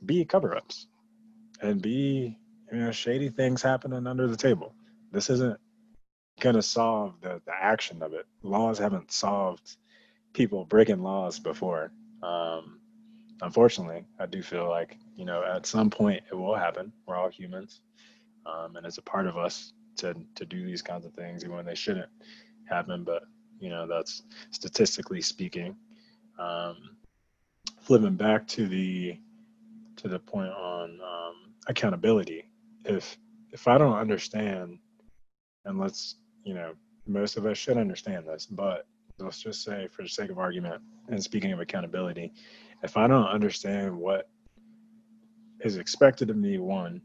be 0.05 0.25
cover-ups 0.25 0.87
and 1.61 1.81
be 1.81 2.39
you 2.73 2.79
know 2.79 2.91
shady 2.91 3.29
things 3.29 3.63
happening 3.63 4.07
under 4.07 4.27
the 4.27 4.37
table. 4.37 4.75
This 5.13 5.31
isn't 5.31 5.59
gonna 6.41 6.63
solve 6.63 7.15
the, 7.21 7.41
the 7.47 7.53
action 7.55 8.03
of 8.03 8.13
it. 8.13 8.27
Laws 8.43 8.79
haven't 8.79 9.13
solved 9.13 9.77
people 10.33 10.65
breaking 10.65 11.03
laws 11.03 11.39
before. 11.39 11.91
Um, 12.23 12.81
unfortunately, 13.41 14.05
I 14.19 14.27
do 14.27 14.43
feel 14.43 14.69
like 14.69 14.97
you 15.17 15.25
know 15.25 15.43
at 15.45 15.67
some 15.67 15.91
point 15.91 16.23
it 16.31 16.35
will 16.35 16.57
happen. 16.57 16.93
We're 17.07 17.17
all 17.17 17.31
humans, 17.31 17.81
um, 18.45 18.77
and 18.77 18.87
it's 18.87 18.99
a 18.99 19.03
part 19.03 19.27
of 19.27 19.37
us 19.37 19.73
to 19.97 20.15
to 20.35 20.45
do 20.45 20.65
these 20.65 20.83
kinds 20.83 21.07
of 21.07 21.15
things, 21.15 21.45
even 21.45 21.57
when 21.57 21.67
they 21.67 21.75
shouldn't 21.75 22.11
happen. 22.69 23.05
But 23.05 23.25
you 23.61 23.71
know 23.71 23.87
that's 23.87 24.23
statistically 24.51 25.23
speaking. 25.23 25.77
Um, 26.39 26.97
flipping 27.81 28.17
back 28.17 28.47
to 28.49 28.67
the 28.67 29.19
to 29.97 30.09
the 30.09 30.19
point 30.19 30.51
on 30.51 30.99
um, 31.01 31.55
accountability, 31.69 32.49
if 32.85 33.17
if 33.53 33.67
I 33.69 33.79
don't 33.79 33.97
understand, 33.97 34.79
and 35.65 35.79
let's 35.79 36.17
you 36.45 36.55
know 36.55 36.73
most 37.07 37.37
of 37.37 37.47
us 37.47 37.57
should 37.57 37.79
understand 37.79 38.27
this, 38.27 38.47
but 38.47 38.87
let's 39.19 39.43
just 39.43 39.63
say 39.63 39.89
for 39.91 40.03
the 40.03 40.09
sake 40.09 40.31
of 40.31 40.39
argument 40.39 40.83
and 41.09 41.23
speaking 41.23 41.53
of 41.53 41.61
accountability 41.61 42.33
if 42.83 42.97
i 42.97 43.07
don't 43.07 43.27
understand 43.27 43.97
what 43.97 44.29
is 45.61 45.79
expected 45.79 46.29
of 46.29 46.37
me 46.37 46.59
one 46.59 47.01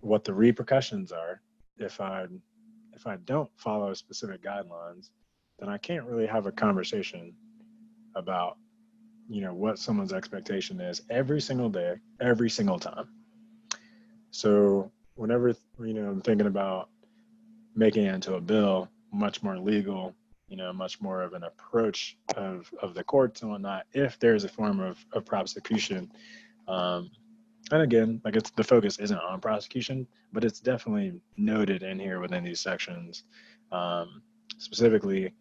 what 0.00 0.24
the 0.24 0.34
repercussions 0.34 1.12
are 1.12 1.40
if 1.78 2.00
i 2.00 2.24
if 2.92 3.06
i 3.06 3.16
don't 3.24 3.50
follow 3.56 3.94
specific 3.94 4.42
guidelines 4.42 5.10
then 5.58 5.68
i 5.68 5.78
can't 5.78 6.04
really 6.04 6.26
have 6.26 6.46
a 6.46 6.52
conversation 6.52 7.32
about 8.16 8.56
you 9.32 9.40
know 9.40 9.54
what 9.54 9.78
someone's 9.78 10.12
expectation 10.12 10.80
is 10.80 11.02
every 11.10 11.40
single 11.40 11.68
day 11.68 11.94
every 12.20 12.50
single 12.50 12.78
time 12.78 13.08
so 14.30 14.90
whenever 15.14 15.54
you 15.80 15.94
know 15.94 16.08
i'm 16.08 16.20
thinking 16.20 16.46
about 16.46 16.88
making 17.74 18.04
it 18.04 18.14
into 18.14 18.34
a 18.34 18.40
bill 18.40 18.88
much 19.12 19.42
more 19.42 19.58
legal 19.58 20.14
you 20.52 20.58
know, 20.58 20.70
much 20.70 21.00
more 21.00 21.22
of 21.22 21.32
an 21.32 21.44
approach 21.44 22.18
of, 22.36 22.70
of 22.82 22.92
the 22.92 23.02
courts 23.02 23.40
and 23.40 23.50
whatnot 23.50 23.86
if 23.94 24.18
there's 24.18 24.44
a 24.44 24.48
form 24.50 24.80
of, 24.80 25.02
of 25.14 25.24
prosecution. 25.24 26.12
Um, 26.68 27.10
and 27.70 27.80
again, 27.80 28.20
like 28.22 28.36
it's 28.36 28.50
the 28.50 28.62
focus 28.62 28.98
isn't 28.98 29.18
on 29.18 29.40
prosecution, 29.40 30.06
but 30.30 30.44
it's 30.44 30.60
definitely 30.60 31.18
noted 31.38 31.82
in 31.82 31.98
here 31.98 32.20
within 32.20 32.44
these 32.44 32.60
sections, 32.60 33.24
um, 33.72 34.20
specifically, 34.58 35.32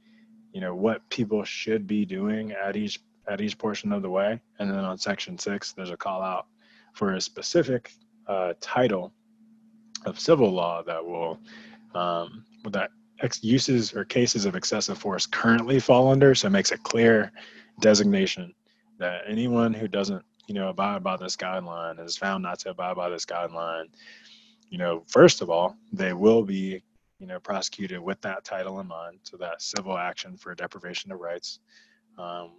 you 0.53 0.61
know, 0.61 0.73
what 0.73 1.09
people 1.09 1.43
should 1.43 1.87
be 1.87 2.05
doing 2.05 2.53
at 2.53 2.77
each 2.77 3.01
at 3.27 3.41
each 3.41 3.57
portion 3.57 3.91
of 3.91 4.01
the 4.01 4.09
way. 4.09 4.39
And 4.59 4.69
then 4.69 4.79
on 4.79 4.97
section 4.97 5.37
six, 5.37 5.73
there's 5.73 5.91
a 5.91 5.97
call 5.97 6.21
out 6.21 6.47
for 6.93 7.13
a 7.13 7.21
specific 7.21 7.91
uh, 8.27 8.53
title 8.59 9.13
of 10.05 10.19
civil 10.19 10.51
law 10.51 10.83
that 10.83 11.05
will 11.05 11.39
um, 11.93 12.45
that 12.69 12.89
ex- 13.21 13.43
uses 13.43 13.93
or 13.93 14.05
cases 14.05 14.45
of 14.45 14.55
excessive 14.55 14.97
force 14.97 15.25
currently 15.25 15.79
fall 15.79 16.09
under. 16.09 16.33
So 16.35 16.47
it 16.47 16.51
makes 16.51 16.71
a 16.71 16.77
clear 16.77 17.31
designation 17.79 18.53
that 18.97 19.21
anyone 19.27 19.73
who 19.73 19.87
doesn't, 19.87 20.23
you 20.47 20.55
know, 20.55 20.69
abide 20.69 21.03
by 21.03 21.17
this 21.17 21.35
guideline 21.35 22.03
is 22.03 22.17
found 22.17 22.43
not 22.43 22.59
to 22.59 22.69
abide 22.69 22.95
by 22.95 23.09
this 23.09 23.25
guideline. 23.25 23.85
You 24.69 24.77
know, 24.77 25.03
first 25.07 25.41
of 25.41 25.49
all, 25.49 25.75
they 25.91 26.13
will 26.13 26.43
be, 26.43 26.81
you 27.19 27.27
know, 27.27 27.39
prosecuted 27.39 27.99
with 27.99 28.21
that 28.21 28.43
title 28.43 28.79
in 28.79 28.87
mind. 28.87 29.19
So 29.23 29.37
that 29.37 29.61
civil 29.61 29.97
action 29.97 30.37
for 30.37 30.55
deprivation 30.55 31.11
of 31.11 31.19
rights, 31.19 31.59
um, 32.17 32.51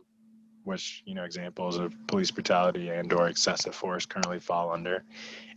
which 0.64 1.02
you 1.06 1.14
know 1.14 1.24
examples 1.24 1.76
of 1.76 1.94
police 2.06 2.30
brutality 2.30 2.88
and 2.88 3.12
or 3.12 3.28
excessive 3.28 3.74
force 3.74 4.06
currently 4.06 4.40
fall 4.40 4.72
under. 4.72 5.04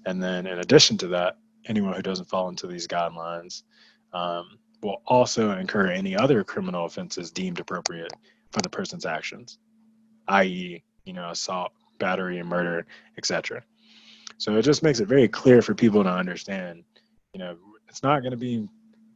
And 0.06 0.22
then 0.22 0.47
in 0.47 0.60
addition 0.60 0.97
to 0.99 1.08
that, 1.10 1.38
anyone 1.68 1.93
who 1.93 2.01
doesn't 2.01 2.30
fall 2.30 2.49
into 2.49 2.68
these 2.68 2.88
guidelines 2.88 3.64
um, 4.14 4.58
will 4.82 5.01
also 5.08 5.51
incur 5.51 5.88
any 5.88 6.16
other 6.16 6.43
criminal 6.43 6.86
offenses 6.86 7.32
deemed 7.32 7.60
appropriate 7.60 8.14
for 8.51 8.62
the 8.62 8.70
person's 8.70 9.06
actions, 9.06 9.58
i.e., 10.28 10.84
you 11.06 11.14
know, 11.14 11.30
assault, 11.30 11.72
battery, 11.99 12.39
and 12.39 12.47
murder, 12.49 12.86
etc. 13.18 13.64
So 14.38 14.56
it 14.56 14.62
just 14.64 14.84
makes 14.84 14.99
it 14.99 15.08
very 15.08 15.28
clear 15.28 15.62
for 15.62 15.74
people 15.74 16.03
to 16.03 16.10
understand, 16.10 16.84
you 17.34 17.39
know, 17.39 17.58
it's 17.89 18.03
not 18.03 18.20
going 18.20 18.32
to 18.32 18.38
be 18.38 18.68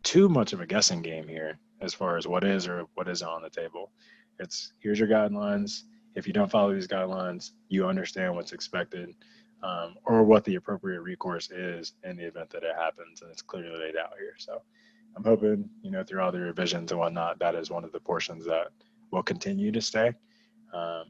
too 0.04 0.30
much 0.30 0.54
of 0.54 0.62
a 0.62 0.66
guessing 0.66 1.02
game 1.02 1.28
here. 1.28 1.60
as 1.82 1.94
far 1.94 2.18
as 2.18 2.28
what 2.28 2.44
is 2.44 2.68
or 2.68 2.86
what 2.96 3.08
isn't 3.08 3.28
on 3.28 3.42
the 3.42 3.50
table. 3.50 3.92
It's 4.40 4.74
here's 4.80 5.00
your 5.00 5.08
guidelines. 5.08 5.84
If 6.16 6.28
you 6.28 6.34
don't 6.34 6.52
follow 6.52 6.74
these 6.74 6.88
guidelines, 6.88 7.52
you 7.70 7.88
understand 7.88 8.36
what's 8.36 8.52
expected 8.52 9.14
um, 9.62 9.96
or 10.06 10.24
what 10.24 10.44
the 10.46 10.56
appropriate 10.56 11.02
recourse 11.02 11.52
is 11.52 11.94
in 12.04 12.18
the 12.18 12.26
event 12.26 12.50
that 12.52 12.64
it 12.64 12.76
happens, 12.76 13.22
and 13.22 13.32
it's 13.32 13.42
clearly 13.42 13.78
laid 13.78 13.98
out 13.98 14.14
here. 14.18 14.34
So 14.38 14.62
I'm 15.16 15.24
hoping, 15.24 15.70
you 15.82 15.92
know, 15.92 16.04
through 16.04 16.22
all 16.22 16.32
the 16.32 16.40
revisions 16.40 16.92
and 16.92 17.00
whatnot, 17.00 17.40
that 17.40 17.56
is 17.56 17.70
one 17.70 17.84
of 17.84 17.92
the 17.92 18.00
portions 18.00 18.46
that 18.46 18.68
will 19.12 19.24
continue 19.24 19.72
to 19.72 19.82
stay. 19.82 20.14
Um, 20.74 21.06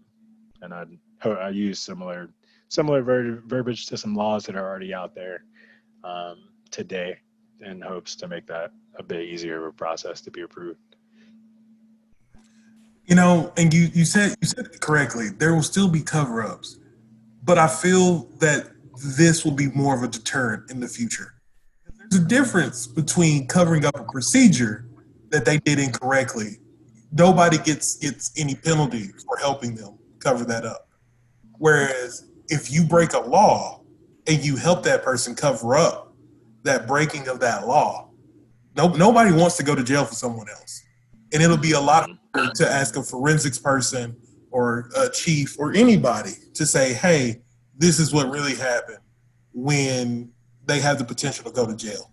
and 0.61 0.73
I 0.73 0.85
I 1.29 1.49
use 1.49 1.79
similar 1.79 2.29
similar 2.69 3.01
ver- 3.01 3.41
verbiage 3.45 3.87
to 3.87 3.97
some 3.97 4.15
laws 4.15 4.45
that 4.45 4.55
are 4.55 4.67
already 4.67 4.93
out 4.93 5.15
there 5.15 5.43
um, 6.03 6.49
today 6.71 7.17
in 7.61 7.81
hopes 7.81 8.15
to 8.15 8.27
make 8.27 8.45
that 8.47 8.71
a 8.97 9.03
bit 9.03 9.21
easier 9.21 9.57
of 9.57 9.73
a 9.73 9.75
process 9.75 10.21
to 10.21 10.31
be 10.31 10.41
approved. 10.41 10.79
You 13.09 13.15
know, 13.15 13.51
and 13.57 13.73
you 13.73 13.89
you 13.91 14.05
said 14.05 14.35
you 14.39 14.47
said 14.47 14.67
it 14.67 14.81
correctly. 14.81 15.29
There 15.29 15.55
will 15.55 15.63
still 15.63 15.89
be 15.89 16.01
cover 16.01 16.43
ups, 16.43 16.77
but 17.43 17.57
I 17.57 17.67
feel 17.67 18.29
that 18.37 18.69
this 19.17 19.43
will 19.43 19.53
be 19.53 19.71
more 19.71 19.95
of 19.95 20.03
a 20.03 20.07
deterrent 20.07 20.69
in 20.69 20.79
the 20.79 20.87
future. 20.87 21.33
There's 21.97 22.21
a 22.23 22.27
difference 22.27 22.85
between 22.85 23.47
covering 23.47 23.83
up 23.83 23.99
a 23.99 24.03
procedure 24.03 24.87
that 25.29 25.43
they 25.43 25.57
did 25.57 25.79
incorrectly. 25.79 26.59
Nobody 27.11 27.57
gets 27.57 27.95
gets 27.97 28.31
any 28.37 28.53
penalty 28.53 29.07
for 29.25 29.37
helping 29.37 29.73
them 29.73 29.97
cover 30.19 30.45
that 30.45 30.63
up. 30.63 30.87
Whereas 31.57 32.29
if 32.47 32.71
you 32.71 32.83
break 32.83 33.13
a 33.13 33.21
law 33.21 33.81
and 34.27 34.45
you 34.45 34.55
help 34.55 34.83
that 34.83 35.03
person 35.03 35.33
cover 35.33 35.75
up 35.75 36.13
that 36.61 36.85
breaking 36.85 37.27
of 37.27 37.39
that 37.39 37.65
law, 37.65 38.11
no, 38.77 38.89
nobody 38.89 39.31
wants 39.31 39.57
to 39.57 39.63
go 39.63 39.73
to 39.73 39.83
jail 39.83 40.05
for 40.05 40.13
someone 40.13 40.47
else. 40.47 40.83
And 41.33 41.41
it'll 41.41 41.57
be 41.57 41.71
a 41.71 41.79
lot 41.79 42.09
to 42.55 42.69
ask 42.69 42.95
a 42.95 43.03
forensics 43.03 43.57
person 43.57 44.15
or 44.51 44.89
a 44.95 45.09
chief 45.09 45.57
or 45.59 45.73
anybody 45.73 46.31
to 46.53 46.65
say, 46.65 46.93
hey, 46.93 47.41
this 47.77 47.99
is 47.99 48.13
what 48.13 48.29
really 48.29 48.55
happened 48.55 48.99
when 49.53 50.31
they 50.65 50.79
have 50.79 50.97
the 50.97 51.05
potential 51.05 51.43
to 51.45 51.51
go 51.51 51.65
to 51.65 51.75
jail. 51.75 52.11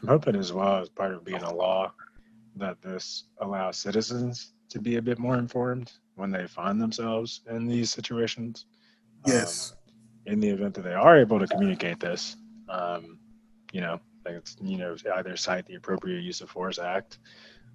I'm 0.00 0.08
hoping 0.08 0.36
as 0.36 0.52
well 0.52 0.76
as 0.76 0.88
part 0.88 1.12
of 1.12 1.24
being 1.24 1.42
a 1.42 1.54
law 1.54 1.92
that 2.56 2.80
this 2.80 3.24
allows 3.40 3.76
citizens 3.76 4.54
to 4.70 4.80
be 4.80 4.96
a 4.96 5.02
bit 5.02 5.18
more 5.18 5.36
informed 5.36 5.92
when 6.14 6.30
they 6.30 6.46
find 6.46 6.80
themselves 6.80 7.42
in 7.50 7.66
these 7.66 7.90
situations. 7.90 8.66
Yes. 9.26 9.72
Um, 9.72 9.76
in 10.26 10.40
the 10.40 10.48
event 10.48 10.74
that 10.74 10.82
they 10.82 10.94
are 10.94 11.18
able 11.18 11.38
to 11.38 11.46
communicate 11.46 11.98
this, 11.98 12.36
um, 12.68 13.18
you 13.72 13.80
know, 13.80 14.00
like 14.24 14.34
it's, 14.34 14.56
you 14.62 14.76
know, 14.76 14.94
either 15.16 15.36
cite 15.36 15.66
the 15.66 15.74
appropriate 15.74 16.20
use 16.22 16.40
of 16.40 16.50
force 16.50 16.78
act 16.78 17.18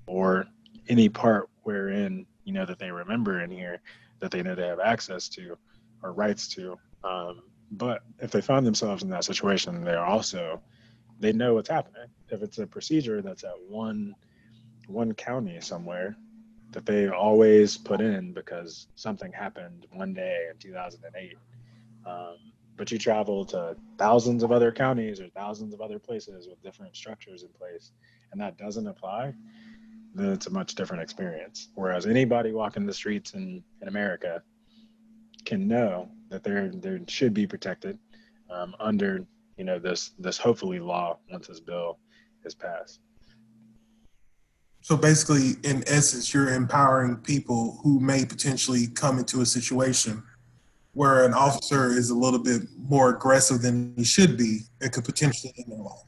or 0.07 0.47
any 0.87 1.09
part 1.09 1.49
wherein, 1.63 2.25
you 2.43 2.53
know, 2.53 2.65
that 2.65 2.79
they 2.79 2.91
remember 2.91 3.41
in 3.41 3.51
here 3.51 3.81
that 4.19 4.31
they 4.31 4.43
know 4.43 4.55
they 4.55 4.67
have 4.67 4.79
access 4.79 5.27
to 5.29 5.57
or 6.03 6.13
rights 6.13 6.47
to. 6.47 6.77
Um, 7.03 7.43
but 7.71 8.03
if 8.19 8.31
they 8.31 8.41
find 8.41 8.65
themselves 8.65 9.03
in 9.03 9.09
that 9.09 9.23
situation, 9.23 9.83
they're 9.83 10.05
also, 10.05 10.61
they 11.19 11.33
know 11.33 11.55
what's 11.55 11.69
happening. 11.69 12.07
If 12.29 12.41
it's 12.41 12.59
a 12.59 12.67
procedure 12.67 13.21
that's 13.21 13.43
at 13.43 13.59
one, 13.67 14.15
one 14.87 15.13
county 15.13 15.59
somewhere, 15.61 16.15
that 16.71 16.85
they 16.85 17.07
always 17.07 17.77
put 17.77 18.01
in 18.01 18.33
because 18.33 18.87
something 18.95 19.31
happened 19.31 19.87
one 19.93 20.13
day 20.13 20.47
in 20.51 20.57
2008. 20.57 21.37
Um, 22.05 22.35
but 22.77 22.91
you 22.91 22.97
travel 22.97 23.45
to 23.45 23.75
thousands 23.97 24.43
of 24.43 24.51
other 24.51 24.71
counties 24.71 25.21
or 25.21 25.29
thousands 25.29 25.73
of 25.73 25.81
other 25.81 25.97
places 25.97 26.47
with 26.47 26.61
different 26.61 26.95
structures 26.95 27.43
in 27.43 27.49
place, 27.49 27.93
and 28.31 28.41
that 28.41 28.57
doesn't 28.57 28.87
apply, 28.87 29.33
then 30.15 30.31
it's 30.31 30.47
a 30.47 30.49
much 30.49 30.75
different 30.75 31.03
experience. 31.03 31.69
Whereas 31.75 32.05
anybody 32.05 32.53
walking 32.53 32.85
the 32.85 32.93
streets 32.93 33.33
in, 33.33 33.63
in 33.81 33.87
America 33.87 34.41
can 35.43 35.67
know 35.67 36.09
that 36.29 36.43
they're 36.43 36.69
they 36.69 36.99
should 37.07 37.33
be 37.33 37.45
protected 37.45 37.99
um, 38.49 38.75
under 38.79 39.25
you 39.57 39.65
know 39.65 39.77
this 39.77 40.11
this 40.17 40.37
hopefully 40.37 40.79
law 40.79 41.17
once 41.29 41.47
this 41.47 41.59
bill 41.59 41.99
is 42.45 42.55
passed. 42.55 43.01
So 44.81 44.95
basically, 44.95 45.53
in 45.63 45.83
essence, 45.87 46.33
you're 46.33 46.53
empowering 46.53 47.17
people 47.17 47.79
who 47.83 47.99
may 47.99 48.23
potentially 48.23 48.87
come 48.87 49.17
into 49.17 49.41
a 49.41 49.45
situation 49.45 50.23
where 50.93 51.25
an 51.25 51.33
officer 51.33 51.89
is 51.89 52.11
a 52.11 52.15
little 52.15 52.39
bit 52.39 52.61
more 52.77 53.09
aggressive 53.09 53.61
than 53.61 53.93
he 53.97 54.03
should 54.03 54.37
be 54.37 54.59
and 54.81 54.91
could 54.93 55.03
potentially 55.03 55.51
end 55.57 55.71
their 55.71 55.79
life. 55.79 55.99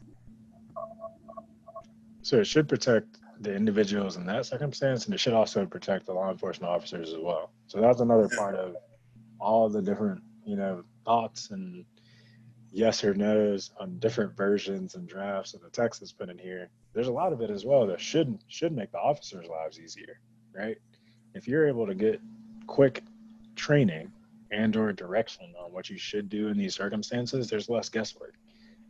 So 2.21 2.39
it 2.39 2.45
should 2.45 2.69
protect 2.69 3.17
the 3.39 3.53
individuals 3.53 4.17
in 4.17 4.25
that 4.25 4.45
circumstance, 4.45 5.05
and 5.05 5.13
it 5.13 5.19
should 5.19 5.33
also 5.33 5.65
protect 5.65 6.05
the 6.05 6.13
law 6.13 6.31
enforcement 6.31 6.71
officers 6.71 7.13
as 7.13 7.19
well. 7.19 7.51
So 7.67 7.79
that's 7.79 8.01
another 8.01 8.29
part 8.29 8.55
of 8.55 8.75
all 9.39 9.69
the 9.69 9.81
different, 9.81 10.21
you 10.45 10.55
know, 10.55 10.83
thoughts 11.05 11.51
and 11.51 11.85
yes 12.71 13.03
or 13.03 13.13
no's 13.13 13.71
on 13.79 13.97
different 13.99 14.35
versions 14.35 14.95
and 14.95 15.07
drafts 15.07 15.53
of 15.53 15.61
the 15.61 15.69
text 15.69 16.01
that's 16.01 16.11
put 16.11 16.29
in 16.29 16.37
here 16.37 16.69
there's 16.97 17.09
a 17.09 17.11
lot 17.11 17.31
of 17.31 17.41
it 17.41 17.51
as 17.51 17.63
well 17.63 17.85
that 17.85 18.01
should 18.01 18.39
should 18.47 18.75
make 18.75 18.91
the 18.91 18.97
officers' 18.97 19.45
lives 19.45 19.79
easier, 19.79 20.19
right? 20.51 20.77
If 21.35 21.47
you're 21.47 21.67
able 21.67 21.85
to 21.85 21.93
get 21.93 22.19
quick 22.65 23.03
training 23.55 24.11
and 24.49 24.75
or 24.75 24.91
direction 24.93 25.53
on 25.63 25.71
what 25.71 25.91
you 25.91 25.99
should 25.99 26.27
do 26.27 26.47
in 26.47 26.57
these 26.57 26.73
circumstances, 26.73 27.51
there's 27.51 27.69
less 27.69 27.87
guesswork. 27.87 28.33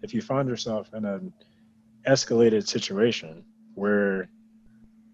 If 0.04 0.14
you 0.14 0.22
find 0.22 0.48
yourself 0.48 0.90
in 0.94 1.04
an 1.04 1.34
escalated 2.08 2.66
situation 2.66 3.44
where 3.76 4.30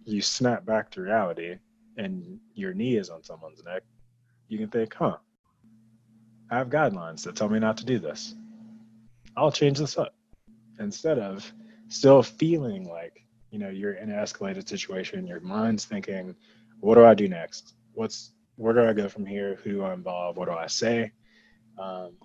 you 0.06 0.22
snap 0.22 0.66
back 0.66 0.90
to 0.92 1.02
reality 1.02 1.58
and 1.98 2.40
your 2.56 2.74
knee 2.74 2.98
is 2.98 3.10
on 3.10 3.24
someone's 3.24 3.64
neck, 3.64 3.84
you 4.48 4.58
can 4.58 4.70
think, 4.70 4.94
huh, 4.94 5.18
I 6.50 6.58
have 6.58 6.70
guidelines 6.70 7.24
that 7.24 7.36
tell 7.36 7.50
me 7.50 7.60
not 7.60 7.78
to 7.78 7.86
do 7.86 8.00
this. 8.00 8.36
I'll 9.36 9.52
change 9.52 9.80
this 9.80 9.98
up. 9.98 10.14
Instead 10.80 11.20
of 11.20 11.52
still 11.88 12.24
feeling 12.24 12.90
like 12.90 13.24
you 13.52 13.60
know 13.60 13.70
you're 13.70 13.94
in 13.94 14.10
an 14.10 14.18
escalated 14.18 14.68
situation 14.68 15.28
your 15.28 15.40
mind's 15.42 15.86
thinking 15.86 16.36
what 16.80 16.96
do 16.96 17.06
i 17.06 17.14
do 17.14 17.28
next? 17.28 17.76
What's 17.94 18.34
where 18.56 18.74
do 18.74 18.84
i 18.84 18.94
go 18.94 19.08
from 19.08 19.26
here? 19.26 19.60
Who 19.64 19.72
do 19.72 19.84
i 19.84 19.94
involve? 19.94 20.38
What 20.38 20.48
do 20.48 20.54
i 20.54 20.68
say? 20.68 21.12
Um, 21.78 22.18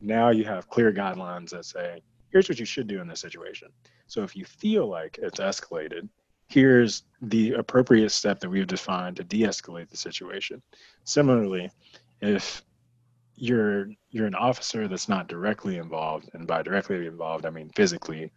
now 0.00 0.30
you 0.30 0.44
have 0.44 0.68
clear 0.68 0.92
guidelines 0.92 1.50
that 1.50 1.64
say 1.64 2.02
here's 2.30 2.48
what 2.48 2.60
you 2.60 2.66
should 2.66 2.86
do 2.86 3.00
in 3.00 3.08
this 3.08 3.20
situation. 3.20 3.68
So 4.06 4.22
if 4.22 4.36
you 4.36 4.44
feel 4.44 4.86
like 4.86 5.18
it's 5.20 5.40
escalated 5.40 6.08
here's 6.48 7.04
the 7.22 7.52
appropriate 7.52 8.10
step 8.10 8.40
that 8.40 8.50
we've 8.50 8.66
defined 8.66 9.16
to 9.16 9.24
de-escalate 9.24 9.88
the 9.90 9.96
situation. 9.96 10.62
Similarly 11.04 11.70
if 12.20 12.62
you're 13.36 13.88
you're 14.10 14.26
an 14.26 14.34
officer 14.34 14.88
that's 14.88 15.08
not 15.08 15.28
directly 15.28 15.76
involved 15.76 16.28
and 16.32 16.44
by 16.48 16.60
directly 16.60 17.06
involved 17.06 17.46
i 17.46 17.50
mean 17.50 17.70
physically 17.76 18.32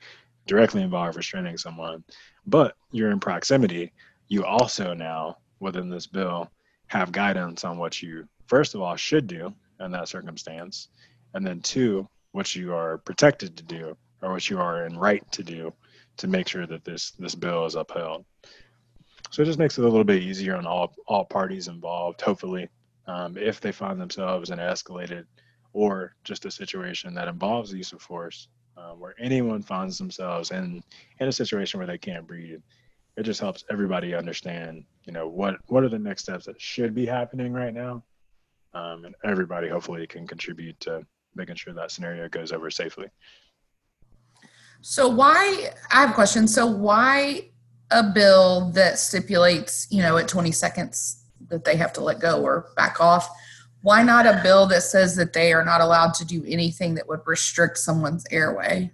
directly 0.45 0.81
involved 0.81 1.15
restraining 1.15 1.57
someone, 1.57 2.03
but 2.45 2.75
you're 2.91 3.11
in 3.11 3.19
proximity, 3.19 3.91
you 4.27 4.43
also 4.43 4.93
now, 4.93 5.37
within 5.59 5.89
this 5.89 6.07
bill, 6.07 6.49
have 6.87 7.11
guidance 7.11 7.63
on 7.63 7.77
what 7.77 8.01
you, 8.01 8.27
first 8.47 8.75
of 8.75 8.81
all, 8.81 8.95
should 8.95 9.27
do 9.27 9.53
in 9.79 9.91
that 9.91 10.07
circumstance, 10.07 10.89
and 11.33 11.45
then 11.45 11.61
two, 11.61 12.07
what 12.31 12.55
you 12.55 12.73
are 12.73 12.97
protected 12.99 13.55
to 13.57 13.63
do 13.63 13.95
or 14.21 14.33
what 14.33 14.49
you 14.49 14.59
are 14.59 14.85
in 14.85 14.97
right 14.97 15.29
to 15.31 15.43
do 15.43 15.73
to 16.17 16.27
make 16.27 16.47
sure 16.47 16.67
that 16.67 16.83
this 16.83 17.11
this 17.11 17.35
bill 17.35 17.65
is 17.65 17.75
upheld. 17.75 18.25
So 19.31 19.41
it 19.41 19.45
just 19.45 19.59
makes 19.59 19.77
it 19.77 19.85
a 19.85 19.87
little 19.87 20.03
bit 20.03 20.21
easier 20.21 20.55
on 20.55 20.65
all 20.65 20.93
all 21.07 21.25
parties 21.25 21.67
involved. 21.67 22.21
Hopefully, 22.21 22.69
um, 23.07 23.37
if 23.37 23.61
they 23.61 23.71
find 23.71 23.99
themselves 23.99 24.49
in 24.49 24.59
an 24.59 24.71
escalated 24.71 25.25
or 25.73 26.15
just 26.23 26.45
a 26.45 26.51
situation 26.51 27.13
that 27.13 27.27
involves 27.27 27.71
the 27.71 27.77
use 27.77 27.93
of 27.93 28.01
force, 28.01 28.49
um, 28.77 28.99
where 28.99 29.15
anyone 29.19 29.61
finds 29.61 29.97
themselves 29.97 30.51
in 30.51 30.83
in 31.19 31.27
a 31.27 31.31
situation 31.31 31.79
where 31.79 31.87
they 31.87 31.97
can't 31.97 32.27
breathe. 32.27 32.61
It 33.17 33.23
just 33.23 33.41
helps 33.41 33.65
everybody 33.69 34.15
understand, 34.15 34.85
you 35.03 35.13
know, 35.13 35.27
what 35.27 35.55
what 35.67 35.83
are 35.83 35.89
the 35.89 35.99
next 35.99 36.23
steps 36.23 36.45
that 36.45 36.61
should 36.61 36.93
be 36.95 37.05
happening 37.05 37.53
right 37.53 37.73
now, 37.73 38.03
um, 38.73 39.05
and 39.05 39.15
everybody 39.23 39.67
hopefully 39.67 40.07
can 40.07 40.27
contribute 40.27 40.79
to 40.81 41.05
making 41.35 41.55
sure 41.55 41.73
that 41.73 41.91
scenario 41.91 42.27
goes 42.29 42.51
over 42.51 42.69
safely. 42.69 43.07
So 44.81 45.07
why? 45.07 45.71
I 45.91 46.01
have 46.01 46.11
a 46.11 46.13
question. 46.13 46.47
So 46.47 46.65
why 46.65 47.49
a 47.91 48.03
bill 48.03 48.71
that 48.71 48.97
stipulates, 48.97 49.87
you 49.91 50.01
know, 50.01 50.17
at 50.17 50.27
20 50.27 50.51
seconds 50.51 51.23
that 51.49 51.65
they 51.65 51.75
have 51.75 51.93
to 51.93 52.01
let 52.01 52.19
go 52.19 52.41
or 52.41 52.67
back 52.75 53.01
off? 53.01 53.29
why 53.81 54.03
not 54.03 54.25
a 54.25 54.39
bill 54.43 54.67
that 54.67 54.83
says 54.83 55.15
that 55.15 55.33
they 55.33 55.53
are 55.53 55.65
not 55.65 55.81
allowed 55.81 56.13
to 56.15 56.25
do 56.25 56.43
anything 56.47 56.93
that 56.95 57.07
would 57.07 57.21
restrict 57.25 57.77
someone's 57.77 58.25
airway? 58.31 58.91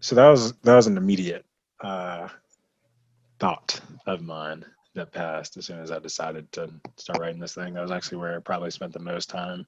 So 0.00 0.14
that 0.14 0.28
was 0.28 0.52
that 0.52 0.76
was 0.76 0.86
an 0.86 0.96
immediate 0.96 1.44
uh, 1.80 2.28
thought 3.38 3.80
of 4.06 4.22
mine 4.22 4.64
that 4.94 5.12
passed 5.12 5.56
as 5.56 5.66
soon 5.66 5.80
as 5.80 5.90
I 5.90 5.98
decided 5.98 6.50
to 6.52 6.70
start 6.96 7.18
writing 7.18 7.40
this 7.40 7.54
thing. 7.54 7.74
That 7.74 7.82
was 7.82 7.90
actually 7.90 8.18
where 8.18 8.36
I 8.36 8.40
probably 8.40 8.70
spent 8.70 8.92
the 8.92 9.00
most 9.00 9.28
time 9.28 9.66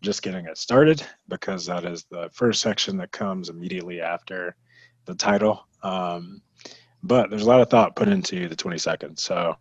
just 0.00 0.22
getting 0.22 0.46
it 0.46 0.58
started 0.58 1.04
because 1.28 1.66
that 1.66 1.84
is 1.84 2.04
the 2.10 2.30
first 2.32 2.60
section 2.60 2.96
that 2.98 3.12
comes 3.12 3.48
immediately 3.48 4.00
after 4.00 4.56
the 5.06 5.14
title 5.14 5.66
Um, 5.82 6.42
but 7.02 7.30
there's 7.30 7.42
a 7.42 7.48
lot 7.48 7.60
of 7.60 7.70
thought 7.70 7.96
put 7.96 8.08
into 8.08 8.48
the 8.48 8.56
22nd. 8.56 9.18
So, 9.18 9.56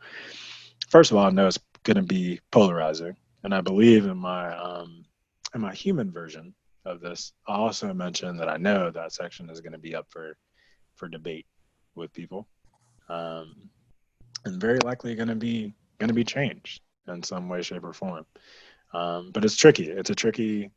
first 0.90 1.12
of 1.12 1.18
all, 1.18 1.26
I 1.26 1.30
know 1.30 1.48
it's 1.48 1.60
going 1.84 1.98
to 1.98 2.04
be 2.04 2.40
polarizing, 2.52 3.16
and 3.44 3.54
I 3.54 3.62
believe 3.62 4.06
in 4.06 4.18
my 4.18 4.56
um, 4.58 5.06
in 5.54 5.62
my 5.62 5.74
human 5.74 6.12
version 6.12 6.54
of 6.86 7.00
this. 7.02 7.34
I 7.48 7.56
also 7.56 7.94
mentioned 7.94 8.40
that 8.40 8.50
I 8.50 8.58
know 8.58 8.90
that 8.92 9.14
section 9.14 9.50
is 9.50 9.62
going 9.62 9.74
to 9.74 9.78
be 9.78 9.96
up 9.96 10.08
for 10.10 10.36
for 10.96 11.08
debate 11.08 11.46
with 11.96 12.14
people, 12.14 12.48
um, 13.10 13.70
and 14.46 14.60
very 14.60 14.80
likely 14.80 15.16
going 15.16 15.30
to 15.30 15.36
be 15.36 15.74
going 16.00 16.10
to 16.10 16.14
be 16.14 16.24
changed 16.24 16.82
in 17.08 17.24
some 17.24 17.48
way, 17.48 17.62
shape, 17.62 17.84
or 17.84 17.94
form. 17.94 18.26
Um, 18.94 19.32
but 19.32 19.44
it's 19.44 19.56
tricky. 19.56 19.90
It's 19.90 20.10
a 20.10 20.16
tricky 20.16 20.72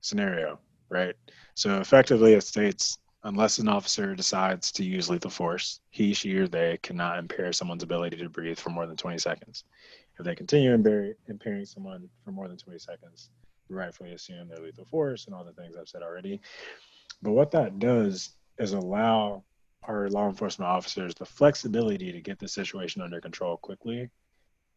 scenario, 0.00 0.58
right? 0.88 1.14
So 1.54 1.80
effectively, 1.80 2.34
it 2.34 2.42
states 2.42 2.98
unless 3.24 3.58
an 3.58 3.68
officer 3.68 4.14
decides 4.14 4.70
to 4.70 4.84
use 4.84 5.10
lethal 5.10 5.30
force, 5.30 5.80
he, 5.90 6.14
she, 6.14 6.36
or 6.36 6.46
they 6.46 6.78
cannot 6.82 7.18
impair 7.18 7.52
someone's 7.52 7.82
ability 7.82 8.16
to 8.16 8.28
breathe 8.28 8.58
for 8.58 8.70
more 8.70 8.86
than 8.86 8.96
20 8.96 9.18
seconds. 9.18 9.64
If 10.18 10.24
they 10.24 10.34
continue 10.36 10.72
impairing 10.72 11.64
someone 11.64 12.08
for 12.24 12.30
more 12.30 12.46
than 12.46 12.56
20 12.56 12.78
seconds, 12.78 13.30
rightfully 13.68 14.12
assume 14.12 14.48
they're 14.48 14.64
lethal 14.64 14.84
force 14.84 15.26
and 15.26 15.34
all 15.34 15.44
the 15.44 15.52
things 15.52 15.76
I've 15.76 15.88
said 15.88 16.02
already. 16.02 16.40
But 17.20 17.32
what 17.32 17.50
that 17.50 17.80
does 17.80 18.30
is 18.58 18.72
allow 18.72 19.42
our 19.82 20.08
law 20.08 20.28
enforcement 20.28 20.70
officers 20.70 21.14
the 21.14 21.24
flexibility 21.24 22.12
to 22.12 22.20
get 22.20 22.38
the 22.38 22.48
situation 22.48 23.02
under 23.02 23.20
control 23.20 23.56
quickly 23.56 24.08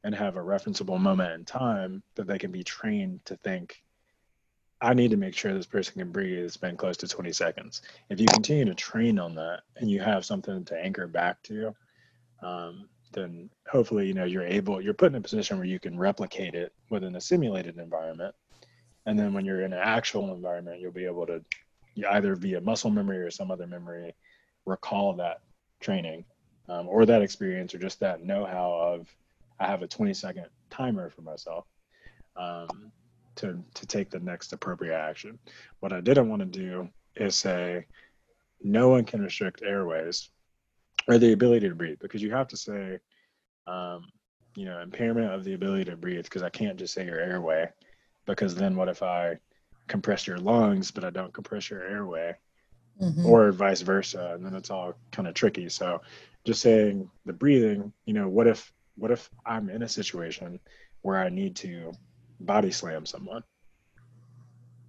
and 0.03 0.15
have 0.15 0.37
a 0.37 0.41
referenceable 0.41 0.99
moment 0.99 1.33
in 1.33 1.45
time 1.45 2.01
that 2.15 2.27
they 2.27 2.37
can 2.37 2.51
be 2.51 2.63
trained 2.63 3.23
to 3.25 3.35
think 3.37 3.83
I 4.81 4.93
need 4.93 5.11
to 5.11 5.17
make 5.17 5.35
sure 5.35 5.53
this 5.53 5.65
person 5.65 5.95
can 5.95 6.11
breathe, 6.11 6.49
spend 6.51 6.77
close 6.77 6.95
to 6.97 7.07
20 7.07 7.33
seconds. 7.33 7.81
If 8.09 8.19
you 8.19 8.27
continue 8.27 8.65
to 8.65 8.73
train 8.73 9.19
on 9.19 9.35
that 9.35 9.61
and 9.75 9.91
you 9.91 9.99
have 9.99 10.25
something 10.25 10.63
to 10.65 10.77
anchor 10.77 11.05
back 11.05 11.43
to, 11.43 11.75
um, 12.41 12.87
then 13.11 13.49
hopefully, 13.69 14.07
you 14.07 14.13
know, 14.13 14.23
you're 14.23 14.45
able, 14.45 14.81
you're 14.81 14.93
put 14.93 15.11
in 15.11 15.15
a 15.15 15.21
position 15.21 15.57
where 15.57 15.67
you 15.67 15.79
can 15.79 15.99
replicate 15.99 16.55
it 16.55 16.73
within 16.89 17.15
a 17.15 17.21
simulated 17.21 17.77
environment. 17.77 18.33
And 19.05 19.19
then 19.19 19.33
when 19.33 19.43
you're 19.43 19.63
in 19.63 19.73
an 19.73 19.81
actual 19.81 20.33
environment, 20.33 20.79
you'll 20.79 20.91
be 20.91 21.05
able 21.05 21.25
to 21.25 21.43
either 22.09 22.35
via 22.35 22.61
muscle 22.61 22.89
memory 22.89 23.17
or 23.17 23.31
some 23.31 23.51
other 23.51 23.67
memory 23.67 24.13
recall 24.65 25.13
that 25.13 25.41
training 25.81 26.23
um, 26.69 26.87
or 26.87 27.05
that 27.05 27.21
experience 27.21 27.73
or 27.73 27.79
just 27.79 27.99
that 27.99 28.23
know-how 28.23 28.71
of 28.71 29.13
I 29.59 29.67
have 29.67 29.81
a 29.81 29.87
20 29.87 30.13
second 30.13 30.45
timer 30.69 31.09
for 31.09 31.21
myself. 31.21 31.65
Um, 32.35 32.91
to 33.39 33.63
to 33.73 33.85
take 33.85 34.09
the 34.09 34.19
next 34.19 34.53
appropriate 34.53 34.97
action. 34.97 35.39
What 35.79 35.93
I 35.93 36.01
didn't 36.01 36.29
want 36.29 36.41
to 36.41 36.45
do 36.45 36.89
is 37.15 37.35
say 37.35 37.85
no 38.61 38.89
one 38.89 39.05
can 39.05 39.21
restrict 39.21 39.61
airways 39.63 40.29
or 41.07 41.17
the 41.17 41.31
ability 41.31 41.69
to 41.69 41.75
breathe 41.75 41.99
because 41.99 42.21
you 42.21 42.31
have 42.31 42.49
to 42.49 42.57
say 42.57 42.99
um, 43.65 44.03
you 44.55 44.65
know 44.65 44.81
impairment 44.81 45.31
of 45.33 45.43
the 45.43 45.53
ability 45.53 45.85
to 45.85 45.95
breathe 45.95 46.25
because 46.25 46.43
I 46.43 46.49
can't 46.49 46.77
just 46.77 46.93
say 46.93 47.05
your 47.05 47.19
airway 47.19 47.69
because 48.25 48.55
then 48.55 48.75
what 48.75 48.89
if 48.89 49.01
I 49.01 49.37
compress 49.87 50.27
your 50.27 50.37
lungs 50.37 50.91
but 50.91 51.05
I 51.05 51.09
don't 51.09 51.33
compress 51.33 51.69
your 51.69 51.83
airway 51.83 52.35
mm-hmm. 53.01 53.25
or 53.25 53.51
vice 53.53 53.81
versa 53.81 54.33
and 54.35 54.45
then 54.45 54.53
it's 54.53 54.69
all 54.69 54.93
kind 55.11 55.27
of 55.27 55.33
tricky 55.33 55.69
so 55.69 56.01
just 56.45 56.61
saying 56.61 57.09
the 57.25 57.33
breathing 57.33 57.93
you 58.05 58.13
know 58.13 58.27
what 58.27 58.47
if 58.47 58.71
what 58.99 59.11
if 59.11 59.29
I'm 59.45 59.69
in 59.69 59.83
a 59.83 59.89
situation 59.89 60.59
where 61.01 61.17
I 61.17 61.29
need 61.29 61.55
to 61.57 61.93
body 62.39 62.71
slam 62.71 63.05
someone, 63.05 63.43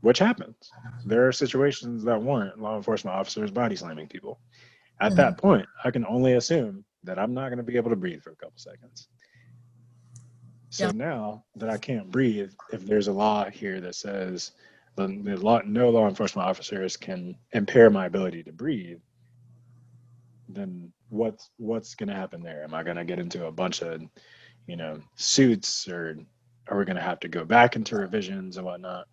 which 0.00 0.18
happens. 0.18 0.70
There 1.04 1.26
are 1.26 1.32
situations 1.32 2.04
that 2.04 2.20
warrant 2.20 2.60
law 2.60 2.76
enforcement 2.76 3.16
officers 3.16 3.50
body 3.50 3.76
slamming 3.76 4.08
people. 4.08 4.40
At 5.00 5.08
mm-hmm. 5.08 5.16
that 5.16 5.38
point, 5.38 5.66
I 5.84 5.90
can 5.90 6.06
only 6.06 6.34
assume 6.34 6.84
that 7.04 7.18
I'm 7.18 7.34
not 7.34 7.48
going 7.48 7.58
to 7.58 7.64
be 7.64 7.76
able 7.76 7.90
to 7.90 7.96
breathe 7.96 8.22
for 8.22 8.30
a 8.30 8.36
couple 8.36 8.58
seconds. 8.58 9.08
So 10.70 10.86
yep. 10.86 10.94
now 10.94 11.44
that 11.56 11.68
I 11.68 11.78
can't 11.78 12.10
breathe, 12.10 12.52
if 12.72 12.86
there's 12.86 13.08
a 13.08 13.12
law 13.12 13.50
here 13.50 13.80
that 13.80 13.94
says 13.94 14.52
the, 14.96 15.20
the 15.22 15.36
law, 15.36 15.60
no 15.64 15.90
law 15.90 16.08
enforcement 16.08 16.46
officers 16.46 16.96
can 16.96 17.36
impair 17.52 17.90
my 17.90 18.06
ability 18.06 18.44
to 18.44 18.52
breathe, 18.52 19.00
then 20.48 20.92
what's 21.10 21.50
what's 21.58 21.94
going 21.94 22.08
to 22.08 22.14
happen 22.14 22.42
there? 22.42 22.64
Am 22.64 22.74
I 22.74 22.82
going 22.82 22.96
to 22.96 23.04
get 23.04 23.18
into 23.18 23.46
a 23.46 23.52
bunch 23.52 23.82
of, 23.82 24.02
you 24.66 24.76
know, 24.76 25.00
suits 25.16 25.88
or 25.88 26.18
are 26.68 26.78
we 26.78 26.84
going 26.84 26.96
to 26.96 27.02
have 27.02 27.20
to 27.20 27.28
go 27.28 27.44
back 27.44 27.76
into 27.76 27.96
revisions 27.96 28.56
and 28.56 28.64
whatnot? 28.64 29.06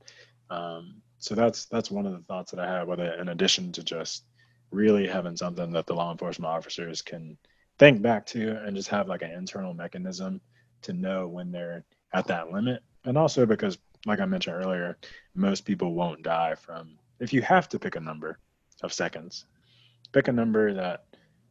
Um, 0.49 1.01
so 1.19 1.35
that's 1.35 1.65
that's 1.65 1.91
one 1.91 2.05
of 2.05 2.13
the 2.13 2.23
thoughts 2.27 2.51
that 2.51 2.59
I 2.59 2.67
have 2.67 2.87
with 2.87 2.99
it. 2.99 3.19
In 3.19 3.29
addition 3.29 3.71
to 3.73 3.83
just 3.83 4.23
really 4.71 5.07
having 5.07 5.35
something 5.35 5.71
that 5.71 5.87
the 5.87 5.95
law 5.95 6.11
enforcement 6.11 6.51
officers 6.51 7.01
can 7.01 7.37
think 7.79 8.01
back 8.01 8.25
to 8.27 8.57
and 8.63 8.75
just 8.75 8.89
have 8.89 9.07
like 9.07 9.21
an 9.21 9.31
internal 9.31 9.73
mechanism 9.73 10.41
to 10.81 10.93
know 10.93 11.27
when 11.27 11.51
they're 11.51 11.83
at 12.13 12.27
that 12.27 12.51
limit, 12.51 12.83
and 13.05 13.17
also 13.17 13.45
because, 13.45 13.77
like 14.05 14.19
I 14.19 14.25
mentioned 14.25 14.55
earlier, 14.55 14.97
most 15.35 15.65
people 15.65 15.93
won't 15.93 16.23
die 16.23 16.55
from 16.55 16.97
if 17.19 17.33
you 17.33 17.41
have 17.41 17.67
to 17.69 17.79
pick 17.79 17.95
a 17.95 17.99
number 17.99 18.37
of 18.83 18.93
seconds, 18.93 19.45
pick 20.11 20.27
a 20.27 20.31
number 20.31 20.73
that 20.73 21.05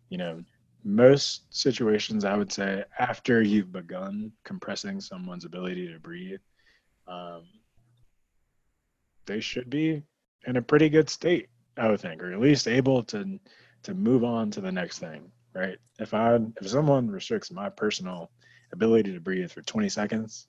you 0.08 0.18
know 0.18 0.42
most 0.84 1.52
situations, 1.52 2.24
I 2.24 2.36
would 2.36 2.52
say, 2.52 2.84
after 2.98 3.42
you've 3.42 3.72
begun 3.72 4.30
compressing 4.44 5.00
someone's 5.00 5.44
ability 5.44 5.88
to 5.92 5.98
breathe, 5.98 6.38
um, 7.08 7.42
they 9.26 9.40
should 9.40 9.68
be 9.68 10.04
in 10.46 10.56
a 10.56 10.62
pretty 10.62 10.88
good 10.88 11.10
state, 11.10 11.48
I 11.76 11.88
would 11.90 12.00
think, 12.00 12.22
or 12.22 12.32
at 12.32 12.40
least 12.40 12.68
able 12.68 13.02
to 13.04 13.38
to 13.82 13.94
move 13.94 14.24
on 14.24 14.50
to 14.52 14.60
the 14.60 14.72
next 14.72 15.00
thing. 15.00 15.30
Right? 15.54 15.78
If 15.98 16.14
I 16.14 16.38
if 16.60 16.68
someone 16.68 17.10
restricts 17.10 17.50
my 17.50 17.68
personal 17.68 18.30
ability 18.72 19.12
to 19.12 19.20
breathe 19.20 19.50
for 19.50 19.62
20 19.62 19.88
seconds, 19.88 20.46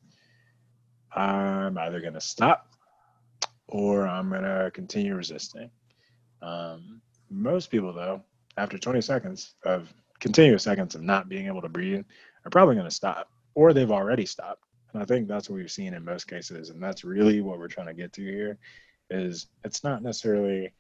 I'm 1.16 1.78
either 1.78 1.99
going 1.99 2.14
to 2.14 2.22
stop 2.22 2.68
or 3.68 4.08
I'm 4.08 4.30
going 4.30 4.43
to 4.43 4.72
continue 4.74 5.16
resisting. 5.16 5.70
Um, 6.41 7.01
most 7.30 7.72
people, 7.72 7.93
though, 7.93 8.24
after 8.58 8.78
20 8.78 9.01
seconds 9.01 9.53
of 9.66 9.93
continuous 10.20 10.64
seconds 10.64 10.95
of 10.95 11.01
not 11.01 11.30
being 11.30 11.47
able 11.47 11.62
to 11.62 11.70
breathe 11.70 12.03
are 12.45 12.49
probably 12.49 12.76
going 12.76 12.88
to 12.88 12.95
stop 12.95 13.30
or 13.55 13.74
they've 13.74 13.91
already 13.91 14.26
stopped. 14.26 14.64
And 14.93 15.01
I 15.01 15.05
think 15.05 15.28
that's 15.28 15.49
what 15.49 15.58
we've 15.58 15.72
seen 15.72 15.93
in 15.93 16.03
most 16.03 16.28
cases. 16.28 16.70
And 16.70 16.82
that's 16.82 17.03
really 17.03 17.41
what 17.41 17.60
we're 17.60 17.68
trying 17.68 17.88
to 17.88 17.93
get 17.93 18.14
to 18.14 18.22
here 18.22 18.58
is 19.10 19.47
it's 19.64 19.84
not 19.84 20.03
necessarily, 20.03 20.74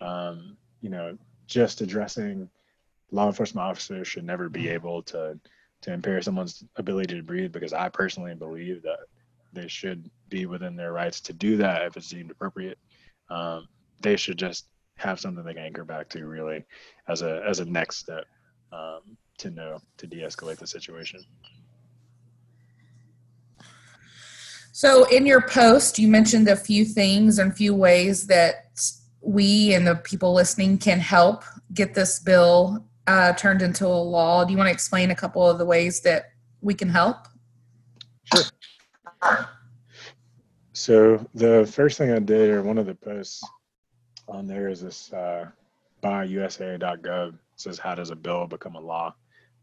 um, 0.00 0.56
you 0.80 0.90
know, 0.90 1.16
just 1.46 1.80
addressing 1.80 2.48
law 3.10 3.26
enforcement 3.26 3.66
officers 3.66 4.08
should 4.08 4.24
never 4.24 4.48
be 4.48 4.68
able 4.68 5.02
to, 5.02 5.38
to 5.82 5.92
impair 5.92 6.20
someone's 6.22 6.64
ability 6.76 7.16
to 7.16 7.22
breathe 7.22 7.52
because 7.52 7.72
I 7.72 7.88
personally 7.88 8.34
believe 8.34 8.82
that 8.82 9.00
they 9.52 9.68
should 9.68 10.10
be 10.28 10.46
within 10.46 10.74
their 10.74 10.92
rights 10.92 11.20
to 11.22 11.32
do 11.32 11.56
that 11.58 11.82
if 11.82 11.96
it's 11.96 12.08
deemed 12.08 12.30
appropriate. 12.30 12.78
Um, 13.30 13.68
they 14.00 14.16
should 14.16 14.38
just 14.38 14.66
have 14.96 15.20
something 15.20 15.44
they 15.44 15.54
can 15.54 15.64
anchor 15.64 15.84
back 15.84 16.08
to 16.10 16.26
really 16.26 16.64
as 17.08 17.22
a 17.22 17.42
as 17.46 17.60
a 17.60 17.64
next 17.64 17.98
step 17.98 18.24
um, 18.72 19.00
to 19.38 19.50
know 19.50 19.78
to 19.96 20.06
de-escalate 20.06 20.58
the 20.58 20.66
situation. 20.66 21.20
So, 24.72 25.04
in 25.04 25.24
your 25.24 25.42
post, 25.42 26.00
you 26.00 26.08
mentioned 26.08 26.48
a 26.48 26.56
few 26.56 26.84
things 26.84 27.38
and 27.38 27.52
a 27.52 27.54
few 27.54 27.74
ways 27.74 28.26
that 28.26 28.66
we 29.20 29.72
and 29.72 29.86
the 29.86 29.94
people 29.96 30.34
listening 30.34 30.78
can 30.78 30.98
help 30.98 31.44
get 31.72 31.94
this 31.94 32.18
bill 32.18 32.84
uh, 33.06 33.34
turned 33.34 33.62
into 33.62 33.86
a 33.86 33.88
law. 33.88 34.44
Do 34.44 34.50
you 34.50 34.58
want 34.58 34.68
to 34.68 34.72
explain 34.72 35.10
a 35.10 35.14
couple 35.14 35.48
of 35.48 35.58
the 35.58 35.64
ways 35.64 36.00
that 36.00 36.32
we 36.60 36.74
can 36.74 36.88
help? 36.88 37.28
Sure. 38.24 38.42
So, 40.72 41.24
the 41.34 41.70
first 41.72 41.96
thing 41.96 42.10
I 42.10 42.18
did, 42.18 42.50
or 42.50 42.62
one 42.62 42.78
of 42.78 42.86
the 42.86 42.96
posts 42.96 43.44
on 44.28 44.46
there, 44.46 44.68
is 44.68 44.80
this 44.80 45.12
uh, 45.12 45.50
USA.gov 46.02 47.38
says 47.56 47.78
how 47.78 47.94
does 47.94 48.10
a 48.10 48.16
bill 48.16 48.46
become 48.46 48.74
a 48.74 48.80
law, 48.80 49.14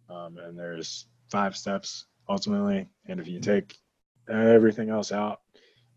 um, 0.10 0.38
and 0.38 0.58
there's 0.58 1.08
five 1.30 1.56
steps 1.56 2.06
ultimately. 2.30 2.88
And 3.08 3.20
if 3.20 3.28
you 3.28 3.40
take 3.40 3.78
everything 4.30 4.90
else 4.90 5.12
out, 5.12 5.42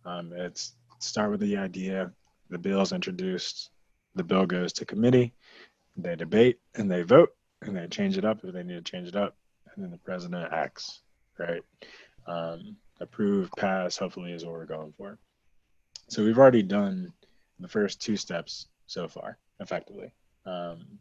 um, 0.04 0.32
it's 0.32 0.74
start 0.98 1.30
with 1.30 1.40
the 1.40 1.56
idea. 1.56 2.12
The 2.50 2.58
bill 2.58 2.82
is 2.82 2.92
introduced. 2.92 3.70
The 4.14 4.24
bill 4.24 4.46
goes 4.46 4.72
to 4.74 4.84
committee. 4.84 5.34
They 5.96 6.16
debate 6.16 6.58
and 6.74 6.90
they 6.90 7.02
vote 7.02 7.30
and 7.62 7.76
they 7.76 7.86
change 7.86 8.18
it 8.18 8.24
up 8.24 8.44
if 8.44 8.52
they 8.52 8.62
need 8.62 8.84
to 8.84 8.90
change 8.90 9.08
it 9.08 9.16
up. 9.16 9.36
And 9.74 9.84
then 9.84 9.90
the 9.90 9.98
president 9.98 10.52
acts. 10.52 11.00
Right. 11.38 11.62
Um, 12.26 12.76
approve, 13.00 13.50
pass. 13.58 13.96
Hopefully, 13.96 14.32
is 14.32 14.44
what 14.44 14.52
we're 14.52 14.66
going 14.66 14.92
for. 14.96 15.18
So 16.08 16.24
we've 16.24 16.38
already 16.38 16.62
done 16.62 17.12
the 17.60 17.68
first 17.68 18.00
two 18.00 18.16
steps 18.16 18.66
so 18.86 19.08
far 19.08 19.38
effectively. 19.60 20.12
Um, 20.46 20.98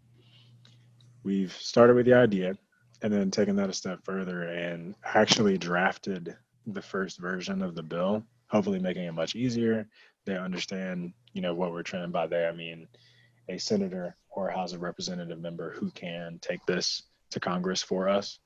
we've 1.24 1.54
started 1.54 1.95
with 1.95 2.06
the 2.06 2.14
idea 2.14 2.56
and 3.01 3.12
then 3.12 3.32
taken 3.32 3.56
that 3.58 3.70
a 3.70 3.74
step 3.74 3.99
further 4.04 4.43
and 4.43 4.95
actually 5.04 5.58
drafted 5.58 6.36
the 6.68 6.82
first 6.82 7.20
version 7.20 7.62
of 7.62 7.76
the 7.76 7.84
bill, 7.84 8.24
hopefully 8.47 8.80
making 8.80 9.04
it 9.04 9.12
much 9.14 9.36
easier. 9.36 9.88
They 10.26 10.38
understand, 10.38 11.14
you 11.34 11.41
know, 11.41 11.54
what 11.54 11.72
we're 11.74 11.84
trying 11.84 12.12
by 12.12 12.28
there. 12.28 12.49
I 12.49 12.56
mean, 12.56 12.88
a 13.49 13.58
senator 13.58 14.16
or 14.30 14.47
a 14.47 14.56
House 14.56 14.72
of 14.72 14.82
Representative 14.82 15.39
member 15.39 15.72
who 15.72 15.91
can 15.91 16.39
take 16.41 16.66
this 16.66 17.04
to 17.32 17.39
Congress 17.39 17.84
for 17.84 18.08
us. 18.08 18.39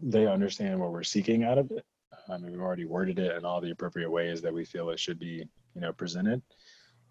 They 0.00 0.26
understand 0.26 0.80
what 0.80 0.92
we're 0.92 1.02
seeking 1.02 1.44
out 1.44 1.58
of 1.58 1.70
it. 1.70 1.84
I 2.28 2.38
mean, 2.38 2.52
we've 2.52 2.60
already 2.60 2.86
worded 2.86 3.18
it 3.18 3.36
in 3.36 3.44
all 3.44 3.60
the 3.60 3.70
appropriate 3.70 4.10
ways 4.10 4.40
that 4.42 4.54
we 4.54 4.64
feel 4.64 4.90
it 4.90 5.00
should 5.00 5.18
be, 5.18 5.46
you 5.74 5.80
know, 5.80 5.92
presented. 5.92 6.40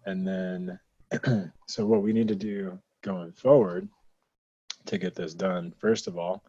And 0.04 0.26
then, 0.26 0.78
so 1.66 1.86
what 1.86 2.02
we 2.02 2.12
need 2.12 2.28
to 2.28 2.34
do 2.34 2.78
going 3.02 3.32
forward 3.32 3.88
to 4.86 4.98
get 4.98 5.14
this 5.14 5.34
done, 5.34 5.72
first 5.78 6.06
of 6.06 6.18
all, 6.18 6.44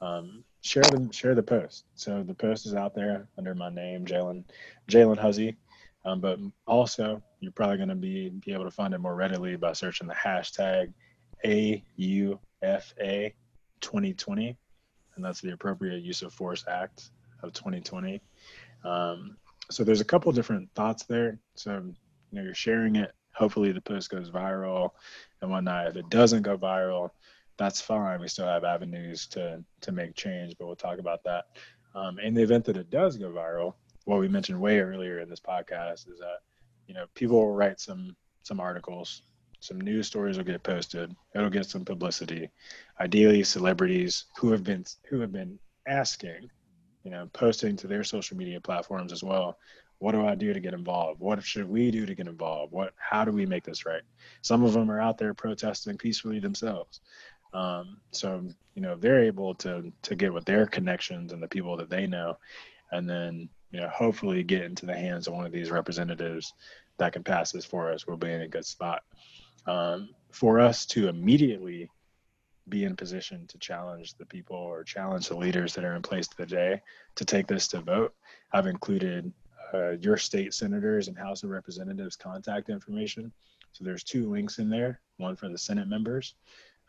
um, 0.00 0.44
share 0.62 0.82
the 0.82 1.08
share 1.12 1.34
the 1.34 1.42
post. 1.42 1.84
So 1.94 2.22
the 2.22 2.34
post 2.34 2.66
is 2.66 2.74
out 2.74 2.94
there 2.94 3.28
under 3.38 3.54
my 3.54 3.70
name, 3.70 4.04
Jalen 4.04 4.44
Jalen 4.88 5.18
Huzzy. 5.18 5.56
Um, 6.04 6.20
but 6.20 6.38
also, 6.66 7.22
you're 7.40 7.52
probably 7.52 7.76
going 7.76 7.90
to 7.90 7.94
be 7.94 8.30
be 8.30 8.52
able 8.52 8.64
to 8.64 8.70
find 8.70 8.94
it 8.94 8.98
more 8.98 9.14
readily 9.14 9.56
by 9.56 9.72
searching 9.72 10.06
the 10.06 10.14
hashtag 10.14 10.92
AUFA 11.44 13.32
2020, 13.80 14.56
and 15.16 15.24
that's 15.24 15.40
the 15.40 15.52
Appropriate 15.52 16.02
Use 16.02 16.22
of 16.22 16.32
Force 16.32 16.64
Act 16.68 17.10
of 17.42 17.52
2020. 17.52 18.20
Um, 18.84 19.36
so 19.70 19.84
there's 19.84 20.00
a 20.00 20.06
couple 20.06 20.32
different 20.32 20.70
thoughts 20.74 21.04
there. 21.04 21.38
So 21.54 21.92
you 22.30 22.38
know, 22.38 22.44
you're 22.44 22.54
sharing 22.54 22.96
it. 22.96 23.12
Hopefully, 23.34 23.72
the 23.72 23.80
post 23.80 24.10
goes 24.10 24.30
viral 24.30 24.90
and 25.40 25.50
whatnot. 25.50 25.88
If 25.88 25.96
it 25.96 26.10
doesn't 26.10 26.42
go 26.42 26.58
viral, 26.58 27.10
that's 27.58 27.80
fine. 27.80 28.20
We 28.20 28.28
still 28.28 28.46
have 28.46 28.64
avenues 28.64 29.26
to 29.28 29.62
to 29.82 29.92
make 29.92 30.14
change, 30.14 30.56
but 30.58 30.66
we'll 30.66 30.76
talk 30.76 30.98
about 30.98 31.22
that. 31.24 31.44
Um, 31.94 32.18
in 32.18 32.34
the 32.34 32.42
event 32.42 32.64
that 32.66 32.76
it 32.76 32.90
does 32.90 33.16
go 33.16 33.30
viral, 33.30 33.74
what 34.04 34.20
we 34.20 34.28
mentioned 34.28 34.60
way 34.60 34.80
earlier 34.80 35.20
in 35.20 35.28
this 35.28 35.40
podcast 35.40 36.08
is 36.08 36.18
that 36.18 36.38
you 36.86 36.94
know 36.94 37.06
people 37.14 37.36
will 37.38 37.54
write 37.54 37.80
some 37.80 38.16
some 38.42 38.60
articles, 38.60 39.22
some 39.60 39.80
news 39.80 40.06
stories 40.06 40.38
will 40.38 40.44
get 40.44 40.62
posted. 40.62 41.14
It'll 41.34 41.50
get 41.50 41.66
some 41.66 41.84
publicity. 41.84 42.50
Ideally, 43.00 43.44
celebrities 43.44 44.24
who 44.38 44.50
have 44.52 44.64
been 44.64 44.84
who 45.08 45.20
have 45.20 45.32
been 45.32 45.58
asking, 45.86 46.50
you 47.04 47.10
know, 47.10 47.28
posting 47.32 47.76
to 47.76 47.86
their 47.86 48.04
social 48.04 48.36
media 48.36 48.60
platforms 48.60 49.12
as 49.12 49.22
well. 49.22 49.58
What 50.00 50.12
do 50.12 50.26
I 50.26 50.34
do 50.34 50.52
to 50.52 50.60
get 50.60 50.72
involved? 50.72 51.20
What 51.20 51.42
should 51.44 51.68
we 51.68 51.90
do 51.90 52.06
to 52.06 52.14
get 52.14 52.26
involved? 52.26 52.72
What 52.72 52.94
how 52.96 53.24
do 53.24 53.30
we 53.30 53.44
make 53.44 53.64
this 53.64 53.84
right? 53.84 54.02
Some 54.40 54.64
of 54.64 54.72
them 54.72 54.90
are 54.90 55.00
out 55.00 55.18
there 55.18 55.34
protesting 55.34 55.98
peacefully 55.98 56.40
themselves. 56.40 57.00
Um, 57.52 57.98
so 58.10 58.42
you 58.74 58.82
know 58.82 58.96
they're 58.96 59.22
able 59.22 59.54
to 59.56 59.92
to 60.02 60.14
get 60.16 60.32
with 60.32 60.46
their 60.46 60.66
connections 60.66 61.32
and 61.32 61.42
the 61.42 61.48
people 61.48 61.76
that 61.76 61.90
they 61.90 62.06
know, 62.06 62.38
and 62.90 63.08
then 63.08 63.50
you 63.72 63.80
know 63.80 63.90
hopefully 63.90 64.42
get 64.42 64.62
into 64.62 64.86
the 64.86 64.94
hands 64.94 65.26
of 65.26 65.34
one 65.34 65.44
of 65.44 65.52
these 65.52 65.70
representatives 65.70 66.54
that 66.96 67.12
can 67.12 67.22
pass 67.22 67.52
this 67.52 67.66
for 67.66 67.92
us. 67.92 68.06
We'll 68.06 68.16
be 68.16 68.32
in 68.32 68.42
a 68.42 68.48
good 68.48 68.66
spot. 68.66 69.02
Um, 69.66 70.08
for 70.32 70.60
us 70.60 70.86
to 70.86 71.08
immediately 71.08 71.90
be 72.70 72.84
in 72.84 72.96
position 72.96 73.46
to 73.48 73.58
challenge 73.58 74.14
the 74.14 74.24
people 74.24 74.56
or 74.56 74.82
challenge 74.82 75.28
the 75.28 75.36
leaders 75.36 75.74
that 75.74 75.84
are 75.84 75.94
in 75.94 76.02
place 76.02 76.28
today 76.28 76.80
to 77.16 77.24
take 77.24 77.46
this 77.46 77.68
to 77.68 77.80
vote, 77.80 78.14
I've 78.52 78.66
included 78.66 79.32
uh, 79.72 79.90
your 79.92 80.16
state 80.16 80.54
senators 80.54 81.08
and 81.08 81.16
House 81.16 81.42
of 81.42 81.50
Representatives 81.50 82.16
contact 82.16 82.68
information. 82.68 83.32
So 83.72 83.84
there's 83.84 84.02
two 84.02 84.28
links 84.28 84.58
in 84.58 84.68
there, 84.68 85.00
one 85.18 85.36
for 85.36 85.48
the 85.48 85.58
Senate 85.58 85.88
members 85.88 86.34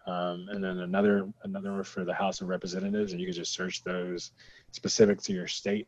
um, 0.08 0.48
and 0.50 0.64
then 0.64 0.80
another 0.80 1.30
another 1.44 1.84
for 1.84 2.04
the 2.04 2.14
House 2.14 2.42
of 2.42 2.48
Representatives, 2.48 3.12
and 3.12 3.22
you 3.22 3.28
can 3.28 3.36
just 3.36 3.54
search 3.54 3.84
those 3.84 4.32
specific 4.72 5.22
to 5.24 5.34
your 5.34 5.48
state. 5.48 5.88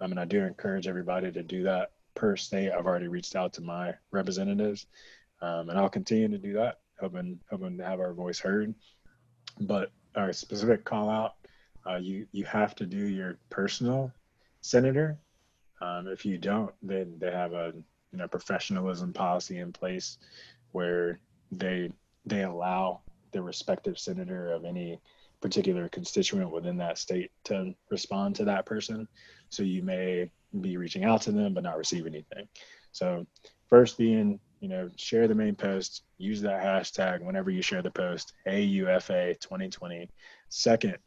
I 0.00 0.06
mean, 0.06 0.18
I 0.18 0.24
do 0.24 0.40
encourage 0.40 0.86
everybody 0.86 1.30
to 1.30 1.42
do 1.42 1.64
that 1.64 1.92
per 2.14 2.36
state. 2.36 2.70
I've 2.70 2.86
already 2.86 3.08
reached 3.08 3.36
out 3.36 3.52
to 3.54 3.60
my 3.60 3.94
representatives, 4.10 4.86
um, 5.42 5.68
and 5.68 5.78
I'll 5.78 5.90
continue 5.90 6.28
to 6.28 6.38
do 6.38 6.54
that, 6.54 6.80
hoping 6.98 7.38
hoping 7.50 7.76
to 7.78 7.84
have 7.84 8.00
our 8.00 8.14
voice 8.14 8.38
heard. 8.38 8.74
But 9.60 9.92
our 10.16 10.32
specific 10.32 10.84
call 10.84 11.10
out, 11.10 11.34
uh, 11.86 11.96
you 11.96 12.26
you 12.32 12.44
have 12.44 12.74
to 12.76 12.86
do 12.86 13.08
your 13.08 13.38
personal 13.50 14.10
senator. 14.62 15.18
Um, 15.80 16.08
if 16.08 16.24
you 16.24 16.38
don't, 16.38 16.72
then 16.82 17.14
they 17.18 17.30
have 17.30 17.52
a 17.52 17.72
you 18.12 18.18
know 18.18 18.28
professionalism 18.28 19.12
policy 19.12 19.58
in 19.58 19.72
place 19.72 20.18
where 20.72 21.20
they 21.52 21.90
they 22.24 22.42
allow 22.42 23.00
the 23.32 23.42
respective 23.42 23.98
senator 23.98 24.52
of 24.52 24.64
any 24.64 25.00
particular 25.40 25.88
constituent 25.88 26.50
within 26.50 26.76
that 26.76 26.98
state 26.98 27.30
to 27.44 27.74
respond 27.90 28.36
to 28.36 28.44
that 28.44 28.66
person. 28.66 29.08
So 29.48 29.62
you 29.62 29.82
may 29.82 30.30
be 30.60 30.76
reaching 30.76 31.04
out 31.04 31.22
to 31.22 31.32
them 31.32 31.54
but 31.54 31.62
not 31.62 31.78
receive 31.78 32.06
anything. 32.06 32.46
So 32.92 33.26
first 33.68 33.96
being, 33.96 34.38
you 34.60 34.68
know, 34.68 34.90
share 34.96 35.28
the 35.28 35.34
main 35.34 35.54
post, 35.54 36.02
use 36.18 36.42
that 36.42 36.62
hashtag 36.62 37.22
whenever 37.22 37.50
you 37.50 37.62
share 37.62 37.82
the 37.82 37.90
post, 37.90 38.34
AUFA 38.46 39.40
2020. 39.40 40.10
Second, 40.50 40.98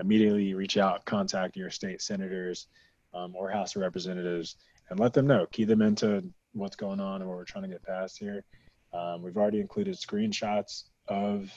immediately 0.00 0.52
reach 0.52 0.76
out, 0.76 1.04
contact 1.04 1.56
your 1.56 1.70
state 1.70 2.02
senators 2.02 2.66
um, 3.18 3.34
or 3.34 3.50
House 3.50 3.76
of 3.76 3.82
Representatives 3.82 4.56
and 4.90 4.98
let 4.98 5.12
them 5.12 5.26
know, 5.26 5.46
key 5.50 5.64
them 5.64 5.82
into 5.82 6.24
what's 6.52 6.76
going 6.76 7.00
on 7.00 7.20
and 7.20 7.28
what 7.28 7.36
we're 7.36 7.44
trying 7.44 7.64
to 7.64 7.68
get 7.68 7.82
past 7.82 8.18
here. 8.18 8.44
Um, 8.92 9.22
we've 9.22 9.36
already 9.36 9.60
included 9.60 9.94
screenshots 9.94 10.84
of 11.08 11.50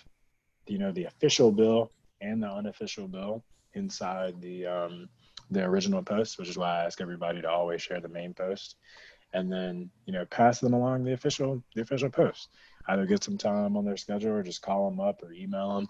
you 0.68 0.78
know 0.78 0.92
the 0.92 1.06
official 1.06 1.52
bill 1.52 1.92
and 2.20 2.42
the 2.42 2.48
unofficial 2.48 3.08
bill 3.08 3.44
inside 3.74 4.40
the 4.42 4.66
um, 4.66 5.10
the 5.50 5.64
original 5.64 6.04
post, 6.04 6.38
which 6.38 6.50
is 6.50 6.58
why 6.58 6.82
I 6.82 6.86
ask 6.86 7.02
everybody 7.02 7.42
to 7.42 7.50
always 7.50 7.82
share 7.82 8.02
the 8.02 8.10
main 8.10 8.34
post, 8.34 8.76
and 9.34 9.52
then 9.52 9.90
you 10.06 10.14
know 10.14 10.26
pass 10.26 10.60
them 10.60 10.74
along 10.74 11.04
the 11.04 11.14
official 11.14 11.64
the 11.76 11.82
official 11.82 12.10
post. 12.10 12.50
Either 12.88 13.06
get 13.06 13.24
some 13.24 13.38
time 13.38 13.78
on 13.78 13.86
their 13.86 13.98
schedule 13.98 14.32
or 14.32 14.44
just 14.44 14.62
call 14.62 14.90
them 14.90 15.00
up 15.00 15.22
or 15.24 15.32
email 15.32 15.76
them. 15.76 15.88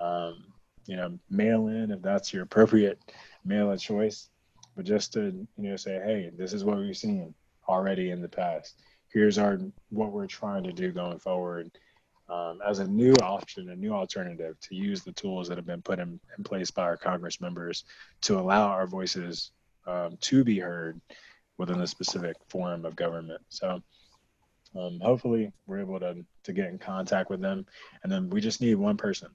Um, 0.00 0.52
you 0.86 0.96
know, 0.96 1.18
mail 1.28 1.68
in 1.68 1.90
if 1.90 2.00
that's 2.00 2.32
your 2.32 2.44
appropriate 2.44 2.98
mail 3.44 3.70
of 3.70 3.80
choice, 3.80 4.30
but 4.78 4.86
just 4.86 5.12
to 5.12 5.44
you 5.56 5.70
know 5.70 5.74
say, 5.74 6.00
hey, 6.04 6.30
this 6.38 6.52
is 6.52 6.64
what 6.64 6.78
we've 6.78 6.96
seen 6.96 7.34
already 7.68 8.12
in 8.12 8.22
the 8.22 8.28
past. 8.28 8.80
Here's 9.08 9.36
our 9.36 9.58
what 9.90 10.12
we're 10.12 10.28
trying 10.28 10.62
to 10.62 10.72
do 10.72 10.92
going 10.92 11.18
forward 11.18 11.68
um, 12.28 12.60
as 12.64 12.78
a 12.78 12.86
new 12.86 13.12
option, 13.14 13.70
a 13.70 13.74
new 13.74 13.92
alternative 13.92 14.54
to 14.60 14.76
use 14.76 15.02
the 15.02 15.10
tools 15.10 15.48
that 15.48 15.58
have 15.58 15.66
been 15.66 15.82
put 15.82 15.98
in, 15.98 16.20
in 16.36 16.44
place 16.44 16.70
by 16.70 16.84
our 16.84 16.96
Congress 16.96 17.40
members 17.40 17.82
to 18.20 18.38
allow 18.38 18.68
our 18.68 18.86
voices 18.86 19.50
um, 19.88 20.16
to 20.20 20.44
be 20.44 20.60
heard 20.60 21.00
within 21.56 21.80
a 21.80 21.86
specific 21.86 22.36
form 22.48 22.84
of 22.84 22.94
government. 22.94 23.42
So 23.48 23.82
um, 24.78 25.00
hopefully 25.02 25.50
we're 25.66 25.80
able 25.80 25.98
to, 25.98 26.24
to 26.44 26.52
get 26.52 26.68
in 26.68 26.78
contact 26.78 27.30
with 27.30 27.40
them. 27.40 27.66
And 28.04 28.12
then 28.12 28.30
we 28.30 28.40
just 28.40 28.60
need 28.60 28.76
one 28.76 28.96
person, 28.96 29.30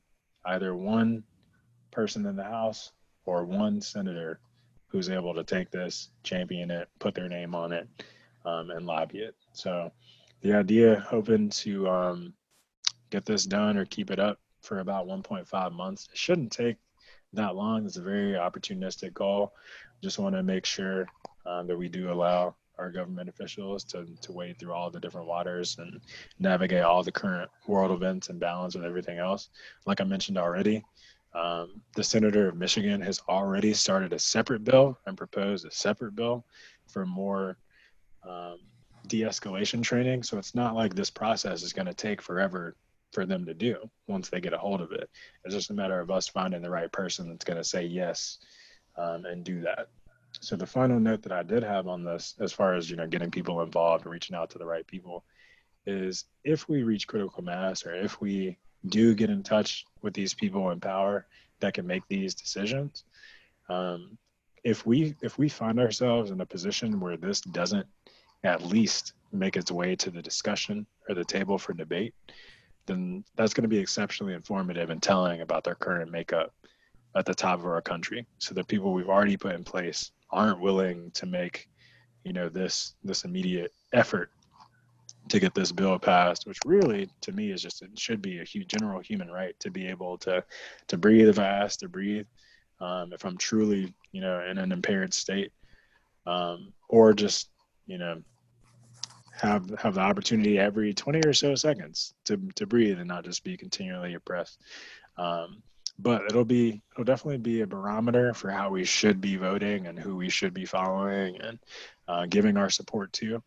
either 0.46 0.74
one 0.74 1.24
person 1.92 2.26
in 2.28 2.38
the 2.38 2.46
House 2.46 2.94
or 3.26 3.44
one 3.44 3.82
senator 3.82 4.40
who's 4.94 5.10
able 5.10 5.34
to 5.34 5.44
take 5.44 5.72
this, 5.72 6.12
champion 6.22 6.70
it, 6.70 6.88
put 7.00 7.16
their 7.16 7.28
name 7.28 7.56
on 7.56 7.74
it, 7.74 7.90
um, 8.46 8.70
and 8.70 8.86
lobby 8.86 9.18
it. 9.18 9.36
So 9.52 9.92
the 10.42 10.54
idea, 10.54 11.04
hoping 11.10 11.50
to 11.50 11.90
um, 11.90 12.34
get 13.10 13.26
this 13.26 13.46
done 13.46 13.76
or 13.76 13.86
keep 13.86 14.12
it 14.12 14.20
up 14.20 14.40
for 14.62 14.80
about 14.80 15.08
1.5 15.08 15.72
months. 15.74 16.08
It 16.12 16.18
shouldn't 16.18 16.52
take 16.52 16.78
that 17.34 17.56
long. 17.56 17.86
It's 17.86 17.98
a 17.98 18.04
very 18.04 18.34
opportunistic 18.34 19.16
goal. 19.16 19.54
Just 20.04 20.20
want 20.20 20.36
to 20.36 20.44
make 20.44 20.66
sure 20.66 21.08
um, 21.48 21.66
that 21.68 21.78
we 21.78 21.90
do 21.90 22.12
allow 22.12 22.56
our 22.78 22.92
government 22.92 23.30
officials 23.30 23.84
to, 23.84 24.06
to 24.22 24.32
wade 24.32 24.60
through 24.60 24.74
all 24.74 24.92
the 24.92 25.00
different 25.00 25.28
waters 25.28 25.76
and 25.80 26.02
navigate 26.40 26.84
all 26.84 27.04
the 27.04 27.12
current 27.12 27.50
world 27.68 27.92
events 27.92 28.30
and 28.30 28.40
balance 28.40 28.76
with 28.76 28.86
everything 28.86 29.18
else. 29.18 29.50
Like 29.88 30.02
I 30.02 30.04
mentioned 30.04 30.38
already, 30.38 30.84
um, 31.36 31.82
the 31.96 32.04
senator 32.04 32.48
of 32.48 32.56
Michigan 32.56 33.02
has 33.02 33.20
already 33.28 33.74
started 33.74 34.14
a 34.14 34.20
separate 34.20 34.64
bill 34.64 34.98
and 35.06 35.18
proposed 35.18 35.66
a 35.66 35.72
separate 35.72 36.16
bill 36.16 36.46
for 36.88 37.06
more 37.06 37.58
um, 38.28 38.60
de-escalation 39.08 39.82
training. 39.82 40.24
So 40.24 40.38
it's 40.38 40.56
not 40.56 40.76
like 40.76 40.94
this 40.94 41.10
process 41.10 41.64
is 41.64 41.74
going 41.74 41.88
to 41.88 41.94
take 41.94 42.22
forever 42.22 42.76
for 43.12 43.26
them 43.26 43.46
to 43.46 43.54
do 43.54 43.78
once 44.08 44.30
they 44.30 44.42
get 44.42 44.54
a 44.54 44.58
hold 44.58 44.82
of 44.82 44.92
it. 44.92 45.10
It's 45.44 45.56
just 45.56 45.70
a 45.70 45.74
matter 45.74 46.00
of 46.00 46.12
us 46.12 46.28
finding 46.28 46.62
the 46.62 46.70
right 46.70 46.92
person 46.92 47.30
that's 47.30 47.46
going 47.46 47.58
to 47.58 47.64
say 47.64 47.86
yes 47.86 48.40
um, 48.98 49.26
and 49.26 49.44
do 49.44 49.62
that. 49.62 49.88
So 50.42 50.56
the 50.56 50.66
final 50.66 51.00
note 51.00 51.22
that 51.24 51.32
I 51.32 51.44
did 51.44 51.64
have 51.64 51.88
on 51.88 52.04
this, 52.04 52.36
as 52.40 52.52
far 52.52 52.74
as 52.74 52.90
you 52.90 52.96
know, 52.96 53.08
getting 53.08 53.30
people 53.30 53.62
involved 53.62 54.06
and 54.06 54.12
reaching 54.12 54.36
out 54.36 54.50
to 54.52 54.58
the 54.58 54.66
right 54.66 54.86
people, 54.88 55.24
is 55.86 56.26
if 56.44 56.68
we 56.68 56.84
reach 56.84 57.08
critical 57.08 57.44
mass 57.44 57.86
or 57.86 57.94
if 57.94 58.20
we 58.20 58.58
do 58.88 59.16
get 59.16 59.30
in 59.30 59.44
touch 59.44 59.86
with 60.02 60.14
these 60.14 60.34
people 60.34 60.72
in 60.72 60.80
power 60.80 61.26
that 61.60 61.74
can 61.74 61.88
make 61.88 62.04
these 62.08 62.36
decisions, 62.36 63.04
um, 63.70 64.18
if 64.64 64.86
we 64.86 65.16
if 65.22 65.38
we 65.38 65.50
find 65.50 65.80
ourselves 65.80 66.32
in 66.32 66.42
a 66.42 66.46
position 66.46 67.00
where 67.00 67.18
this 67.18 67.42
doesn't 67.42 67.88
at 68.44 68.66
least 68.66 69.14
make 69.32 69.56
its 69.56 69.72
way 69.72 69.96
to 69.96 70.12
the 70.12 70.22
discussion 70.22 70.86
or 71.08 71.16
the 71.16 71.24
table 71.24 71.58
for 71.58 71.74
debate, 71.74 72.14
then 72.86 73.24
that's 73.36 73.54
going 73.54 73.64
to 73.64 73.70
be 73.70 73.80
exceptionally 73.80 74.34
informative 74.34 74.90
and 74.90 75.02
telling 75.02 75.42
about 75.42 75.64
their 75.64 75.76
current 75.76 76.12
makeup 76.12 76.54
at 77.16 77.26
the 77.26 77.34
top 77.34 77.60
of 77.60 77.66
our 77.66 77.82
country. 77.82 78.26
So 78.40 78.54
the 78.54 78.64
people 78.64 78.94
we've 78.94 79.10
already 79.10 79.38
put 79.38 79.56
in 79.56 79.64
place 79.64 80.12
aren't 80.32 80.60
willing 80.60 81.12
to 81.12 81.26
make, 81.26 81.70
you 82.24 82.34
know, 82.34 82.50
this 82.50 82.96
this 83.04 83.24
immediate 83.24 83.72
effort 83.94 84.32
to 85.30 85.40
get 85.40 85.54
this 85.54 85.72
bill 85.72 85.98
passed, 86.00 86.46
which 86.46 86.60
really 86.66 87.10
to 87.22 87.32
me 87.32 87.52
is 87.52 87.62
just 87.62 87.82
it 87.82 87.98
should 87.98 88.22
be 88.22 88.40
a 88.40 88.44
huge 88.44 88.68
general 88.68 89.00
human 89.00 89.30
right 89.30 89.58
to 89.60 89.72
be 89.72 89.88
able 89.88 90.18
to 90.20 90.44
to 90.88 90.98
breathe 90.98 91.30
if 91.30 91.40
I 91.40 91.46
ask 91.46 91.80
to 91.80 91.90
breathe, 91.90 92.28
um, 92.80 93.14
if 93.14 93.26
I'm 93.26 93.38
truly 93.38 93.94
you 94.12 94.22
know 94.22 94.44
in 94.50 94.58
an 94.58 94.72
impaired 94.72 95.14
state, 95.14 95.52
um, 96.26 96.74
or 96.90 97.14
just 97.14 97.50
you 97.86 97.98
know 97.98 98.22
have 99.36 99.70
have 99.80 99.96
the 99.96 100.02
opportunity 100.02 100.60
every 100.60 100.94
20 100.94 101.22
or 101.26 101.34
so 101.34 101.56
seconds 101.56 102.14
to 102.26 102.38
to 102.56 102.66
breathe 102.66 103.00
and 103.00 103.08
not 103.08 103.26
just 103.26 103.44
be 103.44 103.58
continually 103.58 104.14
oppressed. 104.14 104.60
Um, 105.18 105.64
but 106.00 106.24
it'll 106.26 106.46
be 106.46 106.82
it'll 106.94 107.04
definitely 107.04 107.38
be 107.38 107.62
a 107.62 107.68
barometer 107.68 108.34
for 108.34 108.50
how 108.50 108.70
we 108.70 108.84
should 108.84 109.22
be 109.22 109.36
voting 109.36 109.88
and 109.88 109.98
who 109.98 110.16
we 110.16 110.30
should 110.30 110.54
be 110.54 110.66
following 110.66 111.40
and 111.42 111.60
uh, 112.08 112.26
giving 112.26 112.58
our 112.58 112.70
support 112.70 113.14
to. 113.14 113.44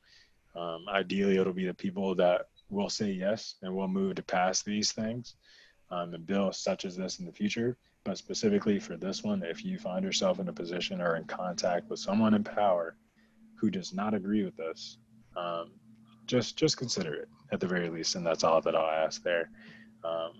Um, 0.56 0.86
ideally, 0.88 1.36
it'll 1.36 1.52
be 1.52 1.66
the 1.66 1.74
people 1.74 2.14
that 2.16 2.48
will 2.70 2.90
say 2.90 3.10
yes 3.10 3.56
and 3.62 3.74
will 3.74 3.88
move 3.88 4.16
to 4.16 4.22
pass 4.22 4.62
these 4.62 4.92
things 4.92 5.36
um, 5.90 6.14
and 6.14 6.26
bills 6.26 6.58
such 6.58 6.84
as 6.84 6.96
this 6.96 7.18
in 7.18 7.26
the 7.26 7.32
future. 7.32 7.76
But 8.04 8.18
specifically 8.18 8.78
for 8.78 8.96
this 8.96 9.22
one, 9.22 9.42
if 9.42 9.64
you 9.64 9.78
find 9.78 10.04
yourself 10.04 10.38
in 10.38 10.48
a 10.48 10.52
position 10.52 11.00
or 11.00 11.16
in 11.16 11.24
contact 11.24 11.90
with 11.90 11.98
someone 11.98 12.34
in 12.34 12.44
power 12.44 12.96
who 13.56 13.70
does 13.70 13.92
not 13.92 14.14
agree 14.14 14.44
with 14.44 14.56
this, 14.56 14.98
um, 15.36 15.72
just 16.26 16.56
just 16.56 16.76
consider 16.76 17.14
it 17.14 17.28
at 17.52 17.60
the 17.60 17.66
very 17.66 17.88
least, 17.88 18.14
and 18.14 18.26
that's 18.26 18.44
all 18.44 18.60
that 18.60 18.74
I'll 18.74 19.04
ask 19.06 19.22
there. 19.22 19.50
Um, 20.04 20.32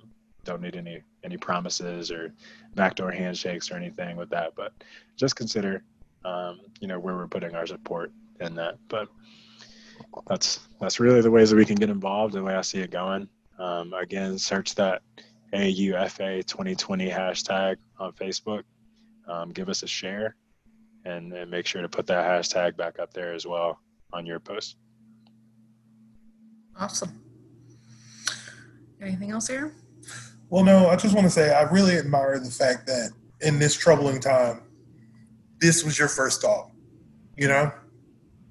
don't 0.45 0.63
need 0.63 0.77
any 0.77 1.03
any 1.25 1.37
promises 1.37 2.11
or 2.11 2.33
backdoor 2.75 3.11
handshakes 3.11 3.71
or 3.71 3.77
anything 3.77 4.17
with 4.17 4.31
that, 4.31 4.55
but 4.57 4.73
just 5.17 5.37
consider, 5.37 5.83
um, 6.25 6.61
you 6.81 6.89
know, 6.89 6.99
where 6.99 7.17
we're 7.17 7.27
putting 7.27 7.55
our 7.55 7.67
support 7.67 8.13
in 8.41 8.55
that. 8.55 8.79
But 8.89 9.09
that's 10.27 10.61
that's 10.81 11.01
really 11.01 11.21
the 11.21 11.31
ways 11.31 11.51
that 11.51 11.57
we 11.57 11.65
can 11.65 11.77
get 11.77 11.91
involved 11.91 12.35
the 12.35 12.43
way 12.43 12.55
I 12.55 12.63
see 12.63 12.81
it 12.81 12.91
going. 12.91 13.29
Um, 13.59 13.93
again, 13.95 14.39
search 14.39 14.75
that 14.75 15.03
AUFA 15.53 16.45
2020 16.45 17.09
hashtag 17.09 17.77
on 17.99 18.13
Facebook. 18.13 18.63
Um, 19.29 19.51
give 19.51 19.69
us 19.69 19.83
a 19.83 19.87
share 19.87 20.37
and, 21.05 21.33
and 21.33 21.51
make 21.51 21.67
sure 21.67 21.83
to 21.83 21.89
put 21.89 22.07
that 22.07 22.25
hashtag 22.25 22.77
back 22.77 22.99
up 22.99 23.13
there 23.13 23.35
as 23.35 23.47
well 23.47 23.81
on 24.13 24.27
your 24.27 24.39
post. 24.39 24.77
Awesome. 26.79 27.23
Anything 29.01 29.31
else 29.31 29.49
here? 29.49 29.75
Well, 30.49 30.65
no, 30.65 30.89
I 30.89 30.97
just 30.97 31.15
want 31.15 31.27
to 31.27 31.31
say 31.31 31.55
I 31.55 31.63
really 31.63 31.97
admire 31.97 32.39
the 32.39 32.51
fact 32.51 32.87
that 32.87 33.11
in 33.41 33.59
this 33.59 33.75
troubling 33.75 34.21
time, 34.21 34.63
this 35.59 35.85
was 35.85 35.99
your 35.99 36.09
first 36.09 36.43
thought. 36.43 36.71
You 37.37 37.49
know, 37.49 37.73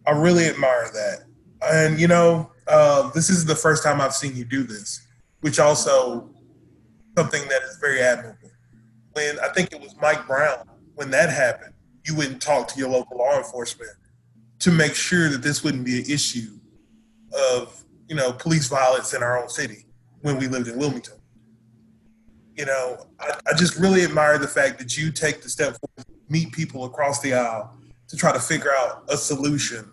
I 0.06 0.12
really 0.12 0.46
admire 0.46 0.90
that. 0.94 1.26
And, 1.66 2.00
you 2.00 2.08
know, 2.08 2.52
uh, 2.68 3.10
this 3.12 3.30
is 3.30 3.46
the 3.46 3.56
first 3.56 3.84
time 3.84 4.02
I've 4.02 4.14
seen 4.14 4.36
you 4.36 4.46
do 4.46 4.64
this, 4.64 5.06
which 5.42 5.60
also 5.60 6.30
something 7.18 7.48
that 7.48 7.62
is 7.64 7.78
very 7.80 8.02
admirable. 8.02 8.52
When 9.14 9.40
I 9.40 9.50
think 9.50 9.72
it 9.72 9.82
was 9.82 9.96
Mike 10.02 10.28
Brown, 10.28 10.70
when 10.96 11.10
that 11.12 11.30
happened, 11.30 11.74
you 12.06 12.20
and 12.22 12.40
talked 12.40 12.72
to 12.72 12.80
your 12.80 12.90
local 12.90 13.18
law 13.18 13.38
enforcement 13.38 13.92
to 14.60 14.72
make 14.72 14.96
sure 14.96 15.30
that 15.30 15.42
this 15.42 15.64
wouldn't 15.64 15.86
be 15.86 16.00
an 16.00 16.06
issue 16.10 16.60
of, 17.34 17.84
you 18.08 18.16
know, 18.16 18.32
police 18.34 18.68
violence 18.68 19.14
in 19.14 19.24
our 19.24 19.42
own 19.42 19.50
city 19.50 19.86
when 20.22 20.38
we 20.38 20.48
lived 20.48 20.68
in 20.68 20.78
Wilmington 20.78 21.16
you 22.56 22.66
know, 22.66 23.06
I, 23.20 23.38
I, 23.48 23.54
just 23.54 23.76
really 23.78 24.04
admire 24.04 24.38
the 24.38 24.48
fact 24.48 24.80
that 24.80 24.98
you 24.98 25.12
take 25.12 25.42
the 25.42 25.50
step 25.50 25.78
forward, 25.78 26.08
meet 26.30 26.52
people 26.52 26.86
across 26.86 27.20
the 27.20 27.34
aisle 27.34 27.76
to 28.08 28.16
try 28.16 28.32
to 28.32 28.40
figure 28.40 28.72
out 28.72 29.04
a 29.10 29.18
solution. 29.18 29.92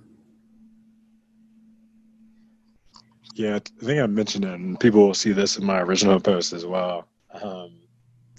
Yeah, 3.34 3.56
I 3.56 3.84
think 3.84 4.00
I 4.00 4.06
mentioned 4.06 4.44
it, 4.44 4.52
and 4.52 4.78
people 4.78 5.06
will 5.06 5.14
see 5.14 5.32
this 5.32 5.56
in 5.56 5.64
my 5.64 5.80
original 5.80 6.20
post 6.20 6.52
as 6.52 6.66
well. 6.66 7.08
Um, 7.42 7.80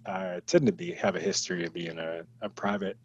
I 0.05 0.39
tend 0.45 0.67
to 0.67 0.71
be 0.71 0.91
have 0.93 1.15
a 1.15 1.19
history 1.19 1.65
of 1.65 1.73
being 1.73 1.97
a, 1.97 2.21
a 2.41 2.49
private 2.49 2.97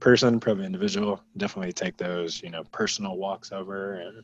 person, 0.00 0.38
private 0.38 0.64
individual. 0.64 1.22
Definitely 1.38 1.72
take 1.72 1.96
those, 1.96 2.42
you 2.42 2.50
know, 2.50 2.64
personal 2.72 3.16
walks 3.16 3.52
over 3.52 3.94
and 3.94 4.22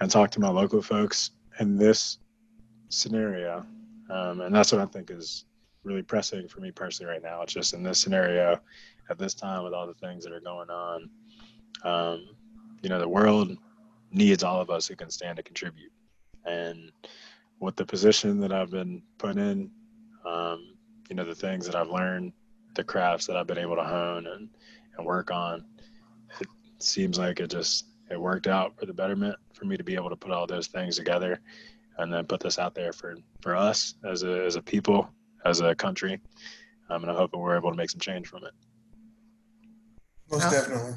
and 0.00 0.10
talk 0.10 0.30
to 0.32 0.40
my 0.40 0.50
local 0.50 0.82
folks. 0.82 1.30
In 1.60 1.76
this 1.76 2.18
scenario, 2.88 3.64
um, 4.10 4.40
and 4.40 4.54
that's 4.54 4.72
what 4.72 4.80
I 4.80 4.86
think 4.86 5.10
is 5.10 5.44
really 5.84 6.02
pressing 6.02 6.48
for 6.48 6.60
me 6.60 6.70
personally 6.70 7.12
right 7.12 7.22
now. 7.22 7.42
It's 7.42 7.52
just 7.52 7.74
in 7.74 7.82
this 7.82 8.00
scenario, 8.00 8.60
at 9.10 9.18
this 9.18 9.34
time, 9.34 9.64
with 9.64 9.74
all 9.74 9.86
the 9.86 9.94
things 9.94 10.24
that 10.24 10.32
are 10.32 10.40
going 10.40 10.70
on, 10.70 11.10
um, 11.84 12.36
you 12.82 12.88
know, 12.88 12.98
the 12.98 13.08
world 13.08 13.56
needs 14.10 14.42
all 14.42 14.60
of 14.60 14.70
us 14.70 14.86
who 14.86 14.96
can 14.96 15.10
stand 15.10 15.36
to 15.36 15.42
contribute. 15.42 15.92
And 16.44 16.92
with 17.60 17.76
the 17.76 17.86
position 17.86 18.40
that 18.40 18.52
I've 18.52 18.70
been 18.70 19.02
put 19.18 19.36
in, 19.36 19.70
um, 20.26 20.74
you 21.08 21.16
know, 21.16 21.24
the 21.24 21.34
things 21.34 21.66
that 21.66 21.76
I've 21.76 21.90
learned, 21.90 22.32
the 22.74 22.84
crafts 22.84 23.26
that 23.26 23.36
I've 23.36 23.46
been 23.46 23.58
able 23.58 23.76
to 23.76 23.84
hone 23.84 24.26
and, 24.26 24.48
and 24.96 25.06
work 25.06 25.30
on, 25.30 25.64
it 26.40 26.48
seems 26.78 27.18
like 27.18 27.40
it 27.40 27.50
just 27.50 27.86
it 28.10 28.20
worked 28.20 28.46
out 28.46 28.78
for 28.78 28.86
the 28.86 28.92
betterment 28.92 29.36
for 29.54 29.64
me 29.64 29.76
to 29.76 29.84
be 29.84 29.94
able 29.94 30.10
to 30.10 30.16
put 30.16 30.32
all 30.32 30.46
those 30.46 30.66
things 30.66 30.96
together 30.96 31.40
and 31.98 32.12
then 32.12 32.26
put 32.26 32.40
this 32.40 32.58
out 32.58 32.74
there 32.74 32.92
for 32.92 33.16
for 33.40 33.56
us 33.56 33.94
as 34.04 34.22
a 34.22 34.44
as 34.44 34.56
a 34.56 34.62
people 34.62 35.08
as 35.44 35.60
a 35.60 35.74
country. 35.74 36.20
Um, 36.90 37.02
and 37.02 37.10
I'm 37.10 37.16
hoping 37.16 37.40
we're 37.40 37.56
able 37.56 37.70
to 37.70 37.76
make 37.76 37.90
some 37.90 38.00
change 38.00 38.28
from 38.28 38.44
it. 38.44 38.52
Most 40.30 40.50
definitely. 40.50 40.94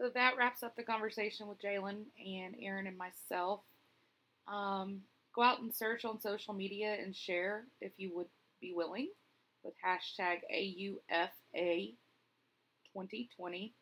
So 0.00 0.08
that 0.14 0.36
wraps 0.38 0.62
up 0.62 0.74
the 0.76 0.82
conversation 0.82 1.46
with 1.46 1.60
Jalen 1.60 2.04
and 2.18 2.54
Aaron 2.60 2.86
and 2.86 2.96
myself. 2.96 3.60
Um, 4.48 5.00
go 5.34 5.42
out 5.42 5.60
and 5.60 5.74
search 5.74 6.04
on 6.04 6.20
social 6.20 6.54
media 6.54 6.96
and 7.00 7.14
share 7.14 7.64
if 7.80 7.92
you 7.96 8.14
would 8.14 8.26
be 8.60 8.72
willing 8.74 9.08
with 9.62 9.74
hashtag 9.84 10.40
AUFA 10.54 11.94
2020. 12.92 13.74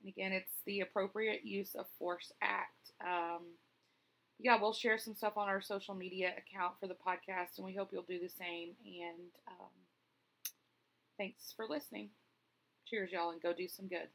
And 0.00 0.08
again, 0.08 0.32
it's 0.32 0.52
the 0.66 0.80
Appropriate 0.80 1.44
Use 1.44 1.74
of 1.74 1.86
Force 1.98 2.32
Act. 2.42 2.90
Um, 3.04 3.42
yeah, 4.38 4.60
we'll 4.60 4.72
share 4.72 4.98
some 4.98 5.14
stuff 5.14 5.36
on 5.36 5.48
our 5.48 5.60
social 5.62 5.94
media 5.94 6.32
account 6.36 6.74
for 6.80 6.88
the 6.88 6.94
podcast, 6.94 7.56
and 7.56 7.64
we 7.64 7.74
hope 7.74 7.90
you'll 7.92 8.02
do 8.02 8.18
the 8.18 8.28
same. 8.28 8.70
And 8.84 9.30
um, 9.46 9.70
thanks 11.16 11.52
for 11.54 11.66
listening. 11.68 12.10
Cheers, 12.86 13.10
y'all, 13.12 13.30
and 13.30 13.40
go 13.40 13.52
do 13.52 13.68
some 13.68 13.86
good. 13.86 14.08